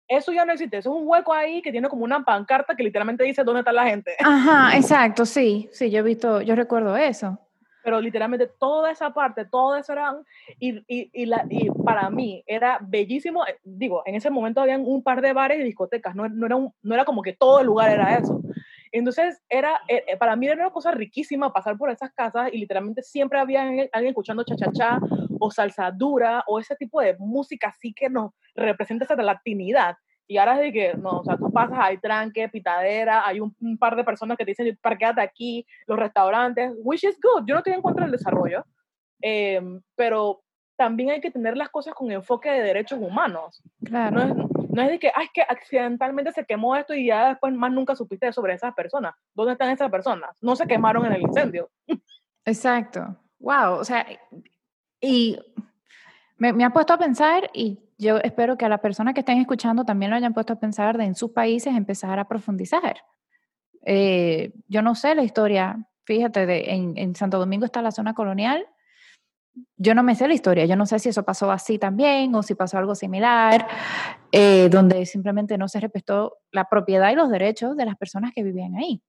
Eso 0.07 0.33
ya 0.33 0.45
no 0.45 0.53
existe, 0.53 0.79
eso 0.79 0.95
es 0.95 1.01
un 1.01 1.09
hueco 1.09 1.33
ahí 1.33 1.61
que 1.61 1.73
tiene 1.73 1.89
como 1.89 2.05
una 2.05 2.25
pancarta 2.25 2.75
que 2.75 2.85
literalmente 2.85 3.25
dice 3.25 3.43
dónde 3.43 3.61
está 3.61 3.73
la 3.73 3.87
gente. 3.87 4.15
Ajá, 4.21 4.77
exacto, 4.77 5.27
sí, 5.27 5.69
sí, 5.73 5.91
yo 5.91 5.99
he 5.99 6.03
visto, 6.03 6.41
yo 6.41 6.55
recuerdo 6.55 6.97
eso 6.97 7.39
pero 7.85 8.01
literalmente 8.01 8.51
toda 8.59 8.91
esa 8.91 9.13
parte, 9.13 9.45
todo 9.45 9.77
eso 9.77 9.93
eran, 9.93 10.25
y, 10.59 10.79
y, 10.89 11.11
y, 11.13 11.27
la, 11.27 11.45
y, 11.51 11.69
para 11.85 12.09
mí 12.09 12.43
era 12.47 12.79
bellísimo, 12.81 13.47
eh, 13.47 13.59
digo, 13.63 14.03
en 14.07 14.15
ese 14.15 14.31
momento 14.31 14.63
habían 14.63 14.81
un 14.87 15.03
par 15.03 15.21
de 15.21 15.35
bares 15.35 15.61
y 15.61 15.65
discotecas, 15.65 16.15
no, 16.17 16.27
no, 16.27 16.47
era, 16.47 16.57
no 16.57 16.95
era 16.95 17.05
como 17.05 17.21
que 17.21 17.35
todo 17.35 17.61
el 17.61 17.67
lugar 17.67 17.91
era 17.91 18.17
eso. 18.17 18.41
Entonces, 18.91 19.43
era, 19.49 19.81
eh, 19.89 20.05
eh, 20.07 20.17
para 20.17 20.35
mí 20.35 20.47
era 20.47 20.55
una 20.55 20.71
cosa 20.71 20.93
riquísima 20.93 21.53
pasar 21.53 21.77
por 21.77 21.91
esas 21.91 22.13
casas 22.13 22.49
y 22.53 22.59
literalmente 22.59 23.03
siempre 23.03 23.39
había 23.39 23.63
alguien, 23.63 23.91
escuchando 23.93 24.45
cha-cha-cha 24.45 25.01
o 25.45 25.51
salsa 25.51 25.91
dura 25.91 26.43
o 26.47 26.59
ese 26.59 26.75
tipo 26.77 27.01
de 27.01 27.17
música 27.19 27.69
así 27.69 27.93
que 27.93 28.09
nos 28.09 28.33
representa 28.55 29.05
esa 29.05 29.17
latinidad. 29.17 29.97
Y 30.27 30.39
ahora 30.39 30.55
es 30.55 30.61
de 30.61 30.73
que, 30.73 30.95
no, 30.95 31.19
o 31.21 31.25
sea, 31.25 31.37
tú 31.37 31.53
pasas, 31.53 31.79
hay 31.79 31.99
tranque, 31.99 32.49
pitadera, 32.49 33.27
hay 33.27 33.41
un, 33.41 33.55
par 33.79 33.95
de 33.95 34.05
personas 34.05 34.39
que 34.39 34.45
te 34.45 34.53
dicen, 34.53 34.79
parqueate 34.81 35.21
aquí, 35.21 35.67
los 35.87 35.99
restaurantes, 35.99 36.73
which 36.79 37.05
is 37.05 37.19
good. 37.21 37.45
Yo 37.47 37.55
no 37.55 37.59
estoy 37.59 37.75
en 37.75 37.83
contra 37.83 38.05
del 38.05 38.13
desarrollo, 38.13 38.65
em, 39.21 39.83
pero 39.95 40.43
también 40.77 41.11
hay 41.11 41.21
que 41.21 41.31
tener 41.31 41.59
las 41.59 41.69
cosas 41.69 41.95
con 41.95 42.11
enfoque 42.11 42.51
de 42.51 42.63
derechos 42.63 42.99
humanos. 43.01 43.63
Claro. 43.85 44.17
No 44.17 44.23
es, 44.23 44.71
no 44.71 44.83
es 44.83 44.89
de 44.89 44.99
que, 44.99 45.13
ay, 45.15 45.27
es 45.27 45.31
que 45.35 45.43
accidentalmente 45.43 46.33
se 46.33 46.47
quemó 46.47 46.75
esto 46.75 46.95
y 46.95 47.07
ya 47.07 47.29
después 47.29 47.53
más 47.53 47.71
nunca 47.71 47.95
supiste 47.95 48.33
sobre 48.33 48.55
esas 48.55 48.75
personas. 48.75 49.15
¿Dónde 49.35 49.53
están 49.53 49.71
esas 49.71 49.91
personas? 49.91 50.39
No 50.41 50.57
se 50.57 50.67
quemaron 50.67 51.05
en 51.05 51.13
el 51.13 51.23
incendio. 51.23 51.71
Exacto. 52.47 53.17
Wow. 53.39 53.75
O 53.75 53.85
sea, 53.85 54.07
y 55.05 55.39
me, 56.39 56.53
me 56.53 56.65
ha 56.65 56.71
puesto 56.71 56.93
a 56.93 56.99
pensar 56.99 57.51
y 57.53 57.79
yo 57.99 58.19
espero 58.19 58.59
que 58.59 58.65
a 58.65 58.69
las 58.69 58.81
personas 58.81 59.15
que 59.15 59.21
estén 59.21 59.39
escuchando 59.39 59.85
también 59.85 60.11
lo 60.11 60.17
hayan 60.17 60.35
puesto 60.35 60.53
a 60.53 60.61
pensar 60.61 60.99
de 60.99 61.05
en 61.05 61.15
sus 61.15 61.31
países 61.31 61.75
empezar 61.77 62.19
a 62.19 62.27
profundizar. 62.27 62.97
Eh, 63.85 64.53
yo 64.69 64.83
no 64.83 64.95
sé 64.95 65.15
la 65.15 65.23
historia, 65.23 65.87
fíjate, 66.05 66.47
de, 66.47 66.73
en, 66.73 66.97
en, 66.97 67.15
Santo 67.15 67.39
Domingo 67.39 67.65
está 67.65 67.83
la 67.83 67.93
zona 67.93 68.15
colonial. 68.15 68.67
Yo 69.77 69.95
no 69.95 70.03
me 70.03 70.17
sé 70.17 70.27
la 70.27 70.35
historia, 70.35 70.65
yo 70.65 70.75
no 70.75 70.87
sé 70.87 70.99
si 70.99 71.11
eso 71.11 71.23
pasó 71.23 71.53
así 71.53 71.79
también 71.79 72.35
o 72.35 72.43
si 72.43 72.57
pasó 72.57 72.79
algo 72.79 72.97
similar, 72.97 73.69
eh, 74.33 74.69
donde 74.69 75.07
simplemente 75.07 75.57
no 75.57 75.69
se 75.69 75.79
respetó 75.79 76.39
la 76.51 76.65
propiedad 76.69 77.13
y 77.13 77.15
los 77.15 77.31
derechos 77.31 77.77
de 77.77 77.85
las 77.85 77.97
personas 77.97 78.33
que 78.35 78.43
vivían 78.43 78.75
ahí. 78.75 79.01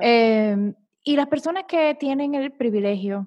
Eh, 0.00 0.72
y 1.02 1.16
las 1.16 1.26
personas 1.26 1.64
que 1.68 1.94
tienen 1.94 2.34
el 2.34 2.52
privilegio 2.52 3.26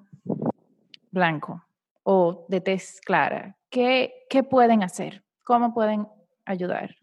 blanco 1.10 1.64
o 2.02 2.46
de 2.48 2.60
tez 2.60 3.00
clara, 3.00 3.56
¿qué, 3.70 4.26
qué 4.30 4.42
pueden 4.42 4.82
hacer? 4.82 5.22
¿Cómo 5.44 5.74
pueden 5.74 6.06
ayudar? 6.44 6.96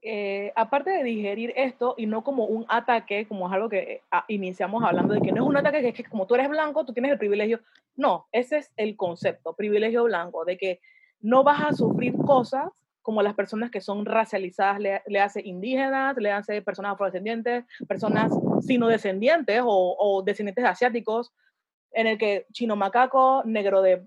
Eh, 0.00 0.52
aparte 0.54 0.90
de 0.90 1.02
digerir 1.02 1.52
esto 1.56 1.94
y 1.96 2.06
no 2.06 2.22
como 2.22 2.46
un 2.46 2.64
ataque, 2.68 3.26
como 3.26 3.48
es 3.48 3.52
algo 3.52 3.68
que 3.68 4.02
ah, 4.10 4.24
iniciamos 4.28 4.84
hablando 4.84 5.14
de 5.14 5.20
que 5.20 5.32
no 5.32 5.42
es 5.42 5.48
un 5.48 5.56
ataque, 5.56 5.80
que 5.80 5.88
es 5.88 5.94
que 5.94 6.04
como 6.04 6.26
tú 6.26 6.34
eres 6.34 6.48
blanco, 6.48 6.84
tú 6.84 6.92
tienes 6.92 7.12
el 7.12 7.18
privilegio. 7.18 7.60
No, 7.96 8.26
ese 8.30 8.58
es 8.58 8.72
el 8.76 8.96
concepto, 8.96 9.54
privilegio 9.54 10.04
blanco, 10.04 10.44
de 10.44 10.56
que 10.56 10.80
no 11.20 11.42
vas 11.42 11.62
a 11.62 11.72
sufrir 11.72 12.16
cosas 12.16 12.70
como 13.02 13.22
las 13.22 13.34
personas 13.34 13.70
que 13.70 13.80
son 13.80 14.04
racializadas, 14.04 14.78
le, 14.78 15.02
le 15.06 15.20
hace 15.20 15.40
indígenas, 15.44 16.16
le 16.16 16.30
hace 16.30 16.62
personas 16.62 16.92
afrodescendientes, 16.92 17.64
personas 17.88 18.30
sino 18.60 18.86
descendientes 18.86 19.60
o, 19.64 19.96
o 19.98 20.22
descendientes 20.22 20.64
asiáticos, 20.64 21.32
en 21.92 22.06
el 22.06 22.18
que 22.18 22.46
chino 22.52 22.76
macaco, 22.76 23.42
negro 23.44 23.82
de 23.82 24.04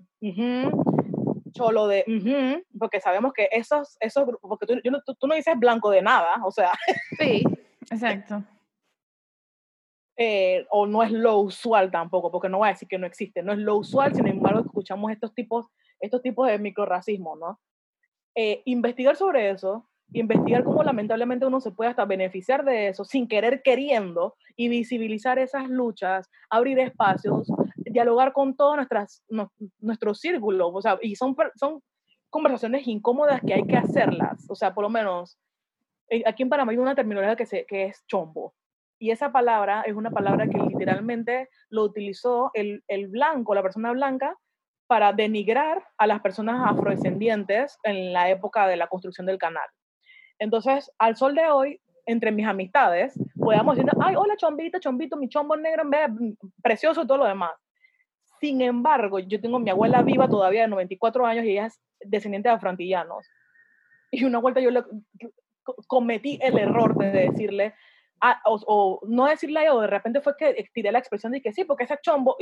cholo 1.51 1.87
de 1.87 2.63
porque 2.77 3.01
sabemos 3.01 3.33
que 3.33 3.49
esos, 3.51 3.97
esos 3.99 4.25
porque 4.41 4.65
tú, 4.65 4.75
no, 4.89 5.01
tú, 5.01 5.27
no 5.27 5.35
dices 5.35 5.57
blanco 5.57 5.89
de 5.89 6.01
nada, 6.01 6.43
o 6.43 6.51
sea. 6.51 6.71
Sí, 7.19 7.43
exacto. 7.89 8.43
Eh, 10.17 10.65
o 10.69 10.85
no 10.85 11.03
es 11.03 11.11
lo 11.11 11.39
usual 11.39 11.89
tampoco, 11.91 12.31
porque 12.31 12.49
no 12.49 12.59
voy 12.59 12.69
a 12.69 12.71
decir 12.71 12.87
que 12.87 12.97
no 12.97 13.07
existe, 13.07 13.41
no 13.41 13.53
es 13.53 13.59
lo 13.59 13.77
usual, 13.77 14.13
sin 14.13 14.27
embargo 14.27 14.61
escuchamos 14.61 15.11
estos 15.11 15.33
tipos, 15.33 15.67
estos 15.99 16.21
tipos 16.21 16.47
de 16.47 16.59
microracismo, 16.59 17.35
¿no? 17.35 17.59
Eh, 18.35 18.61
investigar 18.65 19.15
sobre 19.15 19.49
eso, 19.49 19.89
investigar 20.13 20.63
cómo 20.63 20.83
lamentablemente 20.83 21.45
uno 21.45 21.59
se 21.59 21.71
puede 21.71 21.89
hasta 21.89 22.05
beneficiar 22.05 22.65
de 22.65 22.89
eso 22.89 23.05
sin 23.05 23.27
querer 23.27 23.61
queriendo 23.63 24.35
y 24.55 24.67
visibilizar 24.67 25.39
esas 25.39 25.69
luchas, 25.69 26.29
abrir 26.49 26.79
espacios, 26.79 27.47
dialogar 27.75 28.33
con 28.33 28.55
todos 28.55 28.75
nuestras, 28.75 29.23
nuestro 29.79 30.13
círculo, 30.13 30.69
o 30.69 30.81
sea, 30.81 30.97
y 31.01 31.15
son, 31.15 31.35
son 31.55 31.81
conversaciones 32.29 32.87
incómodas 32.87 33.41
que 33.41 33.53
hay 33.53 33.63
que 33.63 33.77
hacerlas, 33.77 34.45
o 34.49 34.55
sea, 34.55 34.73
por 34.73 34.83
lo 34.83 34.89
menos, 34.89 35.37
eh, 36.09 36.23
aquí 36.25 36.43
en 36.43 36.49
Panamá 36.49 36.71
hay 36.71 36.77
una 36.77 36.95
terminología 36.95 37.35
que, 37.35 37.45
se, 37.45 37.65
que 37.65 37.85
es 37.85 38.03
chombo, 38.07 38.53
y 38.99 39.11
esa 39.11 39.31
palabra 39.31 39.81
es 39.81 39.95
una 39.95 40.11
palabra 40.11 40.47
que 40.47 40.57
literalmente 40.57 41.49
lo 41.69 41.83
utilizó 41.83 42.51
el, 42.53 42.83
el 42.87 43.07
blanco, 43.07 43.55
la 43.55 43.63
persona 43.63 43.91
blanca, 43.93 44.37
para 44.85 45.13
denigrar 45.13 45.83
a 45.97 46.05
las 46.05 46.19
personas 46.19 46.61
afrodescendientes 46.69 47.77
en 47.83 48.11
la 48.11 48.29
época 48.29 48.67
de 48.67 48.75
la 48.75 48.87
construcción 48.87 49.25
del 49.25 49.37
canal. 49.37 49.67
Entonces, 50.41 50.91
al 50.97 51.15
sol 51.15 51.35
de 51.35 51.45
hoy, 51.45 51.79
entre 52.07 52.31
mis 52.31 52.47
amistades, 52.47 53.13
podamos 53.37 53.77
decir, 53.77 53.91
ay, 54.01 54.15
hola 54.15 54.35
chombita, 54.35 54.79
chombito, 54.79 55.15
mi 55.15 55.29
chombo 55.29 55.55
negro, 55.55 55.83
precioso 56.63 57.03
y 57.03 57.07
todo 57.07 57.19
lo 57.19 57.25
demás. 57.25 57.51
Sin 58.39 58.59
embargo, 58.61 59.19
yo 59.19 59.39
tengo 59.39 59.59
mi 59.59 59.69
abuela 59.69 60.01
viva 60.01 60.27
todavía 60.27 60.63
de 60.63 60.67
94 60.69 61.27
años 61.27 61.45
y 61.45 61.51
ella 61.51 61.67
es 61.67 61.79
descendiente 61.99 62.49
de 62.49 62.55
afrantillanos. 62.55 63.29
Y 64.09 64.23
una 64.23 64.39
vuelta 64.39 64.59
yo 64.59 64.71
le 64.71 64.83
cometí 65.85 66.39
el 66.41 66.57
error 66.57 66.97
de 66.97 67.11
decirle, 67.11 67.75
ah, 68.19 68.41
o, 68.45 68.99
no 69.07 69.27
decirle 69.27 69.69
o 69.69 69.81
de 69.81 69.87
repente 69.87 70.21
fue 70.21 70.35
que 70.35 70.69
tiré 70.73 70.91
la 70.91 70.97
expresión 70.97 71.33
de 71.33 71.41
que 71.43 71.53
sí, 71.53 71.65
porque 71.65 71.83
ese 71.83 71.99
chombo, 72.01 72.35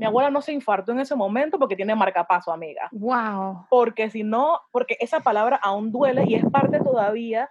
mi 0.00 0.06
abuela 0.06 0.30
no 0.30 0.40
se 0.40 0.52
infartó 0.52 0.92
en 0.92 1.00
ese 1.00 1.14
momento 1.14 1.58
porque 1.58 1.76
tiene 1.76 1.94
marcapaso, 1.94 2.50
amiga. 2.50 2.88
Wow. 2.90 3.66
Porque 3.68 4.08
si 4.08 4.22
no, 4.22 4.58
porque 4.72 4.96
esa 4.98 5.20
palabra 5.20 5.60
aún 5.62 5.92
duele 5.92 6.24
y 6.26 6.36
es 6.36 6.44
parte 6.50 6.80
todavía 6.80 7.50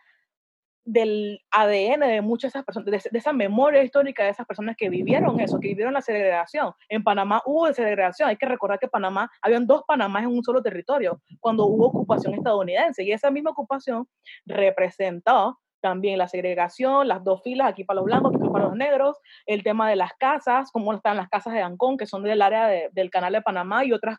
del 0.83 1.41
ADN 1.51 1.99
de 1.99 2.21
muchas 2.23 2.51
de 2.51 2.57
esas 2.57 2.65
personas, 2.65 3.03
de, 3.03 3.19
esa 3.19 3.33
memoria 3.33 3.83
histórica 3.83 4.23
de 4.23 4.31
esas 4.31 4.47
personas 4.47 4.75
que 4.75 4.89
vivieron 4.89 5.39
eso, 5.39 5.59
que 5.59 5.67
vivieron 5.67 5.93
la 5.93 6.01
segregación. 6.01 6.73
En 6.87 7.03
Panamá 7.03 7.43
hubo 7.45 7.71
segregación, 7.71 8.29
hay 8.29 8.37
que 8.37 8.47
recordar 8.47 8.79
que 8.79 8.87
Panamá, 8.87 9.29
habían 9.43 9.67
dos 9.67 9.83
Panamás 9.87 10.23
en 10.23 10.29
un 10.29 10.43
solo 10.43 10.63
territorio 10.63 11.21
cuando 11.39 11.67
hubo 11.67 11.85
ocupación 11.85 12.33
estadounidense 12.33 13.03
y 13.03 13.11
esa 13.11 13.29
misma 13.29 13.51
ocupación 13.51 14.07
representó 14.47 15.59
también 15.81 16.17
la 16.17 16.27
segregación, 16.27 17.07
las 17.07 17.23
dos 17.23 17.41
filas, 17.43 17.69
aquí 17.69 17.83
para 17.83 17.97
los 17.97 18.05
blancos, 18.05 18.35
aquí 18.35 18.49
para 18.49 18.65
los 18.65 18.75
negros, 18.75 19.17
el 19.45 19.63
tema 19.63 19.89
de 19.89 19.95
las 19.95 20.13
casas, 20.13 20.71
cómo 20.71 20.93
están 20.93 21.17
las 21.17 21.29
casas 21.29 21.53
de 21.53 21.61
Ancón, 21.61 21.97
que 21.97 22.05
son 22.05 22.23
del 22.23 22.41
área 22.41 22.67
del 22.91 23.09
canal 23.09 23.33
de 23.33 23.41
Panamá, 23.41 23.85
y 23.85 23.93
otras, 23.93 24.17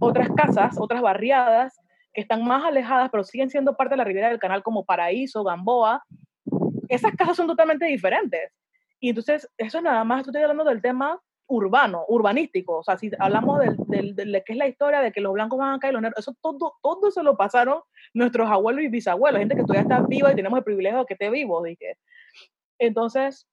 otras 0.00 0.28
casas, 0.36 0.76
otras 0.78 1.02
barriadas 1.02 1.78
que 2.12 2.22
están 2.22 2.44
más 2.44 2.64
alejadas, 2.64 3.10
pero 3.10 3.24
siguen 3.24 3.50
siendo 3.50 3.76
parte 3.76 3.94
de 3.94 3.98
la 3.98 4.04
ribera 4.04 4.28
del 4.28 4.38
canal 4.38 4.62
como 4.62 4.84
Paraíso, 4.84 5.44
Gamboa, 5.44 6.02
esas 6.88 7.14
casas 7.16 7.36
son 7.36 7.46
totalmente 7.46 7.84
diferentes. 7.86 8.52
Y 9.00 9.10
entonces, 9.10 9.48
eso 9.58 9.78
es 9.78 9.84
nada 9.84 10.02
más, 10.04 10.26
estoy 10.26 10.42
hablando 10.42 10.64
del 10.64 10.80
tema 10.80 11.20
urbano, 11.48 12.04
urbanístico. 12.08 12.78
O 12.78 12.82
sea, 12.82 12.96
si 12.98 13.10
hablamos 13.18 13.60
del, 13.86 14.14
de 14.14 14.42
que 14.44 14.52
es 14.52 14.58
la 14.58 14.68
historia 14.68 15.00
de 15.00 15.12
que 15.12 15.20
los 15.20 15.32
blancos 15.32 15.58
van 15.58 15.74
acá 15.74 15.88
y 15.88 15.92
los 15.92 16.02
negros, 16.02 16.18
eso 16.18 16.36
todo, 16.40 16.74
todo 16.82 17.10
se 17.10 17.22
lo 17.22 17.36
pasaron 17.36 17.80
nuestros 18.14 18.48
abuelos 18.50 18.82
y 18.84 18.88
bisabuelos, 18.88 19.38
gente 19.38 19.56
que 19.56 19.62
todavía 19.62 19.82
está 19.82 20.00
viva 20.06 20.32
y 20.32 20.36
tenemos 20.36 20.58
el 20.58 20.64
privilegio 20.64 21.00
de 21.00 21.06
que 21.06 21.14
esté 21.14 21.30
vivo. 21.30 21.62
Dije. 21.62 21.98
Entonces, 22.78 23.46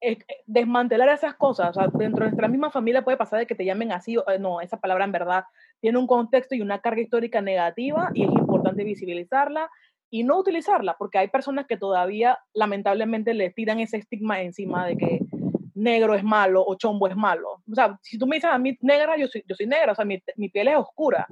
eh, 0.00 0.18
desmantelar 0.46 1.08
esas 1.08 1.34
cosas, 1.34 1.70
o 1.70 1.72
sea, 1.72 1.88
dentro 1.94 2.24
de 2.24 2.30
nuestra 2.30 2.48
misma 2.48 2.70
familia 2.70 3.02
puede 3.02 3.16
pasar 3.16 3.38
de 3.38 3.46
que 3.46 3.54
te 3.54 3.64
llamen 3.64 3.90
así, 3.90 4.16
eh, 4.16 4.38
no, 4.38 4.60
esa 4.60 4.78
palabra 4.78 5.04
en 5.04 5.12
verdad 5.12 5.44
tiene 5.80 5.98
un 5.98 6.06
contexto 6.06 6.54
y 6.54 6.60
una 6.60 6.80
carga 6.80 7.00
histórica 7.00 7.40
negativa 7.40 8.10
y 8.12 8.24
es 8.24 8.30
importante 8.30 8.84
visibilizarla 8.84 9.70
y 10.10 10.22
no 10.22 10.38
utilizarla, 10.38 10.96
porque 10.98 11.18
hay 11.18 11.28
personas 11.28 11.66
que 11.66 11.76
todavía 11.76 12.38
lamentablemente 12.52 13.34
le 13.34 13.50
tiran 13.50 13.80
ese 13.80 13.96
estigma 13.96 14.42
encima 14.42 14.86
de 14.86 14.96
que 14.96 15.20
negro 15.74 16.14
es 16.14 16.24
malo 16.24 16.64
o 16.66 16.74
chombo 16.76 17.08
es 17.08 17.16
malo. 17.16 17.62
O 17.70 17.74
sea, 17.74 17.98
si 18.02 18.18
tú 18.18 18.26
me 18.26 18.36
dices 18.36 18.50
a 18.50 18.58
mí 18.58 18.76
negra, 18.80 19.16
yo 19.16 19.26
soy, 19.28 19.44
yo 19.46 19.54
soy 19.54 19.66
negra, 19.66 19.92
o 19.92 19.94
sea, 19.94 20.04
mi, 20.04 20.22
mi 20.36 20.48
piel 20.48 20.68
es 20.68 20.76
oscura. 20.76 21.26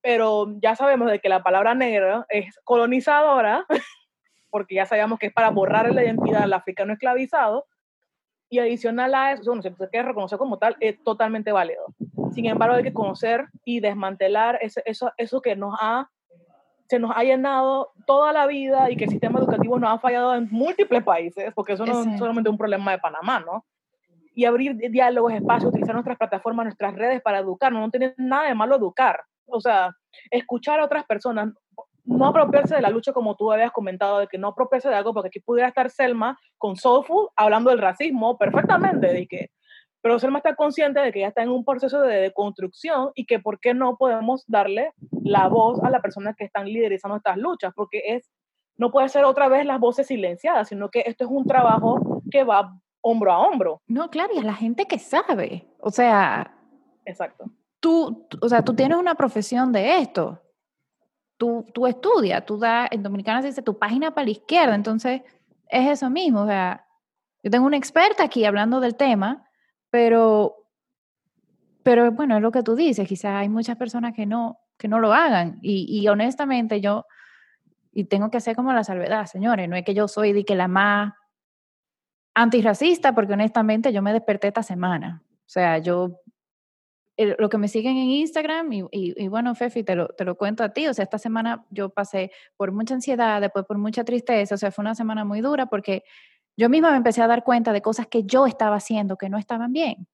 Pero 0.00 0.54
ya 0.60 0.76
sabemos 0.76 1.10
de 1.10 1.20
que 1.20 1.28
la 1.28 1.42
palabra 1.42 1.74
negra 1.74 2.26
es 2.28 2.54
colonizadora, 2.64 3.64
porque 4.50 4.74
ya 4.74 4.86
sabemos 4.86 5.18
que 5.18 5.26
es 5.26 5.32
para 5.32 5.50
borrar 5.50 5.92
la 5.92 6.04
identidad 6.04 6.40
del 6.40 6.52
africano 6.52 6.92
esclavizado, 6.92 7.66
y 8.48 8.58
adicional 8.58 9.14
a 9.14 9.32
eso, 9.32 9.42
bueno, 9.46 9.62
se 9.62 9.72
quiere 9.72 10.08
reconocer 10.08 10.38
como 10.38 10.58
tal, 10.58 10.76
es 10.80 11.02
totalmente 11.02 11.52
válido. 11.52 11.86
Sin 12.32 12.46
embargo, 12.46 12.76
hay 12.76 12.84
que 12.84 12.92
conocer 12.92 13.46
y 13.64 13.80
desmantelar 13.80 14.58
eso, 14.60 14.80
eso, 14.84 15.12
eso 15.16 15.40
que 15.40 15.56
nos 15.56 15.74
ha, 15.80 16.08
se 16.88 16.98
nos 16.98 17.10
ha 17.14 17.22
llenado 17.22 17.92
toda 18.06 18.32
la 18.32 18.46
vida 18.46 18.90
y 18.90 18.96
que 18.96 19.04
el 19.04 19.10
sistema 19.10 19.38
educativo 19.38 19.78
nos 19.78 19.90
ha 19.90 19.98
fallado 19.98 20.34
en 20.34 20.48
múltiples 20.50 21.02
países, 21.02 21.52
porque 21.54 21.72
eso 21.72 21.84
no 21.84 22.02
es 22.02 22.18
solamente 22.18 22.50
un 22.50 22.58
problema 22.58 22.92
de 22.92 22.98
Panamá, 22.98 23.40
¿no? 23.40 23.64
Y 24.34 24.44
abrir 24.44 24.76
diálogos, 24.76 25.32
espacios, 25.32 25.70
utilizar 25.70 25.94
nuestras 25.94 26.18
plataformas, 26.18 26.66
nuestras 26.66 26.94
redes 26.94 27.22
para 27.22 27.38
educar, 27.38 27.72
no 27.72 27.90
tiene 27.90 28.14
nada 28.18 28.48
de 28.48 28.54
malo 28.54 28.76
educar. 28.76 29.22
O 29.46 29.60
sea, 29.60 29.94
escuchar 30.30 30.80
a 30.80 30.84
otras 30.84 31.04
personas, 31.06 31.52
no 32.04 32.26
apropiarse 32.26 32.74
de 32.74 32.82
la 32.82 32.90
lucha 32.90 33.12
como 33.12 33.34
tú 33.34 33.50
habías 33.50 33.72
comentado, 33.72 34.18
de 34.18 34.28
que 34.28 34.38
no 34.38 34.48
apropiarse 34.48 34.88
de 34.88 34.94
algo, 34.94 35.12
porque 35.12 35.28
aquí 35.28 35.40
pudiera 35.40 35.68
estar 35.68 35.90
Selma 35.90 36.38
con 36.58 36.76
Soulful 36.76 37.28
hablando 37.34 37.70
del 37.70 37.80
racismo 37.80 38.36
perfectamente, 38.36 39.06
de 39.08 39.26
que, 39.26 39.50
pero 40.00 40.18
Selma 40.18 40.38
está 40.38 40.54
consciente 40.54 41.00
de 41.00 41.12
que 41.12 41.20
ya 41.20 41.28
está 41.28 41.42
en 41.42 41.50
un 41.50 41.64
proceso 41.64 42.00
de 42.00 42.16
deconstrucción 42.16 43.10
y 43.14 43.26
que 43.26 43.38
por 43.38 43.60
qué 43.60 43.74
no 43.74 43.96
podemos 43.96 44.44
darle 44.46 44.92
la 45.22 45.48
voz 45.48 45.82
a 45.82 45.90
las 45.90 46.00
personas 46.00 46.36
que 46.36 46.44
están 46.44 46.66
liderizando 46.66 47.16
estas 47.16 47.36
luchas, 47.36 47.72
porque 47.74 48.02
es, 48.06 48.30
no 48.76 48.90
puede 48.90 49.08
ser 49.08 49.24
otra 49.24 49.48
vez 49.48 49.66
las 49.66 49.80
voces 49.80 50.06
silenciadas, 50.06 50.68
sino 50.68 50.90
que 50.90 51.04
esto 51.06 51.24
es 51.24 51.30
un 51.30 51.44
trabajo 51.44 52.22
que 52.30 52.44
va 52.44 52.78
hombro 53.00 53.32
a 53.32 53.38
hombro. 53.38 53.80
No, 53.86 54.10
claro, 54.10 54.32
y 54.34 54.38
a 54.38 54.44
la 54.44 54.54
gente 54.54 54.86
que 54.86 54.98
sabe, 54.98 55.66
o 55.78 55.90
sea... 55.90 56.52
Exacto. 57.04 57.50
Tú, 57.80 58.26
o 58.40 58.48
sea, 58.48 58.62
tú 58.62 58.74
tienes 58.74 58.98
una 58.98 59.14
profesión 59.14 59.70
de 59.70 59.98
esto 59.98 60.40
tú, 61.36 61.66
tú 61.72 61.86
estudias, 61.86 62.44
tú 62.44 62.58
das, 62.58 62.88
en 62.90 63.02
Dominicana 63.02 63.42
se 63.42 63.48
dice 63.48 63.62
tu 63.62 63.78
página 63.78 64.12
para 64.12 64.24
la 64.24 64.30
izquierda, 64.30 64.74
entonces 64.74 65.22
es 65.68 65.90
eso 65.90 66.10
mismo, 66.10 66.42
o 66.42 66.46
sea, 66.46 66.86
yo 67.42 67.50
tengo 67.50 67.66
una 67.66 67.76
experta 67.76 68.24
aquí 68.24 68.44
hablando 68.44 68.80
del 68.80 68.96
tema, 68.96 69.45
pero, 69.96 70.66
pero 71.82 72.12
bueno, 72.12 72.36
es 72.36 72.42
lo 72.42 72.52
que 72.52 72.62
tú 72.62 72.76
dices, 72.76 73.08
quizás 73.08 73.34
hay 73.36 73.48
muchas 73.48 73.78
personas 73.78 74.12
que 74.12 74.26
no, 74.26 74.58
que 74.76 74.88
no 74.88 75.00
lo 75.00 75.14
hagan 75.14 75.58
y, 75.62 75.86
y 75.88 76.06
honestamente 76.08 76.82
yo, 76.82 77.06
y 77.92 78.04
tengo 78.04 78.30
que 78.30 78.36
hacer 78.36 78.54
como 78.54 78.74
la 78.74 78.84
salvedad, 78.84 79.24
señores, 79.24 79.70
no 79.70 79.74
es 79.74 79.86
que 79.86 79.94
yo 79.94 80.06
soy 80.06 80.34
de 80.34 80.44
que 80.44 80.54
la 80.54 80.68
más 80.68 81.14
antirracista, 82.34 83.14
porque 83.14 83.32
honestamente 83.32 83.90
yo 83.90 84.02
me 84.02 84.12
desperté 84.12 84.48
esta 84.48 84.62
semana. 84.62 85.22
O 85.24 85.48
sea, 85.48 85.78
yo, 85.78 86.20
lo 87.16 87.48
que 87.48 87.56
me 87.56 87.68
siguen 87.68 87.96
en 87.96 88.10
Instagram, 88.10 88.70
y, 88.74 88.84
y, 88.92 89.28
bueno, 89.28 89.54
Fefi, 89.54 89.82
te 89.82 89.94
lo, 89.94 90.08
te 90.08 90.26
lo 90.26 90.36
cuento 90.36 90.62
a 90.62 90.74
ti, 90.74 90.88
o 90.88 90.92
sea, 90.92 91.04
esta 91.04 91.16
semana 91.16 91.64
yo 91.70 91.88
pasé 91.88 92.32
por 92.58 92.70
mucha 92.70 92.92
ansiedad, 92.92 93.40
después 93.40 93.64
por 93.64 93.78
mucha 93.78 94.04
tristeza, 94.04 94.56
o 94.56 94.58
sea, 94.58 94.70
fue 94.70 94.82
una 94.82 94.94
semana 94.94 95.24
muy 95.24 95.40
dura 95.40 95.64
porque 95.64 96.04
yo 96.56 96.68
misma 96.68 96.90
me 96.90 96.96
empecé 96.96 97.22
a 97.22 97.26
dar 97.26 97.44
cuenta 97.44 97.72
de 97.72 97.82
cosas 97.82 98.06
que 98.06 98.24
yo 98.24 98.46
estaba 98.46 98.76
haciendo 98.76 99.16
que 99.16 99.28
no 99.28 99.38
estaban 99.38 99.72
bien. 99.72 100.08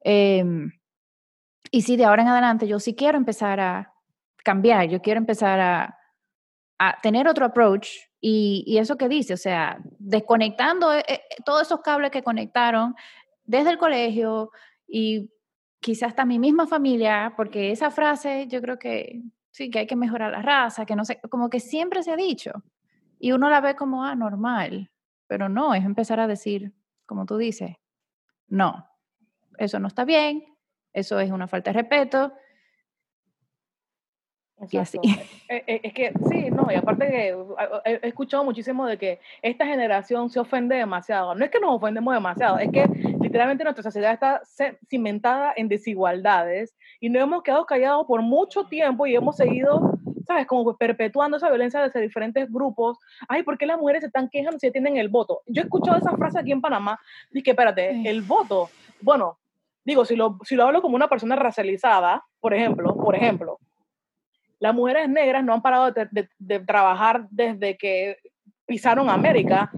Em, 0.00 0.72
y 1.70 1.82
sí, 1.82 1.96
de 1.96 2.04
ahora 2.04 2.22
en 2.22 2.28
adelante 2.28 2.66
yo 2.66 2.80
sí 2.80 2.94
quiero 2.94 3.18
empezar 3.18 3.60
a 3.60 3.94
cambiar, 4.44 4.88
yo 4.88 5.00
quiero 5.00 5.18
empezar 5.18 5.60
a, 5.60 5.98
a 6.78 7.00
tener 7.00 7.28
otro 7.28 7.46
approach 7.46 7.88
y, 8.24 8.76
eso 8.78 8.96
que 8.96 9.08
dice, 9.08 9.34
o 9.34 9.36
sea, 9.36 9.78
desconectando 9.98 10.94
eh, 10.94 11.04
eh, 11.08 11.20
todos 11.44 11.62
esos 11.62 11.80
cables 11.80 12.12
que 12.12 12.22
conectaron 12.22 12.94
desde 13.44 13.70
el 13.70 13.78
colegio 13.78 14.50
y 14.86 15.28
quizás 15.80 16.10
hasta 16.10 16.24
mi 16.24 16.38
misma 16.38 16.68
familia, 16.68 17.34
porque 17.36 17.72
esa 17.72 17.90
frase 17.90 18.46
yo 18.46 18.60
creo 18.62 18.78
que 18.78 19.22
sí, 19.50 19.70
que 19.70 19.80
hay 19.80 19.86
que 19.88 19.96
mejorar 19.96 20.30
la 20.30 20.40
raza, 20.40 20.86
que 20.86 20.94
no 20.94 21.04
sé, 21.04 21.20
como 21.30 21.50
que 21.50 21.58
siempre 21.58 22.04
se 22.04 22.12
ha 22.12 22.16
dicho. 22.16 22.62
Y 23.18 23.32
uno 23.32 23.50
la 23.50 23.60
ve 23.60 23.74
como, 23.74 24.04
ah, 24.04 24.14
normal, 24.14 24.91
pero 25.32 25.48
no, 25.48 25.72
es 25.72 25.82
empezar 25.82 26.20
a 26.20 26.26
decir, 26.26 26.74
como 27.06 27.24
tú 27.24 27.38
dices, 27.38 27.76
no, 28.48 28.86
eso 29.56 29.78
no 29.78 29.88
está 29.88 30.04
bien, 30.04 30.44
eso 30.92 31.18
es 31.20 31.30
una 31.30 31.48
falta 31.48 31.72
de 31.72 31.80
respeto, 31.80 32.34
y 34.70 34.76
así. 34.76 34.98
Eh, 35.48 35.64
eh, 35.66 35.80
es, 35.84 35.94
que 35.94 36.12
sí, 36.28 36.50
no, 36.50 36.68
y 36.70 36.74
aparte 36.74 37.08
que 37.08 37.36
he 37.84 38.08
escuchado 38.08 38.44
muchísimo 38.44 38.86
de 38.86 38.98
que 38.98 39.20
esta 39.40 39.64
generación 39.64 40.28
se 40.28 40.38
ofende 40.38 40.76
demasiado. 40.76 41.34
No 41.34 41.46
es 41.46 41.50
que 41.50 41.60
nos 41.60 41.76
ofendemos 41.76 42.12
demasiado, 42.12 42.58
es 42.58 42.70
que 42.70 42.86
literalmente 43.20 43.64
nuestra 43.64 43.82
sociedad 43.82 44.12
está 44.12 44.42
cimentada 44.90 45.54
en 45.56 45.68
desigualdades 45.68 46.76
y 47.00 47.08
nos 47.08 47.22
hemos 47.22 47.42
quedado 47.42 47.64
callados 47.64 48.06
por 48.06 48.20
mucho 48.20 48.64
tiempo 48.64 49.06
y 49.06 49.16
hemos 49.16 49.36
seguido, 49.36 49.98
¿sabes? 50.26 50.46
Como 50.46 50.76
perpetuando 50.76 51.36
esa 51.36 51.48
violencia 51.48 51.80
desde 51.80 52.00
diferentes 52.00 52.50
grupos. 52.50 52.98
Ay, 53.28 53.42
¿por 53.42 53.58
qué 53.58 53.66
las 53.66 53.78
mujeres 53.78 54.00
se 54.00 54.06
están 54.06 54.28
quejando 54.28 54.58
si 54.58 54.70
tienen 54.70 54.96
el 54.96 55.08
voto? 55.08 55.42
Yo 55.46 55.62
he 55.62 55.64
escuchado 55.64 55.98
esa 55.98 56.16
frase 56.16 56.38
aquí 56.38 56.52
en 56.52 56.60
Panamá, 56.60 56.98
que 57.32 57.50
espérate, 57.50 58.08
el 58.08 58.22
voto, 58.22 58.70
bueno, 59.00 59.38
digo, 59.84 60.04
si 60.04 60.16
lo, 60.16 60.38
si 60.44 60.54
lo 60.54 60.64
hablo 60.64 60.82
como 60.82 60.96
una 60.96 61.08
persona 61.08 61.36
racializada, 61.36 62.24
por 62.40 62.54
ejemplo, 62.54 62.94
por 62.96 63.14
ejemplo, 63.14 63.58
las 64.58 64.74
mujeres 64.74 65.08
negras 65.08 65.44
no 65.44 65.54
han 65.54 65.62
parado 65.62 65.90
de, 65.90 66.60
trabajar 66.60 67.26
desde 67.30 67.76
que 67.76 68.18
pisaron 68.64 69.10
América, 69.10 69.72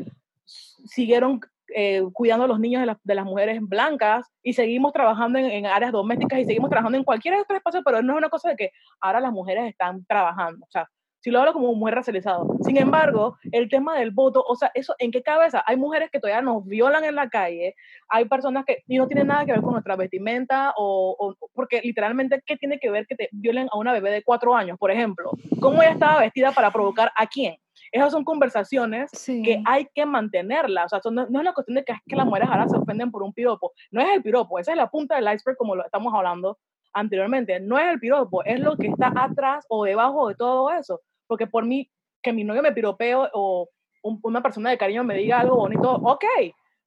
siguieron 0.44 1.40
eh, 1.76 2.02
cuidando 2.12 2.44
a 2.44 2.48
los 2.48 2.60
niños 2.60 2.86
de, 3.02 3.14
las 3.14 3.24
mujeres 3.24 3.60
blancas 3.60 4.30
y 4.42 4.52
seguimos 4.52 4.92
trabajando 4.92 5.38
en, 5.38 5.66
áreas 5.66 5.90
domésticas 5.90 6.38
y 6.38 6.44
seguimos 6.44 6.70
trabajando 6.70 6.98
en 6.98 7.04
cualquier 7.04 7.34
otro 7.34 7.56
espacio, 7.56 7.82
pero 7.84 8.00
no 8.00 8.12
es 8.12 8.18
una 8.18 8.28
cosa 8.28 8.50
de 8.50 8.56
que 8.56 8.70
ahora 9.00 9.20
las 9.20 9.32
mujeres 9.32 9.68
están 9.68 10.04
trabajando. 10.06 10.64
O 10.64 10.70
sea, 10.70 10.88
si 11.24 11.30
lo 11.30 11.40
hablo 11.40 11.54
como 11.54 11.74
mujer 11.74 11.94
racializado. 11.94 12.46
Sin 12.60 12.76
embargo, 12.76 13.38
el 13.50 13.70
tema 13.70 13.98
del 13.98 14.10
voto, 14.10 14.44
o 14.46 14.54
sea, 14.56 14.70
eso, 14.74 14.94
¿en 14.98 15.10
qué 15.10 15.22
cabeza? 15.22 15.64
Hay 15.66 15.76
mujeres 15.76 16.10
que 16.10 16.20
todavía 16.20 16.42
nos 16.42 16.66
violan 16.66 17.02
en 17.02 17.14
la 17.14 17.30
calle, 17.30 17.74
hay 18.08 18.26
personas 18.26 18.66
que 18.66 18.84
y 18.86 18.98
no 18.98 19.08
tienen 19.08 19.28
nada 19.28 19.46
que 19.46 19.52
ver 19.52 19.62
con 19.62 19.72
nuestra 19.72 19.96
vestimenta, 19.96 20.74
o, 20.76 21.34
porque 21.54 21.80
literalmente, 21.82 22.42
¿qué 22.44 22.56
tiene 22.56 22.78
que 22.78 22.90
ver 22.90 23.06
que 23.06 23.16
te 23.16 23.30
violen 23.32 23.68
a 23.72 23.78
una 23.78 23.94
bebé 23.94 24.10
de 24.10 24.22
cuatro 24.22 24.54
años, 24.54 24.78
por 24.78 24.90
ejemplo? 24.90 25.30
¿Cómo 25.60 25.82
ella 25.82 25.92
estaba 25.92 26.20
vestida 26.20 26.52
para 26.52 26.70
provocar 26.70 27.10
a 27.16 27.26
quién? 27.26 27.56
Esas 27.94 28.12
son 28.12 28.24
conversaciones 28.24 29.10
que 29.24 29.62
hay 29.64 29.88
que 29.94 30.04
mantenerlas. 30.04 30.92
O 30.92 31.00
sea, 31.00 31.12
no, 31.12 31.22
es 31.22 31.30
una 31.30 31.54
cuestión 31.54 31.76
de 31.76 31.84
que, 31.84 31.94
que 32.06 32.16
las 32.16 32.26
mujeres 32.26 32.48
ahora 32.50 32.68
se 32.68 32.76
ofenden 32.76 33.10
por 33.10 33.22
un 33.22 33.32
piropo. 33.32 33.72
No 33.90 34.00
es 34.00 34.08
el 34.14 34.22
piropo, 34.22 34.58
esa 34.58 34.72
es 34.72 34.76
la 34.76 34.90
punta 34.90 35.14
del 35.14 35.32
iceberg 35.32 35.56
como 35.56 35.76
lo 35.76 35.84
estamos 35.84 36.12
hablando 36.12 36.58
anteriormente. 36.92 37.60
No 37.60 37.78
es 37.78 37.86
el 37.92 38.00
piropo, 38.00 38.42
es 38.44 38.58
lo 38.60 38.76
que 38.76 38.88
está 38.88 39.12
atrás 39.16 39.64
o 39.68 39.84
debajo 39.84 40.28
de 40.28 40.34
todo 40.34 40.70
eso 40.72 41.00
porque 41.26 41.46
por 41.46 41.64
mí, 41.64 41.90
que 42.22 42.32
mi 42.32 42.44
novio 42.44 42.62
me 42.62 42.72
piropeo 42.72 43.28
o 43.32 43.68
una 44.02 44.42
persona 44.42 44.70
de 44.70 44.78
cariño 44.78 45.04
me 45.04 45.16
diga 45.16 45.40
algo 45.40 45.56
bonito, 45.56 45.90
ok, 45.94 46.24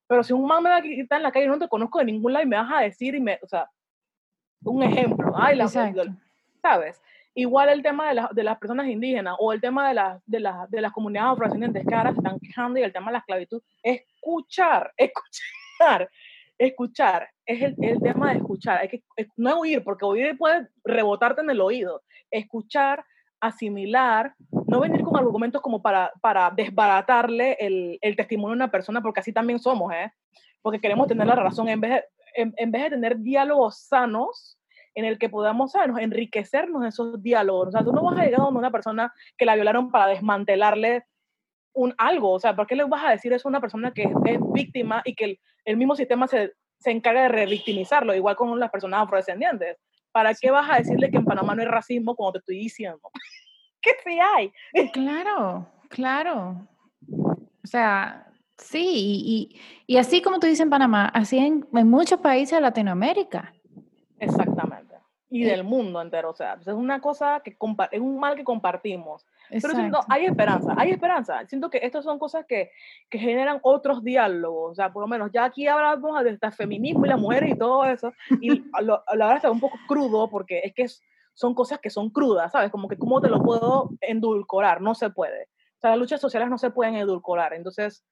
pero 0.08 0.24
si 0.24 0.34
un 0.34 0.46
man 0.46 0.64
me 0.64 0.70
va 0.70 0.78
a 0.78 0.82
quitar 0.82 1.18
en 1.18 1.24
la 1.24 1.32
calle, 1.32 1.48
no 1.48 1.60
te 1.60 1.68
conozco 1.68 2.00
de 2.00 2.06
ningún 2.06 2.34
lado 2.34 2.46
y 2.46 2.48
me 2.48 2.56
vas 2.56 2.72
a 2.72 2.82
decir, 2.82 3.16
y 3.16 3.20
me, 3.20 3.40
o 3.42 3.48
sea, 3.48 3.70
un 4.64 4.84
ejemplo, 4.84 5.34
ay, 5.36 5.56
la, 5.56 5.68
¿sabes? 6.62 7.02
Igual 7.38 7.70
el 7.70 7.84
tema 7.84 8.08
de, 8.10 8.16
la, 8.16 8.30
de, 8.34 8.44
las 8.44 8.58
personas 8.58 8.88
indígenas 8.88 9.36
o 9.38 9.54
el 9.54 9.62
tema 9.62 9.88
de, 9.88 9.94
la, 9.94 10.20
de, 10.26 10.40
la, 10.40 10.66
de 10.72 10.82
las 10.82 10.92
comunidades 10.92 11.34
afrodescendientes 11.34 11.86
que 11.86 11.94
ahora 11.94 12.12
se 12.12 12.18
están 12.18 12.40
quejando 12.40 12.80
y 12.80 12.82
el 12.82 12.92
tema 12.92 13.08
de 13.08 13.12
la 13.12 13.20
esclavitud, 13.20 13.62
escuchar, 13.84 14.92
escuchar, 14.98 16.10
escuchar, 16.58 17.30
es 17.46 17.62
el, 17.62 17.76
el 17.80 18.02
tema 18.02 18.32
de 18.32 18.38
escuchar, 18.38 18.80
hay 18.80 18.88
que, 18.88 19.04
no 19.36 19.60
oír, 19.60 19.84
porque 19.84 20.04
oír 20.04 20.36
puede 20.36 20.68
rebotarte 20.84 21.42
en 21.42 21.52
el 21.52 21.62
oído, 21.62 22.02
escuchar 22.32 23.06
asimilar, 23.40 24.34
no 24.66 24.80
venir 24.80 25.04
con 25.04 25.16
argumentos 25.16 25.62
como 25.62 25.80
para, 25.80 26.12
para 26.20 26.50
desbaratarle 26.50 27.56
el, 27.60 28.00
el, 28.02 28.16
testimonio 28.16 28.54
a 28.54 28.56
una 28.56 28.72
persona, 28.72 29.00
porque 29.00 29.20
así 29.20 29.32
también 29.32 29.60
somos, 29.60 29.94
¿eh? 29.94 30.12
porque 30.64 30.82
queremos 30.82 31.08
tener 31.08 31.28
la 31.28 31.36
razón 31.36 31.70
en 31.70 31.82
vez 31.82 31.92
de, 31.92 32.04
en, 32.34 32.72
vez 32.72 32.84
de 32.84 32.90
tener 32.90 33.20
diálogos 33.20 33.78
sanos 33.78 34.57
en 34.98 35.06
el 35.06 35.18
que 35.20 35.30
podamos 35.30 35.72
¿sabes? 35.72 35.96
enriquecernos 36.00 36.82
en 36.82 36.88
esos 36.88 37.22
diálogos. 37.22 37.70
O 37.70 37.72
sea, 37.72 37.84
tú 37.84 37.94
no 37.94 38.04
vas 38.04 38.20
a 38.20 38.26
llegar 38.26 38.42
a 38.42 38.48
una 38.48 38.72
persona 38.72 39.14
que 39.38 39.46
la 39.46 39.56
violaron 39.56 39.92
para 39.92 40.08
desmantelarle 40.08 41.06
un 41.74 41.94
algo. 41.98 42.32
O 42.32 42.40
sea, 42.40 42.56
¿por 42.56 42.66
qué 42.66 42.76
le 42.76 42.84
vas 42.84 43.06
a 43.06 43.12
decir 43.12 43.32
eso 43.32 43.48
a 43.48 43.52
una 43.52 43.62
persona 43.62 43.92
que 43.94 44.04
es 44.04 44.40
víctima 44.52 45.04
y 45.06 45.14
que 45.14 45.26
el, 45.26 45.40
el 45.66 45.78
mismo 45.78 45.96
sistema 45.96 46.28
se, 46.28 46.54
se 46.80 46.92
encarga 46.92 47.22
de 47.22 47.30
revictimizarlo, 47.30 48.16
igual 48.16 48.36
con 48.36 48.60
las 48.60 48.72
personas 48.72 49.04
afrodescendientes? 49.04 49.78
¿Para 50.12 50.34
qué 50.34 50.50
vas 50.50 50.68
a 50.68 50.78
decirle 50.78 51.12
que 51.12 51.18
en 51.18 51.26
Panamá 51.26 51.54
no 51.54 51.62
hay 51.62 51.68
racismo 51.68 52.16
cuando 52.16 52.34
te 52.34 52.40
estoy 52.40 52.58
diciendo? 52.58 53.12
que 53.82 53.92
sí 54.04 54.18
hay. 54.20 54.52
Claro, 54.92 55.68
claro. 55.90 56.68
O 57.64 57.68
sea, 57.68 58.28
sí, 58.58 59.60
y, 59.86 59.98
así 59.98 60.22
como 60.22 60.40
tú 60.40 60.48
dices 60.48 60.62
en 60.62 60.70
Panamá, 60.70 61.08
así 61.14 61.38
en, 61.38 61.68
muchos 61.72 62.20
países 62.20 62.58
de 62.58 62.62
Latinoamérica. 62.62 63.54
Exactamente. 64.20 64.77
Y 65.30 65.44
del 65.44 65.64
mundo 65.64 66.02
entero. 66.02 66.30
O 66.30 66.34
sea, 66.34 66.58
es 66.60 66.68
una 66.68 67.02
cosa 67.02 67.42
que 67.44 67.58
es 67.92 68.00
un 68.00 68.20
mal 68.20 68.36
que 68.36 68.44
compartimos. 68.44 69.26
Pero 69.50 69.74
siento, 69.74 70.00
hay 70.08 70.26
esperanza, 70.26 70.74
hay 70.78 70.92
esperanza. 70.92 71.46
Siento 71.48 71.70
que 71.70 71.80
estas 71.84 72.04
son 72.04 72.18
cosas 72.18 72.46
que, 72.46 72.72
que, 73.10 73.20
generan 73.20 73.60
otros 73.62 74.04
diálogos. 74.04 74.72
O 74.72 74.76
sea, 74.76 74.92
por 74.92 75.02
lo 75.02 75.08
menos 75.08 75.32
ya 75.34 75.46
aquí 75.46 75.68
hablamos 75.68 76.24
de 76.24 76.32
este 76.32 76.52
feminismo 76.52 77.06
y 77.06 77.10
la 77.10 77.18
mujer 77.18 77.48
y 77.48 77.58
todo 77.58 77.86
eso. 77.86 78.14
Y 78.42 78.64
la 78.82 79.04
verdad 79.12 79.36
está 79.36 79.52
un 79.52 79.60
poco 79.60 79.78
crudo 79.88 80.30
porque 80.30 80.62
es 80.64 80.74
que 80.74 80.86
son 81.34 81.54
cosas 81.54 81.80
que 81.80 81.90
son 81.90 82.10
crudas, 82.10 82.52
¿sabes? 82.52 82.72
Como 82.72 82.88
que 82.88 82.98
cómo 82.98 83.22
te 83.22 83.30
lo 83.30 83.44
puedo 83.44 83.92
endulcorar, 84.02 84.82
no 84.82 84.96
se 84.96 85.10
puede. 85.10 85.50
O 85.78 85.80
sea, 85.80 85.92
las 85.92 86.00
luchas 86.00 86.20
sociales 86.20 86.50
no 86.50 86.58
se 86.58 86.72
pueden 86.72 86.96
edulcorar. 86.96 87.54
Entonces, 87.54 88.04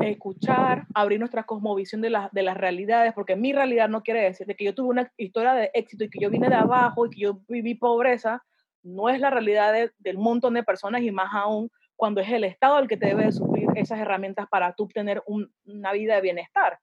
escuchar, 0.00 0.86
abrir 0.94 1.18
nuestra 1.18 1.44
cosmovisión 1.44 2.00
de, 2.00 2.16
de 2.32 2.42
las 2.42 2.56
realidades, 2.56 3.12
porque 3.12 3.36
mi 3.36 3.52
realidad 3.52 3.88
no 3.88 4.02
quiere 4.02 4.22
decir 4.22 4.46
que 4.56 4.64
yo 4.64 4.74
tuve 4.74 4.88
una 4.88 5.12
historia 5.16 5.54
de 5.54 5.70
éxito 5.74 6.04
y 6.04 6.10
que 6.10 6.20
yo 6.20 6.30
vine 6.30 6.48
de 6.48 6.54
abajo 6.54 7.06
y 7.06 7.10
que 7.10 7.20
yo 7.20 7.40
viví 7.48 7.74
pobreza, 7.74 8.42
no 8.82 9.08
es 9.08 9.20
la 9.20 9.30
realidad 9.30 9.72
del 9.98 10.18
montón 10.18 10.54
de 10.54 10.62
personas 10.62 11.02
y 11.02 11.10
más 11.10 11.30
aún 11.32 11.70
cuando 11.96 12.20
es 12.20 12.28
el 12.30 12.44
Estado 12.44 12.78
el 12.78 12.88
que 12.88 12.96
te 12.96 13.06
debe 13.06 13.30
suplir 13.30 13.68
esas 13.76 14.00
herramientas 14.00 14.46
para 14.50 14.74
tú 14.74 14.88
tener 14.88 15.22
una 15.64 15.92
vida 15.92 16.16
de 16.16 16.20
bienestar. 16.20 16.78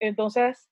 Entonces, 0.00 0.70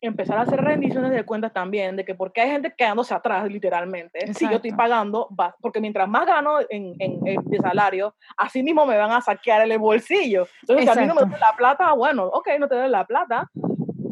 empezar 0.00 0.38
a 0.38 0.42
hacer 0.42 0.60
rendiciones 0.60 1.10
de 1.10 1.24
cuentas 1.24 1.52
también, 1.52 1.96
de 1.96 2.04
que 2.04 2.14
porque 2.14 2.40
hay 2.40 2.50
gente 2.50 2.72
quedándose 2.76 3.14
atrás, 3.14 3.48
literalmente, 3.50 4.32
si 4.34 4.48
yo 4.48 4.56
estoy 4.56 4.72
pagando, 4.72 5.28
porque 5.60 5.80
mientras 5.80 6.08
más 6.08 6.26
gano 6.26 6.58
en, 6.68 6.94
en, 6.98 7.20
de 7.44 7.58
salario, 7.58 8.14
así 8.36 8.62
mismo 8.62 8.86
me 8.86 8.96
van 8.96 9.10
a 9.10 9.20
saquear 9.20 9.62
el 9.62 9.78
bolsillo. 9.78 10.46
Entonces, 10.62 10.92
si 10.92 10.98
a 10.98 11.02
mí 11.02 11.08
no 11.08 11.14
me 11.14 11.22
da 11.22 11.38
la 11.38 11.56
plata, 11.56 11.92
bueno, 11.92 12.26
ok, 12.26 12.48
no 12.58 12.68
te 12.68 12.76
doy 12.76 12.88
la 12.88 13.04
plata, 13.04 13.50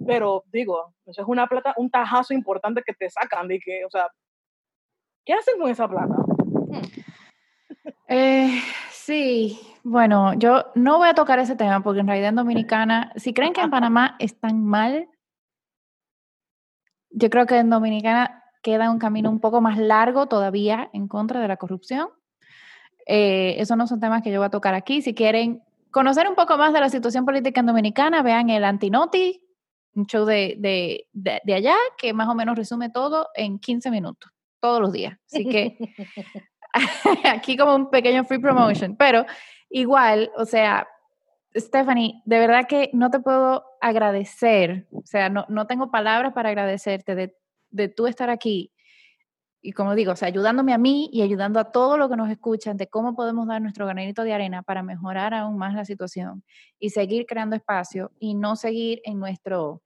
pero 0.07 0.45
digo, 0.53 0.95
eso 1.07 1.22
es 1.22 1.28
una 1.28 1.47
plata, 1.47 1.74
un 1.76 1.91
tajazo 1.91 2.34
importante 2.34 2.82
que 2.84 2.93
te 2.93 3.09
sacan, 3.09 3.49
de 3.49 3.61
que, 3.61 3.84
o 3.84 3.91
sea, 3.91 4.09
¿Qué 5.26 5.32
hacen 5.32 5.59
con 5.59 5.68
esa 5.68 5.89
plata? 5.89 6.14
Eh, 8.07 8.61
sí, 8.93 9.59
bueno, 9.82 10.34
yo 10.34 10.66
no 10.76 10.99
voy 10.99 11.09
a 11.09 11.14
tocar 11.14 11.41
ese 11.41 11.57
tema 11.57 11.82
porque 11.82 12.01
en 12.01 12.07
realidad 12.07 12.28
en 12.28 12.37
Dominicana, 12.37 13.12
si 13.16 13.34
creen 13.34 13.53
que 13.53 13.61
en 13.61 13.70
Panamá 13.70 14.14
están 14.20 14.64
mal, 14.64 15.09
yo 17.17 17.31
creo 17.31 17.47
que 17.47 17.57
en 17.57 17.71
Dominicana 17.71 18.45
queda 18.62 18.91
un 18.91 18.99
camino 18.99 19.31
un 19.31 19.41
poco 19.41 19.62
más 19.62 19.79
largo 19.79 20.27
todavía 20.27 20.91
en 20.93 21.09
contra 21.09 21.41
de 21.41 21.49
la 21.49 21.57
corrupción. 21.57 22.09
Eh, 23.07 23.57
esos 23.59 23.77
no 23.77 23.87
son 23.87 24.01
temas 24.01 24.23
que 24.23 24.31
yo 24.31 24.39
voy 24.39 24.47
a 24.47 24.51
tocar 24.51 24.75
aquí. 24.75 25.01
Si 25.01 25.14
quieren 25.14 25.62
conocer 25.91 26.29
un 26.29 26.35
poco 26.35 26.59
más 26.59 26.75
de 26.75 26.81
la 26.81 26.91
situación 26.91 27.25
política 27.25 27.61
en 27.61 27.67
Dominicana, 27.67 28.23
vean 28.23 28.51
el 28.51 28.64
Antinoti, 28.64 29.43
un 29.95 30.07
show 30.07 30.27
de, 30.27 30.57
de, 30.59 31.07
de, 31.43 31.55
allá 31.55 31.77
que 31.97 32.12
más 32.12 32.29
o 32.29 32.35
menos 32.35 32.55
resume 32.55 32.91
todo 32.91 33.29
en 33.35 33.59
15 33.59 33.91
minutos, 33.91 34.31
todos 34.61 34.81
los 34.83 34.93
días. 34.93 35.19
Así 35.25 35.49
que 35.49 35.79
aquí 37.25 37.57
como 37.57 37.75
un 37.75 37.89
pequeño 37.89 38.25
free 38.25 38.41
promotion, 38.41 38.95
pero 38.95 39.25
igual, 39.71 40.31
o 40.37 40.45
sea, 40.45 40.87
Stephanie, 41.55 42.21
de 42.27 42.39
verdad 42.39 42.67
que 42.69 42.91
no 42.93 43.11
te 43.11 43.21
puedo 43.21 43.64
agradecer, 43.89 44.87
o 44.93 45.05
sea, 45.05 45.28
no, 45.28 45.47
no 45.49 45.66
tengo 45.66 45.91
palabras 45.91 46.32
para 46.32 46.51
agradecerte 46.51 47.14
de, 47.14 47.37
de 47.70 47.89
tú 47.89 48.07
estar 48.07 48.30
aquí 48.30 48.72
y 49.66 49.72
como 49.72 49.97
digo, 49.97 50.12
o 50.12 50.16
sea, 50.16 50.28
ayudándome 50.28 50.72
a 50.72 50.78
mí 50.78 51.11
y 51.12 51.22
ayudando 51.22 51.59
a 51.59 51.72
todos 51.72 51.99
los 51.99 52.09
que 52.09 52.16
nos 52.16 52.30
escuchan 52.30 52.76
de 52.76 52.87
cómo 52.87 53.16
podemos 53.16 53.49
dar 53.49 53.61
nuestro 53.61 53.84
granito 53.84 54.22
de 54.22 54.32
arena 54.32 54.62
para 54.62 54.84
mejorar 54.84 55.34
aún 55.34 55.59
más 55.59 55.74
la 55.74 55.84
situación 55.84 56.45
y 56.78 56.91
seguir 56.91 57.26
creando 57.26 57.57
espacio 57.57 58.12
y 58.20 58.34
no 58.34 58.55
seguir 58.55 59.01
en 59.05 59.18
nuestro, 59.18 59.82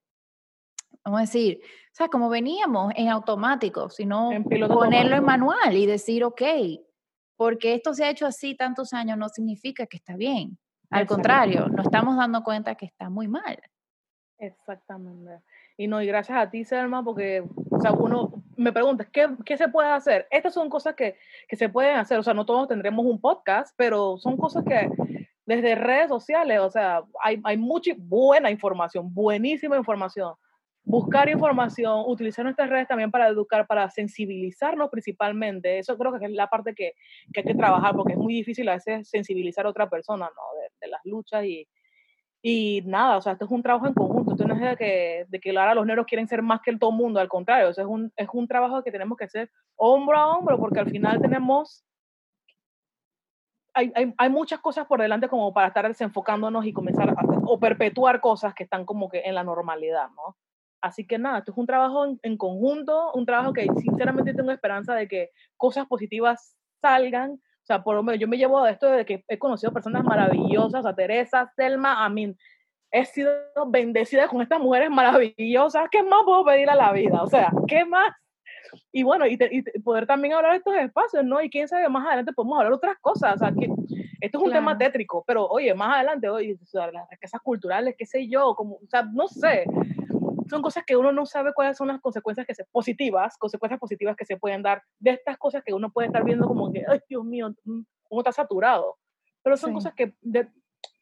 vamos 1.02 1.20
a 1.20 1.22
decir, 1.22 1.60
o 1.62 1.94
sea, 1.94 2.08
como 2.08 2.28
veníamos 2.28 2.92
en 2.94 3.08
automático, 3.08 3.88
sino 3.88 4.28
ponerlo 4.68 5.16
en 5.16 5.24
manual 5.24 5.74
y 5.74 5.86
decir, 5.86 6.24
ok, 6.24 6.42
porque 7.36 7.72
esto 7.72 7.94
se 7.94 8.04
ha 8.04 8.10
hecho 8.10 8.26
así 8.26 8.54
tantos 8.54 8.92
años 8.92 9.16
no 9.16 9.30
significa 9.30 9.86
que 9.86 9.96
está 9.96 10.14
bien. 10.14 10.58
Al 10.90 11.06
contrario, 11.06 11.68
nos 11.68 11.86
estamos 11.86 12.18
dando 12.18 12.42
cuenta 12.42 12.74
que 12.74 12.84
está 12.84 13.08
muy 13.08 13.28
mal. 13.28 13.58
Exactamente. 14.40 15.42
Y 15.76 15.86
no, 15.86 16.02
y 16.02 16.06
gracias 16.06 16.38
a 16.38 16.50
ti, 16.50 16.64
Selma, 16.64 17.04
porque, 17.04 17.44
o 17.70 17.80
sea, 17.80 17.92
uno 17.92 18.42
me 18.56 18.72
pregunta, 18.72 19.06
¿qué, 19.10 19.28
¿qué, 19.44 19.56
se 19.56 19.68
puede 19.68 19.88
hacer? 19.88 20.26
Estas 20.30 20.54
son 20.54 20.68
cosas 20.70 20.94
que, 20.94 21.16
que, 21.46 21.56
se 21.56 21.68
pueden 21.68 21.96
hacer, 21.96 22.18
o 22.18 22.22
sea, 22.22 22.34
no 22.34 22.46
todos 22.46 22.68
tendremos 22.68 23.04
un 23.04 23.20
podcast, 23.20 23.74
pero 23.76 24.16
son 24.18 24.36
cosas 24.36 24.64
que 24.64 24.90
desde 25.44 25.74
redes 25.74 26.08
sociales, 26.08 26.60
o 26.60 26.70
sea, 26.70 27.02
hay, 27.22 27.40
hay 27.44 27.56
mucha 27.58 27.92
buena 27.98 28.50
información, 28.50 29.12
buenísima 29.12 29.76
información. 29.76 30.34
Buscar 30.82 31.28
información, 31.28 32.04
utilizar 32.06 32.44
nuestras 32.44 32.70
redes 32.70 32.88
también 32.88 33.10
para 33.10 33.28
educar, 33.28 33.66
para 33.66 33.90
sensibilizarnos 33.90 34.88
principalmente. 34.90 35.78
Eso 35.78 35.96
creo 35.98 36.18
que 36.18 36.24
es 36.24 36.32
la 36.32 36.48
parte 36.48 36.74
que, 36.74 36.94
que 37.32 37.40
hay 37.40 37.46
que 37.46 37.54
trabajar, 37.54 37.94
porque 37.94 38.14
es 38.14 38.18
muy 38.18 38.34
difícil 38.34 38.68
a 38.70 38.74
veces 38.74 39.08
sensibilizar 39.08 39.66
a 39.66 39.70
otra 39.70 39.90
persona, 39.90 40.24
¿no? 40.26 40.60
De, 40.60 40.68
de 40.80 40.88
las 40.90 41.00
luchas 41.04 41.44
y, 41.44 41.68
y 42.42 42.82
nada, 42.86 43.18
o 43.18 43.22
sea, 43.22 43.32
esto 43.32 43.44
es 43.44 43.50
un 43.50 43.62
trabajo 43.62 43.86
en 43.86 43.94
conjunto. 43.94 44.32
Esto 44.32 44.46
no 44.46 44.54
es 44.54 44.60
de 44.60 44.76
que, 44.76 45.26
de 45.28 45.40
que 45.40 45.50
ahora 45.50 45.74
los 45.74 45.86
negros 45.86 46.06
quieren 46.06 46.26
ser 46.26 46.42
más 46.42 46.60
que 46.62 46.70
el 46.70 46.78
todo 46.78 46.90
mundo, 46.90 47.20
al 47.20 47.28
contrario, 47.28 47.68
o 47.68 47.72
sea, 47.72 47.84
es, 47.84 47.90
un, 47.90 48.12
es 48.16 48.28
un 48.32 48.48
trabajo 48.48 48.82
que 48.82 48.90
tenemos 48.90 49.18
que 49.18 49.24
hacer 49.24 49.50
hombro 49.76 50.16
a 50.16 50.36
hombro, 50.36 50.58
porque 50.58 50.80
al 50.80 50.90
final 50.90 51.20
tenemos. 51.20 51.84
Hay, 53.72 53.92
hay, 53.94 54.12
hay 54.16 54.30
muchas 54.30 54.58
cosas 54.60 54.86
por 54.86 55.00
delante 55.00 55.28
como 55.28 55.52
para 55.52 55.68
estar 55.68 55.86
desenfocándonos 55.86 56.64
y 56.64 56.72
comenzar 56.72 57.10
a, 57.10 57.14
o 57.44 57.60
perpetuar 57.60 58.20
cosas 58.20 58.54
que 58.54 58.64
están 58.64 58.84
como 58.84 59.08
que 59.08 59.20
en 59.20 59.34
la 59.34 59.44
normalidad, 59.44 60.08
¿no? 60.16 60.36
Así 60.80 61.06
que 61.06 61.18
nada, 61.18 61.38
esto 61.38 61.52
es 61.52 61.58
un 61.58 61.66
trabajo 61.66 62.06
en, 62.06 62.18
en 62.22 62.38
conjunto, 62.38 63.12
un 63.12 63.26
trabajo 63.26 63.52
que 63.52 63.68
sinceramente 63.76 64.32
tengo 64.32 64.50
esperanza 64.50 64.94
de 64.94 65.06
que 65.06 65.30
cosas 65.58 65.86
positivas 65.86 66.56
salgan, 66.80 67.38
sea, 67.70 67.82
por 67.82 67.94
lo 67.94 68.02
menos 68.02 68.20
yo 68.20 68.28
me 68.28 68.36
llevo 68.36 68.62
de 68.62 68.72
esto 68.72 68.90
de 68.90 69.04
que 69.04 69.24
he 69.28 69.38
conocido 69.38 69.72
personas 69.72 70.04
maravillosas, 70.04 70.84
a 70.84 70.94
Teresa, 70.94 71.50
Selma, 71.56 72.04
a 72.04 72.08
mí. 72.08 72.34
He 72.92 73.04
sido 73.04 73.30
bendecida 73.68 74.26
con 74.26 74.42
estas 74.42 74.60
mujeres 74.60 74.90
maravillosas. 74.90 75.88
¿Qué 75.90 76.02
más 76.02 76.22
puedo 76.24 76.44
pedir 76.44 76.68
a 76.68 76.74
la 76.74 76.92
vida? 76.92 77.22
O 77.22 77.28
sea, 77.28 77.52
¿qué 77.68 77.84
más? 77.84 78.12
Y 78.92 79.04
bueno, 79.04 79.26
y, 79.26 79.36
poder 79.82 80.06
también 80.06 80.34
hablar 80.34 80.52
de 80.52 80.58
estos 80.58 80.74
espacios, 80.74 81.24
¿no? 81.24 81.40
Y 81.40 81.48
quién 81.48 81.68
sabe, 81.68 81.88
más 81.88 82.06
adelante 82.06 82.32
podemos 82.32 82.58
hablar 82.58 82.72
de 82.72 82.76
otras 82.76 82.96
cosas. 83.00 83.34
O 83.34 83.38
sea, 83.38 83.52
que 83.52 83.68
esto 84.20 84.38
es 84.38 84.44
un 84.44 84.52
tema 84.52 84.76
tétrico, 84.76 85.24
pero 85.26 85.46
oye, 85.46 85.72
más 85.74 85.94
adelante, 85.94 86.28
oye, 86.28 86.58
las 86.72 87.08
riquezas 87.10 87.40
culturales, 87.40 87.94
qué 87.96 88.06
sé 88.06 88.28
yo, 88.28 88.54
como, 88.54 88.74
o 88.76 88.86
sea, 88.88 89.02
no 89.02 89.28
sé 89.28 89.64
son 90.50 90.62
cosas 90.62 90.84
que 90.86 90.96
uno 90.96 91.12
no 91.12 91.24
sabe 91.24 91.52
cuáles 91.54 91.76
son 91.76 91.88
las 91.88 92.00
consecuencias 92.00 92.46
que 92.46 92.54
se, 92.54 92.64
positivas, 92.66 93.36
consecuencias 93.38 93.80
positivas 93.80 94.16
que 94.16 94.24
se 94.24 94.36
pueden 94.36 94.62
dar 94.62 94.82
de 94.98 95.12
estas 95.12 95.38
cosas 95.38 95.62
que 95.64 95.72
uno 95.72 95.90
puede 95.90 96.08
estar 96.08 96.24
viendo 96.24 96.46
como 96.46 96.72
que, 96.72 96.84
ay, 96.86 97.00
Dios 97.08 97.24
mío, 97.24 97.54
mm, 97.64 97.80
uno 98.10 98.20
está 98.20 98.32
saturado. 98.32 98.98
Pero 99.42 99.56
son 99.56 99.72
cosas 99.72 99.94
que 99.94 100.14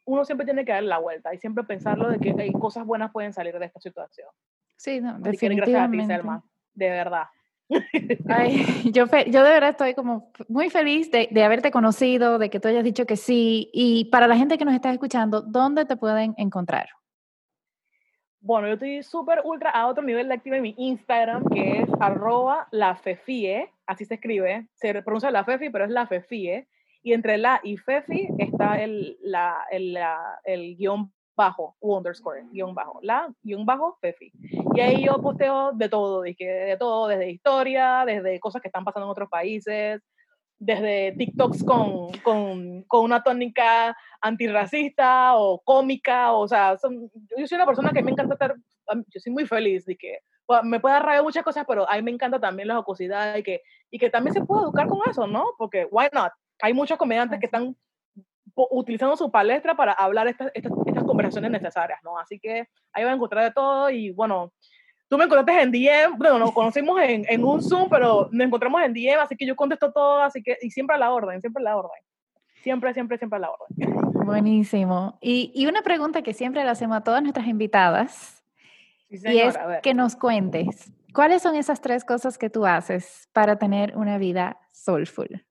uno 0.04 0.24
siempre 0.24 0.44
tiene 0.44 0.64
que 0.64 0.72
dar 0.72 0.84
la 0.84 0.98
vuelta 0.98 1.34
y 1.34 1.38
siempre 1.38 1.64
pensarlo 1.64 2.08
de 2.08 2.18
que 2.18 2.34
hay 2.38 2.52
cosas 2.52 2.86
buenas 2.86 3.10
pueden 3.10 3.32
salir 3.32 3.58
de 3.58 3.66
esta 3.66 3.80
situación. 3.80 4.28
Sí, 4.76 5.00
no, 5.00 5.18
definitivamente. 5.18 5.72
Gracias 5.72 5.88
a 5.88 5.90
ti, 5.90 6.06
Selma, 6.06 6.44
de 6.74 6.88
verdad. 6.88 7.24
Ay, 8.28 8.64
yo, 8.92 9.06
yo 9.06 9.42
de 9.42 9.50
verdad 9.50 9.70
estoy 9.70 9.94
como 9.94 10.30
muy 10.48 10.70
feliz 10.70 11.10
de, 11.10 11.28
de, 11.30 11.42
haberte 11.42 11.70
conocido, 11.70 12.38
de 12.38 12.48
que 12.48 12.60
tú 12.60 12.68
hayas 12.68 12.84
dicho 12.84 13.06
que 13.06 13.16
sí. 13.16 13.70
Y 13.72 14.06
para 14.06 14.26
la 14.28 14.36
gente 14.36 14.56
que 14.56 14.64
nos 14.64 14.74
está 14.74 14.92
escuchando, 14.92 15.42
¿dónde 15.42 15.84
te 15.84 15.96
pueden 15.96 16.34
encontrar? 16.38 16.88
Bueno, 18.40 18.68
yo 18.68 18.74
estoy 18.74 19.02
súper 19.02 19.40
ultra 19.44 19.70
a 19.70 19.88
otro 19.88 20.02
nivel 20.04 20.28
de 20.28 20.34
activa 20.34 20.56
en 20.56 20.62
mi 20.62 20.74
Instagram, 20.78 21.44
que 21.52 21.80
es 21.80 21.88
arroba 21.98 22.68
lafefie, 22.70 23.68
así 23.86 24.04
se 24.04 24.14
escribe, 24.14 24.68
se 24.74 25.02
pronuncia 25.02 25.30
la 25.30 25.44
fefi, 25.44 25.70
pero 25.70 25.84
es 25.84 25.90
la 25.90 26.06
fefie, 26.06 26.68
y 27.02 27.12
entre 27.12 27.36
la 27.36 27.60
y 27.64 27.76
fefi 27.76 28.28
está 28.38 28.80
el, 28.80 29.18
la, 29.22 29.66
el, 29.70 29.92
la, 29.92 30.40
el 30.44 30.76
guion 30.76 31.12
bajo, 31.36 31.76
u 31.80 31.96
underscore, 31.96 32.44
guion 32.52 32.74
bajo, 32.74 33.00
la, 33.02 33.28
guion 33.42 33.66
bajo, 33.66 33.98
fefi. 34.00 34.32
Y 34.74 34.80
ahí 34.80 35.04
yo 35.04 35.20
posteo 35.20 35.72
de 35.72 35.88
todo, 35.88 36.22
de, 36.22 36.36
de 36.38 36.76
todo, 36.78 37.08
desde 37.08 37.30
historia, 37.30 38.04
desde 38.06 38.38
cosas 38.38 38.62
que 38.62 38.68
están 38.68 38.84
pasando 38.84 39.06
en 39.06 39.12
otros 39.12 39.28
países, 39.28 40.00
desde 40.58 41.12
TikToks 41.12 41.64
con, 41.64 42.12
con, 42.18 42.82
con, 42.84 43.04
una 43.04 43.22
tónica 43.22 43.96
antirracista 44.20 45.36
o 45.36 45.60
cómica, 45.62 46.32
o 46.32 46.48
sea, 46.48 46.76
yo 47.36 47.46
soy 47.46 47.56
una 47.56 47.66
persona 47.66 47.92
que 47.92 48.02
me 48.02 48.10
encanta 48.10 48.34
estar, 48.34 48.54
yo 48.86 49.20
soy 49.20 49.32
muy 49.32 49.46
feliz 49.46 49.84
de 49.84 49.96
que 49.96 50.18
me 50.64 50.80
puede 50.80 50.94
dar 50.94 51.22
muchas 51.22 51.44
cosas, 51.44 51.64
pero 51.68 51.88
a 51.88 51.96
mí 51.96 52.02
me 52.02 52.10
encanta 52.10 52.40
también 52.40 52.68
la 52.68 52.76
jocosidad 52.76 53.36
y 53.36 53.42
que, 53.42 53.62
y 53.90 53.98
que 53.98 54.10
también 54.10 54.34
se 54.34 54.44
puede 54.44 54.62
educar 54.62 54.88
con 54.88 55.00
eso, 55.08 55.26
¿no? 55.26 55.54
Porque, 55.58 55.86
why 55.90 56.06
not? 56.12 56.32
Hay 56.60 56.72
muchos 56.72 56.98
comediantes 56.98 57.38
que 57.38 57.46
están 57.46 57.76
utilizando 58.54 59.16
su 59.16 59.30
palestra 59.30 59.76
para 59.76 59.92
hablar 59.92 60.26
estas, 60.26 60.50
estas, 60.54 60.72
estas 60.86 61.04
conversaciones 61.04 61.50
necesarias, 61.50 62.00
¿no? 62.02 62.18
Así 62.18 62.40
que 62.40 62.68
ahí 62.92 63.04
van 63.04 63.12
a 63.12 63.16
encontrar 63.16 63.44
de 63.44 63.52
todo 63.52 63.90
y 63.90 64.10
bueno, 64.10 64.52
tú 65.08 65.16
me 65.16 65.24
encontraste 65.24 65.62
en 65.62 65.72
DM, 65.72 66.18
bueno, 66.18 66.38
nos 66.38 66.52
conocimos 66.52 67.00
en, 67.00 67.24
en, 67.28 67.44
un 67.44 67.62
Zoom, 67.62 67.88
pero 67.88 68.28
nos 68.30 68.46
encontramos 68.46 68.82
en 68.82 68.92
DM, 68.92 69.20
así 69.20 69.36
que 69.36 69.46
yo 69.46 69.56
contesto 69.56 69.92
todo, 69.92 70.22
así 70.22 70.42
que, 70.42 70.56
y 70.60 70.70
siempre 70.70 70.96
a 70.96 70.98
la 70.98 71.10
orden, 71.10 71.40
siempre 71.40 71.62
a 71.62 71.64
la 71.64 71.76
orden. 71.76 72.02
Siempre, 72.62 72.92
siempre, 72.92 73.18
siempre 73.18 73.36
a 73.38 73.40
la 73.40 73.50
orden. 73.50 74.26
Buenísimo. 74.26 75.18
Y, 75.20 75.52
y 75.54 75.66
una 75.66 75.82
pregunta 75.82 76.22
que 76.22 76.34
siempre 76.34 76.62
le 76.62 76.70
hacemos 76.70 76.98
a 76.98 77.00
todas 77.02 77.22
nuestras 77.22 77.46
invitadas, 77.46 78.44
y 79.08 79.38
es 79.38 79.58
que 79.82 79.94
nos 79.94 80.16
cuentes, 80.16 80.92
¿cuáles 81.14 81.40
son 81.40 81.54
esas 81.56 81.80
tres 81.80 82.04
cosas 82.04 82.36
que 82.36 82.50
tú 82.50 82.66
haces 82.66 83.28
para 83.32 83.56
tener 83.56 83.96
una 83.96 84.18
vida 84.18 84.60
soulful? 84.70 85.46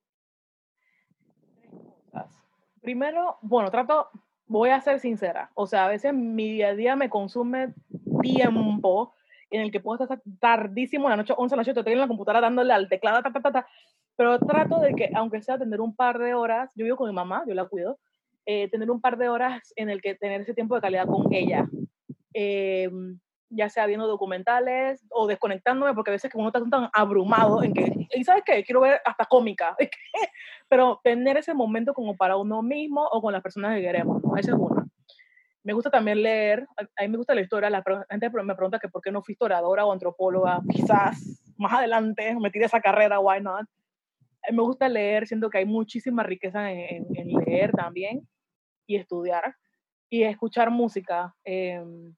Primero, 2.82 3.38
bueno, 3.42 3.72
trato, 3.72 4.10
voy 4.46 4.70
a 4.70 4.80
ser 4.80 5.00
sincera, 5.00 5.52
o 5.56 5.66
sea, 5.66 5.86
a 5.86 5.88
veces 5.90 6.14
mi 6.14 6.52
día 6.52 6.70
a 6.70 6.76
día 6.76 6.96
me 6.96 7.10
consume 7.10 7.74
tiempo 8.22 9.14
en 9.50 9.62
el 9.62 9.72
que 9.72 9.80
puedo 9.80 10.04
estar 10.04 10.22
tardísimo 10.40 11.10
la 11.10 11.16
noche, 11.16 11.34
11 11.36 11.54
de 11.54 11.58
la 11.58 11.62
noche, 11.62 11.80
estoy 11.80 11.94
en 11.94 12.00
la 12.00 12.08
computadora 12.08 12.42
dándole 12.42 12.74
al 12.74 12.90
teclado, 12.90 13.22
ta, 13.22 13.32
ta, 13.32 13.42
ta, 13.42 13.52
ta, 13.52 13.68
pero 14.16 14.40
trato 14.40 14.80
de 14.80 14.94
que, 14.94 15.12
aunque 15.16 15.42
sea 15.42 15.58
tener 15.58 15.80
un 15.80 15.96
par 15.96 16.18
de 16.20 16.34
horas, 16.34 16.72
yo 16.76 16.86
vivo 16.86 16.98
con 16.98 17.10
mi 17.10 17.16
mamá, 17.16 17.44
yo 17.48 17.54
la 17.54 17.66
cuido, 17.66 18.00
eh, 18.46 18.70
tener 18.70 18.90
un 18.90 19.02
par 19.02 19.18
de 19.18 19.30
horas 19.30 19.74
en 19.76 19.90
el 19.90 20.02
que 20.02 20.16
tener 20.16 20.42
ese 20.42 20.54
tiempo 20.54 20.76
de 20.76 20.82
calidad 20.82 21.06
con 21.06 21.32
ella. 21.34 21.68
Eh, 22.34 22.90
ya 23.50 23.70
sea 23.70 23.86
viendo 23.86 24.08
documentales 24.08 25.06
o 25.10 25.28
desconectándome, 25.28 25.94
porque 25.94 26.12
a 26.12 26.14
veces 26.14 26.32
que 26.32 26.38
uno 26.38 26.48
está 26.48 26.62
tan 26.70 26.90
abrumado 26.94 27.64
en 27.64 27.74
que, 27.74 28.08
¿y 28.14 28.24
sabes 28.24 28.44
qué? 28.46 28.64
Quiero 28.64 28.82
ver 28.82 29.00
hasta 29.06 29.26
cómica. 29.26 29.76
Pero 30.70 31.00
tener 31.04 31.38
ese 31.38 31.54
momento 31.54 31.94
como 31.94 32.16
para 32.18 32.38
uno 32.38 32.62
mismo 32.62 33.08
o 33.12 33.22
con 33.22 33.34
las 33.34 33.42
personas 33.42 33.76
que 33.76 33.82
queremos, 33.82 34.22
¿no? 34.24 34.36
Esa 34.36 34.52
es 34.52 34.58
una. 34.58 34.87
Me 35.68 35.74
gusta 35.74 35.90
también 35.90 36.24
leer, 36.24 36.66
a 36.78 37.02
mí 37.02 37.10
me 37.10 37.18
gusta 37.18 37.36
la 37.36 37.42
historia, 37.42 37.70
la 37.70 37.84
gente 38.10 38.30
me 38.30 38.56
pregunta 38.56 38.80
que 38.80 38.88
por 38.88 39.02
qué 39.02 39.12
no 39.12 39.22
fui 39.22 39.34
historiadora 39.34 39.86
o 39.86 39.92
antropóloga, 39.92 40.62
quizás 40.72 41.44
más 41.58 41.74
adelante 41.74 42.34
me 42.40 42.50
tire 42.50 42.64
esa 42.64 42.80
carrera, 42.80 43.20
why 43.20 43.42
not. 43.42 43.68
Me 44.50 44.62
gusta 44.62 44.88
leer, 44.88 45.28
siento 45.28 45.50
que 45.50 45.58
hay 45.58 45.66
muchísima 45.66 46.24
riqueza 46.24 46.72
en, 46.72 47.06
leer 47.46 47.74
también 47.74 48.26
y 48.86 48.96
estudiar 48.96 49.58
y 50.10 50.24
escuchar 50.24 50.72
música. 50.72 51.36
Em, 51.44 52.16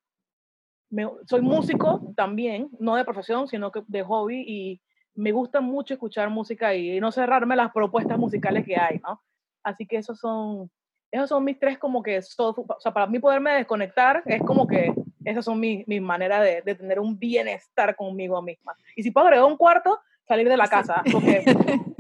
soy 1.26 1.42
músico 1.42 2.14
también, 2.16 2.70
no 2.80 2.98
de 2.98 3.04
profesión, 3.04 3.48
sino 3.48 3.72
que 3.72 3.82
de 3.88 4.04
hobby 4.04 4.44
y 4.48 4.82
me 5.16 5.32
gusta 5.32 5.60
mucho 5.60 5.96
escuchar 5.96 6.30
música 6.30 6.76
y 6.76 7.00
no 7.00 7.12
cerrarme 7.12 7.56
las 7.56 7.72
propuestas 7.72 8.20
musicales 8.20 8.64
que 8.64 8.78
hay, 8.78 9.00
¿no? 9.00 9.24
Así 9.64 9.88
que 9.88 9.98
esos 9.98 10.20
son 10.20 10.70
esos 11.12 11.30
son 11.30 11.44
mis 11.44 11.60
tres 11.60 11.78
como 11.78 12.04
que, 12.04 12.20
o 12.20 12.80
sea, 12.80 12.94
para 12.94 13.08
mí 13.08 13.20
poderme 13.20 13.54
desconectar 13.54 14.22
es 14.26 14.42
como 14.42 14.68
que 14.68 14.94
Esas 15.26 15.46
son 15.46 15.60
mis 15.60 15.88
mi 15.88 16.00
maneras 16.00 16.44
de, 16.44 16.62
de, 16.62 16.76
tener 16.76 17.00
un 17.00 17.18
bienestar 17.18 17.96
conmigo 17.96 18.42
misma. 18.42 18.76
Y 18.96 19.04
si 19.04 19.12
puedo 19.12 19.28
agregar 19.28 19.46
un 19.46 19.58
cuarto, 19.58 20.00
salir 20.28 20.48
de 20.48 20.58
la 20.58 20.68
casa. 20.68 21.02
Porque 21.12 21.44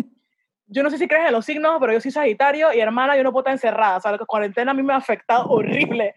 yo 0.67 0.83
no 0.83 0.89
sé 0.89 0.97
si 0.97 1.07
crees 1.07 1.27
en 1.27 1.33
los 1.33 1.45
signos, 1.45 1.77
pero 1.79 1.93
yo 1.93 1.99
soy 1.99 2.11
Sagitario 2.11 2.71
y 2.71 2.79
hermana, 2.79 3.17
yo 3.17 3.23
no 3.23 3.31
puedo 3.31 3.41
estar 3.41 3.53
encerrada. 3.53 3.97
O 3.97 4.01
sea, 4.01 4.11
la 4.11 4.17
cuarentena 4.19 4.71
a 4.71 4.73
mí 4.73 4.83
me 4.83 4.93
ha 4.93 4.97
afectado 4.97 5.45
horrible. 5.49 6.15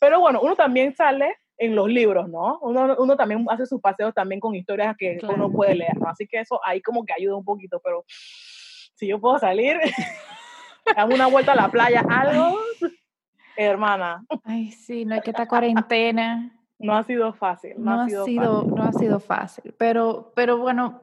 Pero 0.00 0.20
bueno, 0.20 0.40
uno 0.42 0.56
también 0.56 0.94
sale 0.94 1.36
en 1.56 1.76
los 1.76 1.88
libros, 1.88 2.28
¿no? 2.28 2.58
Uno, 2.62 2.96
uno 2.98 3.16
también 3.16 3.46
hace 3.48 3.64
sus 3.64 3.80
paseos 3.80 4.12
también 4.12 4.40
con 4.40 4.56
historias 4.56 4.96
que 4.98 5.18
uno 5.22 5.50
puede 5.52 5.76
leer, 5.76 5.96
¿no? 5.96 6.08
Así 6.08 6.26
que 6.26 6.40
eso 6.40 6.60
ahí 6.64 6.82
como 6.82 7.04
que 7.04 7.12
ayuda 7.12 7.36
un 7.36 7.44
poquito, 7.44 7.80
pero 7.82 8.04
si 8.08 9.06
yo 9.06 9.20
puedo 9.20 9.38
salir, 9.38 9.78
hago 10.96 11.14
una 11.14 11.26
vuelta 11.26 11.52
a 11.52 11.56
la 11.56 11.70
playa, 11.70 12.04
algo, 12.08 12.58
hermana. 13.56 14.24
Ay, 14.44 14.72
sí, 14.72 15.04
no 15.04 15.14
hay 15.14 15.20
que 15.20 15.30
estar 15.30 15.48
cuarentena. 15.48 16.52
No 16.78 16.96
ha 16.96 17.02
sido 17.04 17.32
fácil. 17.32 17.74
No, 17.78 18.00
ha, 18.00 18.08
sido, 18.08 18.24
fácil. 18.24 18.74
no 18.74 18.82
ha 18.82 18.92
sido 18.92 19.20
fácil, 19.20 19.74
pero, 19.78 20.32
pero 20.34 20.58
bueno, 20.58 21.00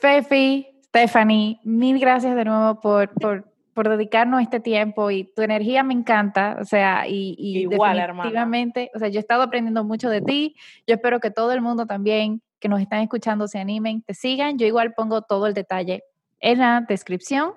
Fefi, 0.00 0.66
Stephanie, 0.86 1.60
mil 1.64 1.98
gracias 1.98 2.34
de 2.34 2.44
nuevo 2.44 2.80
por, 2.80 3.10
por, 3.14 3.52
por, 3.74 3.88
dedicarnos 3.88 4.40
este 4.40 4.60
tiempo 4.60 5.10
y 5.10 5.24
tu 5.24 5.42
energía 5.42 5.82
me 5.82 5.94
encanta, 5.94 6.56
o 6.60 6.64
sea, 6.64 7.06
y, 7.06 7.34
y 7.38 7.58
Igual, 7.60 7.96
definitivamente, 7.96 8.90
o 8.94 8.98
sea, 8.98 9.08
yo 9.08 9.18
he 9.18 9.20
estado 9.20 9.42
aprendiendo 9.42 9.84
mucho 9.84 10.08
de 10.08 10.22
ti, 10.22 10.56
yo 10.86 10.94
espero 10.94 11.20
que 11.20 11.30
todo 11.30 11.52
el 11.52 11.60
mundo 11.60 11.86
también 11.86 12.42
que 12.58 12.68
nos 12.68 12.80
están 12.80 13.00
escuchando 13.00 13.48
se 13.48 13.58
animen, 13.58 14.02
te 14.02 14.14
sigan, 14.14 14.58
yo 14.58 14.66
igual 14.66 14.94
pongo 14.94 15.22
todo 15.22 15.46
el 15.46 15.54
detalle 15.54 16.04
en 16.40 16.58
la 16.58 16.84
descripción. 16.88 17.52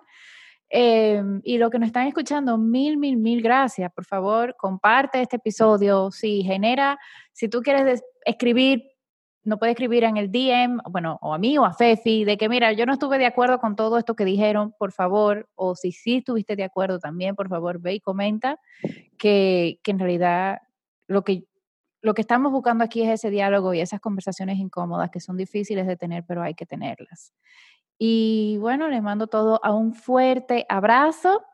Em, 0.73 1.41
y 1.43 1.57
lo 1.57 1.69
que 1.69 1.79
nos 1.79 1.87
están 1.87 2.07
escuchando, 2.07 2.57
mil, 2.57 2.97
mil, 2.97 3.17
mil 3.17 3.41
gracias. 3.41 3.91
Por 3.91 4.05
favor, 4.05 4.55
comparte 4.57 5.21
este 5.21 5.35
episodio. 5.35 6.11
Si 6.11 6.43
genera, 6.43 6.97
si 7.33 7.49
tú 7.49 7.61
quieres 7.61 8.01
escribir 8.25 8.91
no 9.43 9.57
puede 9.57 9.71
escribir 9.71 10.03
en 10.03 10.17
el 10.17 10.31
DM, 10.31 10.81
bueno, 10.89 11.17
o 11.21 11.33
a 11.33 11.37
mí 11.37 11.57
o 11.57 11.65
a 11.65 11.73
Fefi, 11.73 12.25
de 12.25 12.37
que 12.37 12.47
mira, 12.47 12.73
yo 12.73 12.85
no 12.85 12.93
estuve 12.93 13.17
de 13.17 13.25
acuerdo 13.25 13.59
con 13.59 13.75
todo 13.75 13.97
esto 13.97 14.15
que 14.15 14.23
dijeron, 14.23 14.73
por 14.77 14.91
favor, 14.91 15.49
o 15.55 15.75
si 15.75 15.91
sí 15.91 16.17
estuviste 16.17 16.55
de 16.55 16.63
acuerdo 16.63 16.99
también, 16.99 17.35
por 17.35 17.49
favor, 17.49 17.79
ve 17.81 17.95
y 17.95 17.99
comenta 17.99 18.59
que, 19.17 19.79
que 19.83 19.91
en 19.91 19.99
realidad 19.99 20.59
lo 21.07 21.23
que, 21.23 21.45
lo 22.01 22.13
que 22.13 22.21
estamos 22.21 22.51
buscando 22.51 22.83
aquí 22.83 23.01
es 23.01 23.09
ese 23.09 23.31
diálogo 23.31 23.73
y 23.73 23.81
esas 23.81 23.99
conversaciones 23.99 24.57
incómodas 24.57 25.09
que 25.09 25.19
son 25.19 25.37
difíciles 25.37 25.87
de 25.87 25.97
tener, 25.97 26.23
pero 26.27 26.43
hay 26.43 26.53
que 26.53 26.67
tenerlas. 26.67 27.33
Y 28.03 28.57
bueno, 28.57 28.87
les 28.89 29.03
mando 29.03 29.27
todo 29.27 29.63
a 29.63 29.75
un 29.75 29.93
fuerte 29.93 30.65
abrazo. 30.69 31.45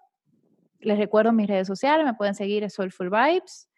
Les 0.79 0.97
recuerdo 0.97 1.33
mis 1.33 1.45
redes 1.45 1.67
sociales, 1.67 2.05
me 2.05 2.13
pueden 2.13 2.35
seguir 2.35 2.63
en 2.63 2.69
Soulful 2.69 3.09
Vibes, 3.09 3.69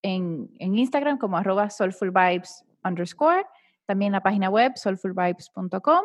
en, 0.00 0.48
Instagram 0.60 1.18
como 1.18 1.38
arroba 1.38 1.70
Soulful 1.70 2.12
Vibes 2.12 2.64
underscore, 2.84 3.44
también 3.84 4.12
la 4.12 4.22
página 4.22 4.48
web 4.48 4.74
soulfulvibes.com. 4.76 6.04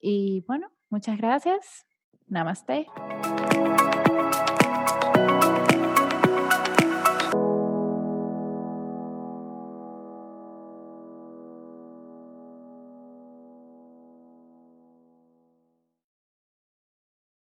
Y 0.00 0.42
bueno, 0.48 0.66
muchas 0.88 1.16
gracias. 1.16 1.86
Namaste. 2.26 2.88